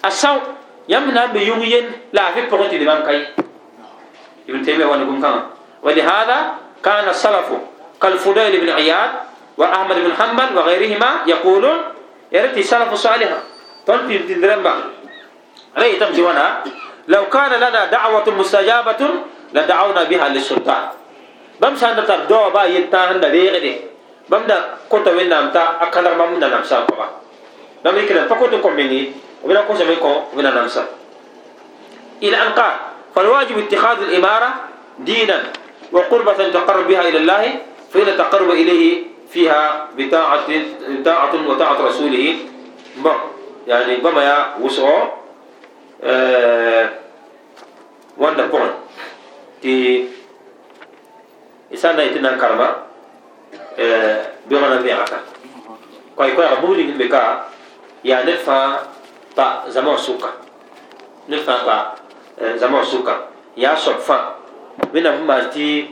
[0.05, 0.37] أساو
[0.89, 3.27] يام نام بيومين لا في بقول الإمام كاي
[4.49, 5.41] ابن تيمية وأنا كم
[5.83, 6.37] ولهذا
[6.83, 7.47] كان السلف
[8.01, 9.09] كالفضيل بن عياد
[9.57, 11.77] وأحمد بن حنبل وغيرهما يقولون
[12.31, 13.39] يرتي السلف صالحا
[13.87, 14.73] تنتي تدرمبا
[15.77, 16.63] رأي تمشي وأنا
[17.07, 19.01] لو كان لنا دعوة مستجابة
[19.53, 20.83] لدعونا بها للسلطان
[21.61, 23.75] بام سان تر دو با يتا هندا ريغدي
[24.29, 24.57] بام دا
[24.89, 27.20] كوتا وين دا
[27.83, 29.11] با بام يكنا فكوتو كومبيني
[29.43, 30.85] وبلا كوسا ميكو وبلا نام سان
[32.23, 32.73] إلى ان قال
[33.15, 34.49] فالواجب اتخاذ الإمارة
[34.99, 35.43] دينا
[35.91, 37.55] وقربة تقرب بها إلى الله
[37.93, 39.03] فإن تقرب إليه
[39.33, 40.47] فيها بطاعة
[40.87, 42.35] بطاعة وطاعة رسوله.
[43.67, 45.03] يعني بما يا وسعوا
[46.03, 46.89] أه
[48.17, 48.69] wanda pon
[49.63, 50.05] ti
[51.71, 52.85] isanda itina karma
[53.79, 55.17] eh bi ngana bi aka
[56.13, 56.45] koy koy
[58.03, 58.83] abuli be ka ya ne fa
[59.35, 60.33] pa zama suka
[61.27, 61.95] ne fa pa
[62.57, 64.35] zama suka ya so fa
[64.91, 65.89] bina ma ti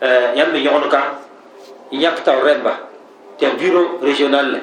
[0.00, 1.18] eh yam mi yono ka
[1.90, 2.88] yak taw remba
[3.38, 4.60] ti bureau régional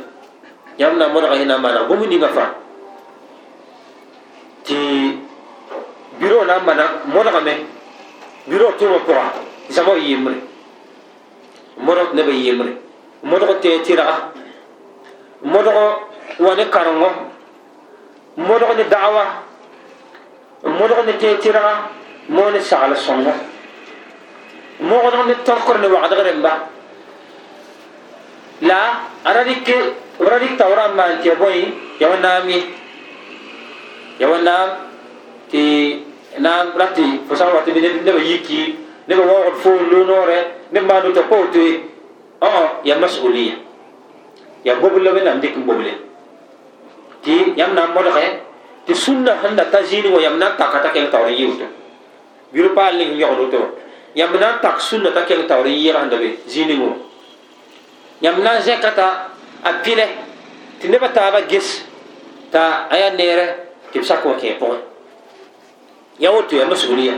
[0.77, 2.55] yam na mo na ina mana bomu ni nga fa
[4.63, 5.18] ti
[6.19, 7.65] biro na mana modga me
[8.47, 9.31] biro to mo pora
[9.69, 10.35] zamo yimre
[11.77, 12.77] modog ne be yimre
[13.23, 14.31] modgo te tira
[15.43, 17.10] modgo wani karango
[18.38, 19.26] modgo ni da'wa
[20.64, 21.90] modgo ni te tira
[22.30, 23.34] mo ni sala songo
[24.80, 26.53] modgo ni tokkor ni wa'da garemba
[28.62, 28.80] la
[29.26, 29.68] aradik
[30.22, 32.66] aradik tawra man te boy yawanami
[34.20, 34.70] yawanam
[35.49, 35.98] ti
[36.40, 38.78] na rati fo sa wati ne ne ba yiki
[39.08, 41.60] ne ba wa fo lo nore ne ma do to ko to
[42.41, 43.56] oh ya mas'uliya
[44.64, 46.10] ya bobul le na ndik bobule
[47.22, 48.11] ti yam na mo de
[48.85, 51.65] ti sunna handa tajini yam na takata ken tawri yuto.
[52.52, 53.61] Biru pal ni yo do to
[54.14, 56.98] yam na tak sunna ta ken tawri yira handa be zini mo.
[58.22, 59.30] Yam na zakata
[59.64, 60.06] apile
[60.80, 61.85] ti ne ba ta ba gis
[62.52, 64.77] ta aya nere ti sa ko ke po
[66.19, 66.65] ya woto ya.
[66.65, 67.15] Masuliya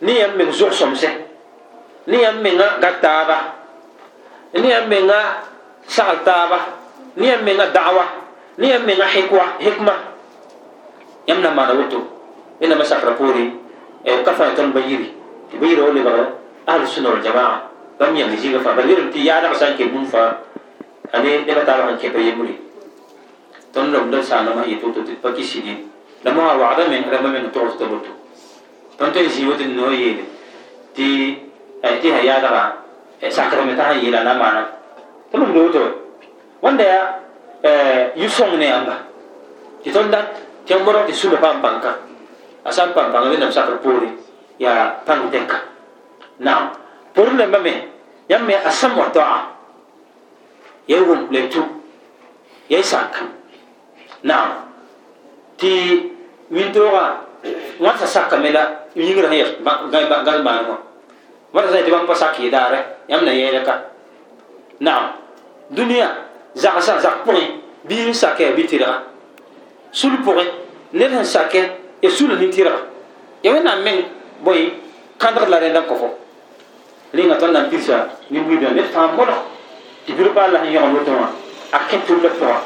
[0.00, 1.10] ni yam meng zog somse.
[2.06, 3.58] Ni yam menga gataba
[4.54, 5.42] ni yam menga
[5.86, 6.80] sal taba.
[7.16, 8.23] Ni yam menga da'wa
[8.58, 9.94] ni yam menga hikwa hikma
[11.26, 12.00] yam na mana woto
[12.60, 13.52] ina masakra puri
[14.04, 15.10] e kafa tan bayiri
[15.50, 16.12] ti bayiri ole ba
[16.66, 20.06] ahlus sunna wal jamaa bam yam ziga fa bayiri ti ya da san ke mun
[20.06, 20.38] fa
[21.12, 22.58] ane de bata ba ke bayiri
[23.72, 25.86] ton lo ndo sa na ma yito to ti pakisidi
[26.24, 28.12] lama wa'ada min rama min to to to
[28.98, 30.22] tõnd tõe zĩ woto no yeele
[30.94, 31.06] tɩ
[31.82, 32.62] tɩ sã yaadga
[33.30, 34.62] sakrame t'a sã yeela na maana
[35.30, 35.82] tɩ mam woto
[36.62, 37.00] wãnda ya
[38.16, 38.94] yu-sõng ne yãmba
[39.84, 40.26] tɩ tõnd dat
[40.66, 41.90] tɩ n bõrg tɩ sũla paam pãnka
[42.64, 44.08] a sã n paam pãnga wẽnnaam sakr poore
[44.58, 45.58] yaa pãng tɛka
[46.38, 46.62] naam
[47.14, 47.72] por rẽmba me
[48.28, 49.38] yãmb me a sãm wa toa
[50.88, 51.62] ya wʋm la tu
[52.68, 53.22] ya sak
[54.22, 54.48] naam
[55.58, 55.72] tɩ
[56.52, 57.04] wĩntoogã
[57.80, 58.62] wãnsa sakame la
[58.96, 59.40] yĩngrã sẽn
[59.92, 60.76] ya gal maan wã
[61.52, 62.78] wãnsa sã tɩ bãmb pa sak yɩdaare
[63.08, 63.74] yãmb na yɛɛle ka
[65.70, 66.23] dũniyã
[66.54, 67.44] zagsã zak pʋgẽ
[67.88, 69.02] biig n sak ya bɩ tɩrga
[69.92, 70.44] sul pʋgẽ
[70.92, 71.54] ned sẽn sak
[72.02, 72.76] ya sula nin tɩrga
[73.42, 74.02] ya wẽnnaam meng
[74.44, 74.70] bõe
[75.18, 76.08] kãndg la rẽnda n kõ fo
[77.12, 77.96] rẽnga tõnd na n pirsa
[78.30, 79.30] nin-buidã ned fãa modg
[80.06, 81.28] tɩ bir-baal la sẽn yõgd woto wã
[81.72, 82.56] a kẽ tʋmda pʋgã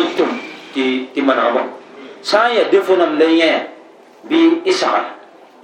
[0.00, 0.30] n tʋm
[1.14, 1.62] tɩ manega bõe
[2.22, 3.66] sã n ya defo nam la yẽ
[4.28, 5.04] bi isagl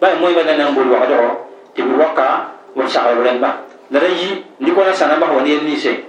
[0.00, 1.16] ba moy ba nan bol wa do
[1.76, 3.60] ti bu waka wa sagl ren ba
[3.92, 6.04] la ra yi ni ko na sana ba woni ni se ti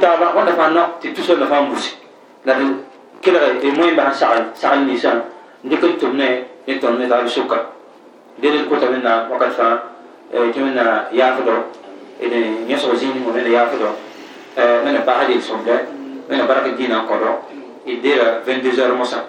[0.00, 1.94] taba wanda fa no ti tu so na fa musi
[2.44, 2.54] la
[3.20, 5.22] kila ti moy ba sagl sagl ni san
[5.64, 7.70] ndikon tumne ni ton ne da suka
[8.38, 9.82] dele ko tamina wakata
[10.52, 11.70] ti na ya fado
[12.20, 13.94] ene nyeso zini mo ne ya fado
[14.58, 14.98] من
[16.28, 17.30] wẽna bark dĩinã n kõdɔ
[17.86, 19.20] d deera 22 heures mosã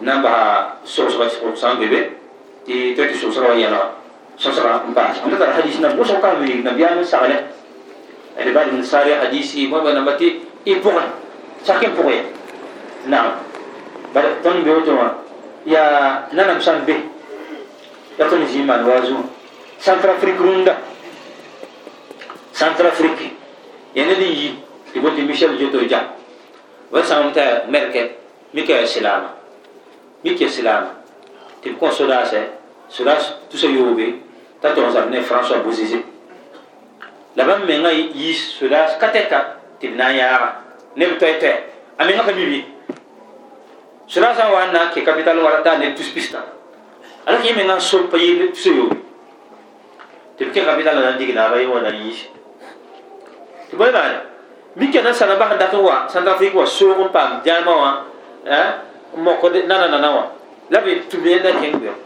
[0.00, 1.76] na n basa sogsga sã
[2.66, 3.82] n be be tɩ tõe tɩ sogsga wa yẽlga
[4.38, 7.36] sõsga n paas n tara hadis nam wʋsg kam yik nabiyaam n sagle
[8.36, 10.26] d bad n saare hadisi bõe ba namba tɩ
[10.64, 11.04] y pʋgẽ
[11.64, 12.18] sak n pʋgẽ
[13.06, 13.38] naam
[14.12, 15.08] bara tõnd be woto wã
[15.64, 16.96] yaa nanam sãn be
[18.18, 19.22] ya tõnd zĩ maan waa zũã
[19.80, 20.74] centrafrique rũndã
[22.52, 23.30] centrafrique
[23.94, 24.48] ya ned n yi
[24.92, 26.12] tɩ bote michel joto jam
[26.90, 28.16] wa sãngem t'a merke
[28.52, 29.32] mika ya silama
[30.24, 30.90] mik ya silama
[31.62, 31.88] tɩ b kõ
[32.88, 34.20] sodaasɛ sodaas tusa yoobe
[34.60, 36.02] t'a tog n zab ne françois bozeze
[37.36, 40.48] la bãmb menga yiis sodaas ka tɛka tɩ b na n yaaga
[40.96, 41.52] neb toɛ-toɛ
[41.98, 42.64] a menga ka mibi
[44.06, 46.40] sodaasã n wa n na n ke capital wala taa neb tus pistã
[47.26, 48.96] ala yẽ menga n sol pa yeel tusa yoobe
[50.38, 52.30] tɩ b ke capital na n dig naaba yẽ wa na n yiis
[53.70, 54.18] tɩ bõe maane
[54.76, 57.90] mika na sana bas dat n wa centrafrique wa soog n paam dãamã wã
[59.16, 60.24] mokd nana nana wã
[60.70, 62.05] la b tʋm yẽnda kẽng be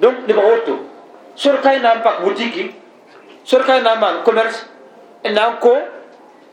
[0.00, 0.74] donc lebg woto
[1.34, 2.74] sor ka y na n pak boutique
[3.44, 4.66] sor ka y na n maan commerce
[5.24, 5.76] n na n ko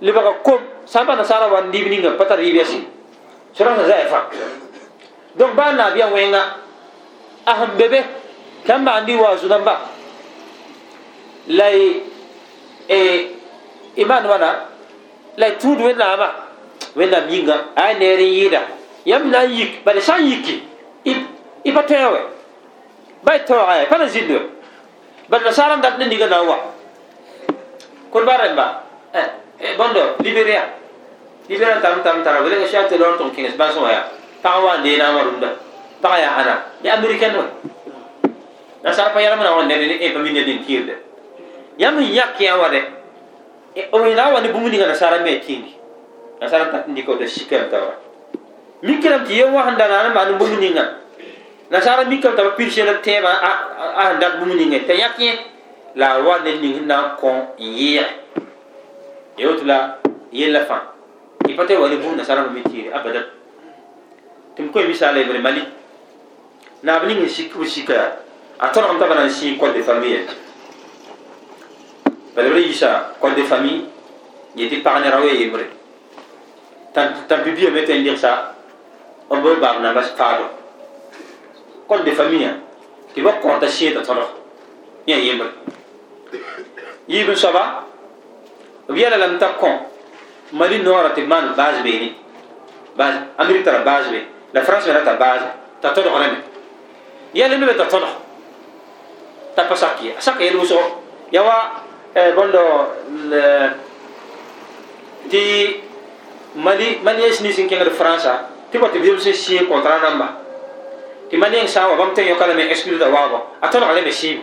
[0.01, 2.79] lebga kom sã n pa nasaara wa nib ninga pa tar yɩb yɛsɩ
[3.53, 4.29] sorã sã zaɛ fa
[5.35, 6.41] donc baa n naab ya wẽnga
[7.45, 7.99] a sẽn be be
[8.65, 9.79] tɩ n maand y waazu namba
[11.47, 11.67] la
[13.97, 14.49] iman wana
[15.37, 16.27] la tuud wẽnnaamã
[16.95, 18.61] wẽnnaam yĩnga a neer n yɩɩda
[19.05, 20.63] yãmb na n yik bala sã n yiki
[21.63, 22.34] y pa tõe wɛ ba y
[23.25, 24.39] taoogã pa na zĩnd wɛ
[25.29, 26.57] bala nasaara n dat ne ninga na n wa
[28.11, 28.65] kolba rẽmba
[29.77, 30.63] bõndo liberia
[31.49, 34.05] liberia tam tam tara welga sia tɩ lor tɩ n kẽes bãs wã yaa
[34.41, 35.49] pag wa n deenaamã rũndã
[36.01, 37.45] pag yaa ãna ne americain wɛ
[38.83, 40.95] nasaar pa yɛlm na wa ned ne pa mi ned n kɩɩrde
[41.77, 42.81] yãmb n yãk yã wa dɛ
[43.91, 45.73] o na wa ni bũmb ninga nasara me kĩndi
[51.69, 54.93] nasara mikiram tɩ yen wa sẽn mikame tẽebã a sẽn dat bũmb ninga t'a
[55.95, 58.03] la wa ned ning na n kõ ya
[59.65, 59.97] la
[60.31, 60.81] yella fãa
[61.47, 63.23] y pa tɩ wa ne bũmb nasara me tiire abadan
[64.55, 65.63] tɩ m koe misaala mali
[66.83, 68.17] naab ning n sik b sika
[68.59, 70.27] a tõrgem t'a na n kod de famille
[72.35, 73.89] bala b yisa kod de famille
[74.55, 75.65] yetɩ pag ne ra we yembre
[76.93, 78.31] tãn pibia me tõe n dɩgsa
[79.29, 80.64] b b baab namba faado
[81.87, 82.51] kod de famille
[83.15, 84.27] tɩ ba kõota sẽeta tõdg
[85.07, 85.49] yã yembre
[87.07, 87.85] yiib n soaba
[88.89, 89.69] b yɛla lame t'a kõ
[90.51, 92.13] mali noora tɩ b maan baas beene
[93.37, 94.19] amerik tara baas be
[94.53, 95.41] la france me ra t'a baas
[95.81, 96.39] t'a tõdg rẽme
[97.33, 98.07] yɛle me be t'a tõdg
[99.55, 100.81] t'a pa sak ye a sak yel wʋsgo
[101.31, 101.57] ya wa
[102.35, 102.95] bondo
[105.29, 105.43] ti
[106.55, 110.44] mali mali es ni sin kenga fransa ti ko ti bi se si contrat namba
[111.35, 114.07] ti mali en sawa bam ten yo kala me excuse da wago aton ale me
[114.11, 114.39] si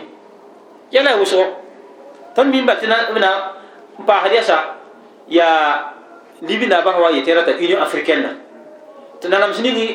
[0.93, 1.41] yala wuso
[2.37, 3.57] ton min batina na
[4.05, 4.77] pa hadiya sa
[5.25, 5.81] ya
[6.45, 8.29] libi na ba wa yetera ta union africaine
[9.17, 9.85] to nanam sini ni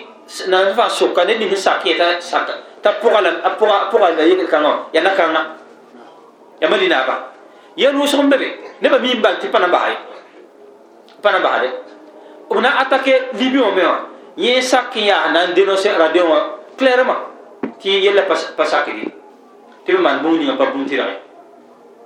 [0.50, 4.90] na fa so ka ne ni saketa saka ta pogala apoga apoga da yeke kanga
[4.90, 5.54] ya nakanga
[6.58, 7.30] ya mali na ba
[7.78, 8.48] yel wʋsg n be be
[8.82, 9.94] nebã mi n bal tɩ pa na basye
[11.22, 11.70] pa na basde
[12.50, 13.98] b na atake libi wã me wã
[14.34, 17.20] yẽ sak n yaa na n dénoncer radio wã clairement
[17.82, 18.22] tɩ yella
[18.56, 19.04] pa sakde
[19.84, 21.16] tɩ b maan bũmb ninga pa bũmb tɩrge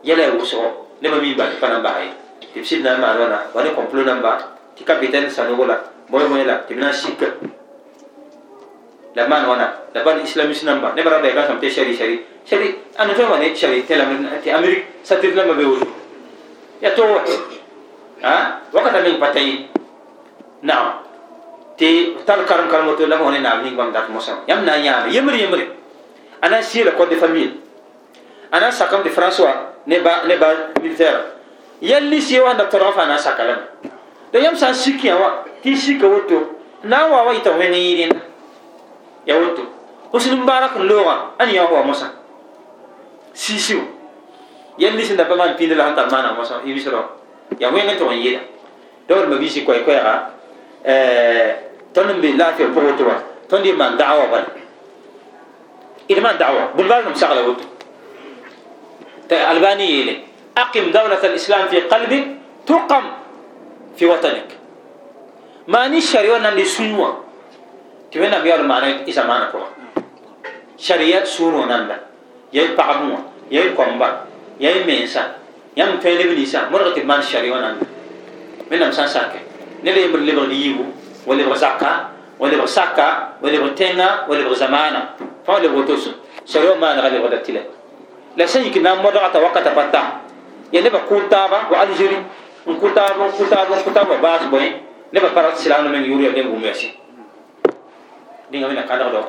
[0.05, 0.65] yɛla ya wʋsgo
[1.03, 2.11] nebã mi n bal tɩ pa na basye
[2.55, 4.39] tɩ b sɩd na n maan wãna wa ne complot namba
[4.77, 5.77] tɩ capitaine sanogo la
[6.11, 7.27] bõe bõe la tɩ b na n sika
[9.15, 12.17] la maan wãna la bãn islamiste namba nebã ra bɛɛ ka sãm tɩ shari shari
[12.49, 13.95] shari anu tõe wa ne shari tɩ
[14.57, 14.93] amérique.
[15.03, 15.87] Satir lama be woto
[16.81, 17.03] ya to
[18.23, 19.67] ha wakata min patay
[20.63, 21.03] naam
[21.77, 25.13] te tal karam karam to lama woni naam ning bam dat mosam yam na nyaame
[25.13, 25.69] yemri yemri
[26.43, 27.55] ana si la code de famille
[28.53, 30.49] ana sakam de françois ne ba ne ba
[30.81, 31.25] militaire
[31.81, 33.59] yalli si wa da toro fa na sakalam
[34.33, 38.13] da yam san siki wa ti sika woto na wa wa ita wen yirin
[39.27, 39.63] ya woto
[40.13, 42.13] usulum barak loga an ya wa mosa
[43.33, 43.81] sisiu
[44.79, 47.03] yelli sẽn da pa maan pĩnd la sẽn tar maana mosã y misrã
[47.59, 48.41] ya wẽng tɩg n yɩɩda
[49.09, 50.15] dɔbr ma bisi koɛɛ-koɛɛga
[50.87, 51.59] آه،
[51.95, 54.45] تنم بالله في البوت وان تندي من دعوة بل
[56.11, 57.61] إذا ما دعوة بالبال نمسك على بوت
[59.29, 60.15] تألباني إلي.
[60.59, 62.27] أقم دولة الإسلام في قلبك
[62.67, 63.05] تقم
[63.97, 64.51] في وطنك.
[65.69, 67.13] ما نشري وأنا نسنوا
[68.13, 69.63] تبين أبي على معنى إذا ما نقول
[70.79, 71.97] شريعة سنوا نبا
[72.53, 73.19] يل بعموا
[73.51, 74.11] يل كمبا
[74.61, 75.37] يل مينسا
[75.77, 77.87] يم فين بنيسا مرة تبان شريعة نبا
[78.71, 79.52] من أمسان ساكن
[89.03, 90.03] modga t'a wakata pa ta
[90.73, 92.21] ya nebã kʋʋl taaba wa algérie
[92.67, 94.67] n kʋ taab n kʋ taab n kʋ taab wa baas bõe
[95.13, 96.89] nebã parat sɩlaamd meng yʋʋr ya lemb wʋm yasi
[98.51, 99.21] dĩnga wẽna kãdgdo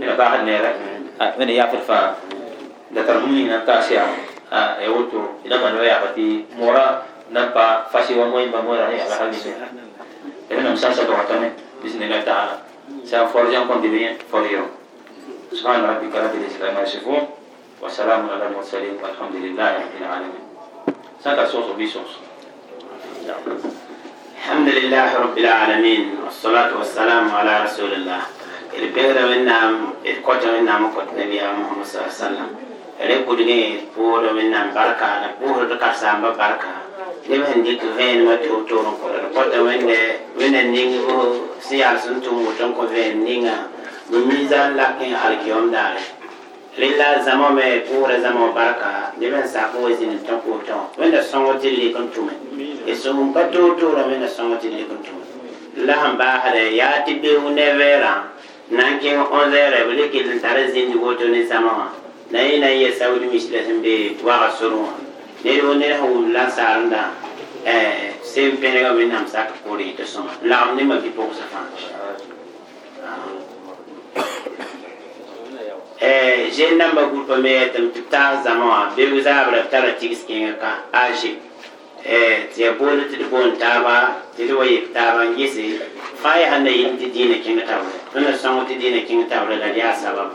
[0.00, 0.70] wẽna baasd neera
[1.38, 2.14] wẽna yaafd fãa
[2.90, 4.08] da tar bũmb ning na n taas yaa
[4.82, 6.24] ya woto d na man wa yaaba tɩ
[6.58, 9.52] mora na n pa fasi wa moẽmba moora ne yaaba hal mise
[13.08, 14.64] sã n forg n kõn tɩ bẽ for yo
[15.52, 17.28] سبحان ربك رب العزة عما يصفون
[17.82, 20.44] وسلام على المرسلين والحمد لله رب العالمين
[21.24, 22.12] سنة صوص بيسوس
[24.36, 28.20] الحمد لله رب العالمين والصلاة والسلام على رسول الله
[28.78, 29.74] البيرة منام
[30.06, 32.48] الكوتة منام كوت نبي محمد صلى الله عليه وسلم
[33.00, 34.66] الكودني بور منام
[36.36, 39.86] بركة بور دكار سامبا بركة نبي هنديك فين ما تو تو نقول الكوتة من
[40.40, 43.56] من النينغ سيال سنتو موتون كوفين نينغا
[44.10, 46.04] بميزان لكن الكيوم داري
[46.78, 50.78] rela zama me pʋʋra zama wã barka leb n sak wa zĩn n tõk woto
[50.98, 52.34] wẽnda sõngo tɩ d lek n tʋme
[52.86, 55.22] y sʋgm pa toor toora wẽnda sõngo tɩ d lek n tʋme
[55.86, 58.14] la sẽn baasda yaa tɩ beoog ne vɛɛrã
[58.76, 61.86] na n kẽng 11 heure b lekl n tara zĩnd woto ne zama wã
[62.30, 65.07] la yẽ na n ya saud misla sẽn be waga sor wã
[65.44, 67.02] ned wo ned sẽn wʋm la n saarendã
[68.22, 71.64] sẽn pẽnega wẽnnaam sak poore yɩ tɩ sõma lagm ne ma bɩ pʋgsa fãa
[76.56, 80.52] jen namba groupe me tɩ tɩ taag zãma wã beg zaabra b tara tigs kẽngã
[80.62, 81.30] ka age
[82.54, 83.94] tɩ ya boond tɩ d boond taaba
[84.36, 85.62] tɩ d wa yek taaba n gese
[86.22, 89.28] fãa yaa sãn na yɩl tɩ dĩinã kẽng tabre tõnd na sõng tɩ dĩinã kẽng
[89.30, 90.30] tabre la d yaa sabab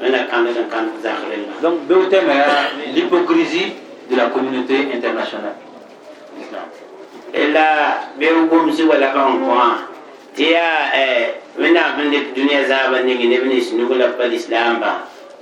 [0.00, 3.72] wẽnna kãmd n kãnd zag rẽlma Donc, le thème est l'hypocrisie
[4.08, 5.54] de la communauté internationale.
[7.52, 9.58] la beg gomsi wala ba sẽn kõ
[10.36, 10.78] tɩ yaa
[11.58, 14.90] wẽnnaam sẽn dɩk dũniyã zaaba ning neb nins nug la pa lislaamba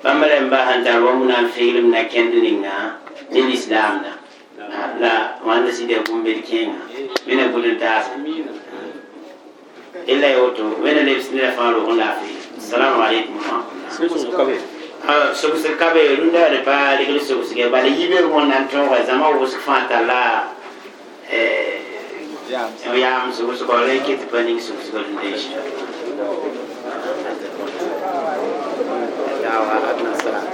[0.03, 2.75] bãmba rẽn ba sẽn tar wa mũna n figrem na kẽnd ninga
[3.33, 4.13] ne lislaamda
[5.03, 5.13] la
[5.47, 6.81] wãnda sɩda bũmb-bed kẽenga
[7.27, 8.11] wẽna bʋd n taase
[10.13, 12.27] illa woto wẽna lebs neda fãa roog n laafɩ
[12.59, 13.37] assalamu alaikum
[15.35, 19.89] sogs kabe rũndaare pa rɩgl sogsge bala yibe wõn na n tõoga zãma wʋsg fãa
[19.91, 20.47] talla
[22.95, 25.23] yaam sogsgɔ rẽ ket pa ning sogsgɔ rũnda
[29.43, 30.47] dawa adna salam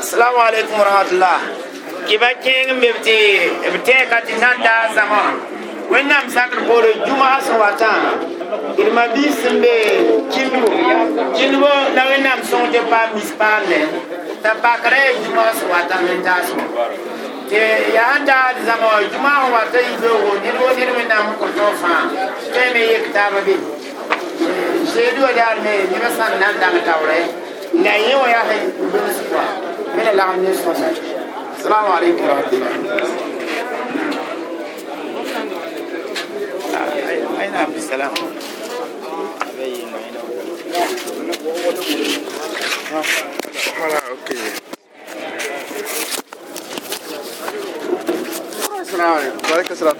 [0.00, 0.76] assalamu alaikum
[2.06, 3.18] kiba kẽng be tɩ
[3.72, 5.22] b tɛɛka tɩ nan daa zãma
[5.92, 7.92] wẽnnaam sakr poore jumaa sẽn wa tã
[8.76, 9.74] d mabiis sẽn be
[10.32, 10.68] kinbo
[11.36, 13.80] kinbo la wẽnnaam sõng tɩ paam mis paamne
[14.42, 16.64] t'a bakra ya jumaa sẽn wa tã me taasmã
[17.50, 17.60] tɩ
[17.96, 21.24] yaa n taad zãma wa jumaa sẽn wa ta yɩ beoogo ned wo ned wẽnnaam
[21.30, 22.00] n kõ tõog fãa
[22.54, 23.54] tõe me yek taaba be
[24.92, 27.20] seed wa daar me nebã sãn na n dãng taoorɛ
[27.84, 28.62] la yẽ wã yaa sẽn
[29.32, 29.44] pʋa
[29.96, 30.88] mena lagm ne sõma
[31.62, 32.70] السلام عليكم ورحمة الله.
[37.40, 38.10] أين عبد السلام؟
[44.10, 44.38] أوكي
[48.80, 49.38] السلام عليكم.
[49.50, 49.96] وعليكم السلام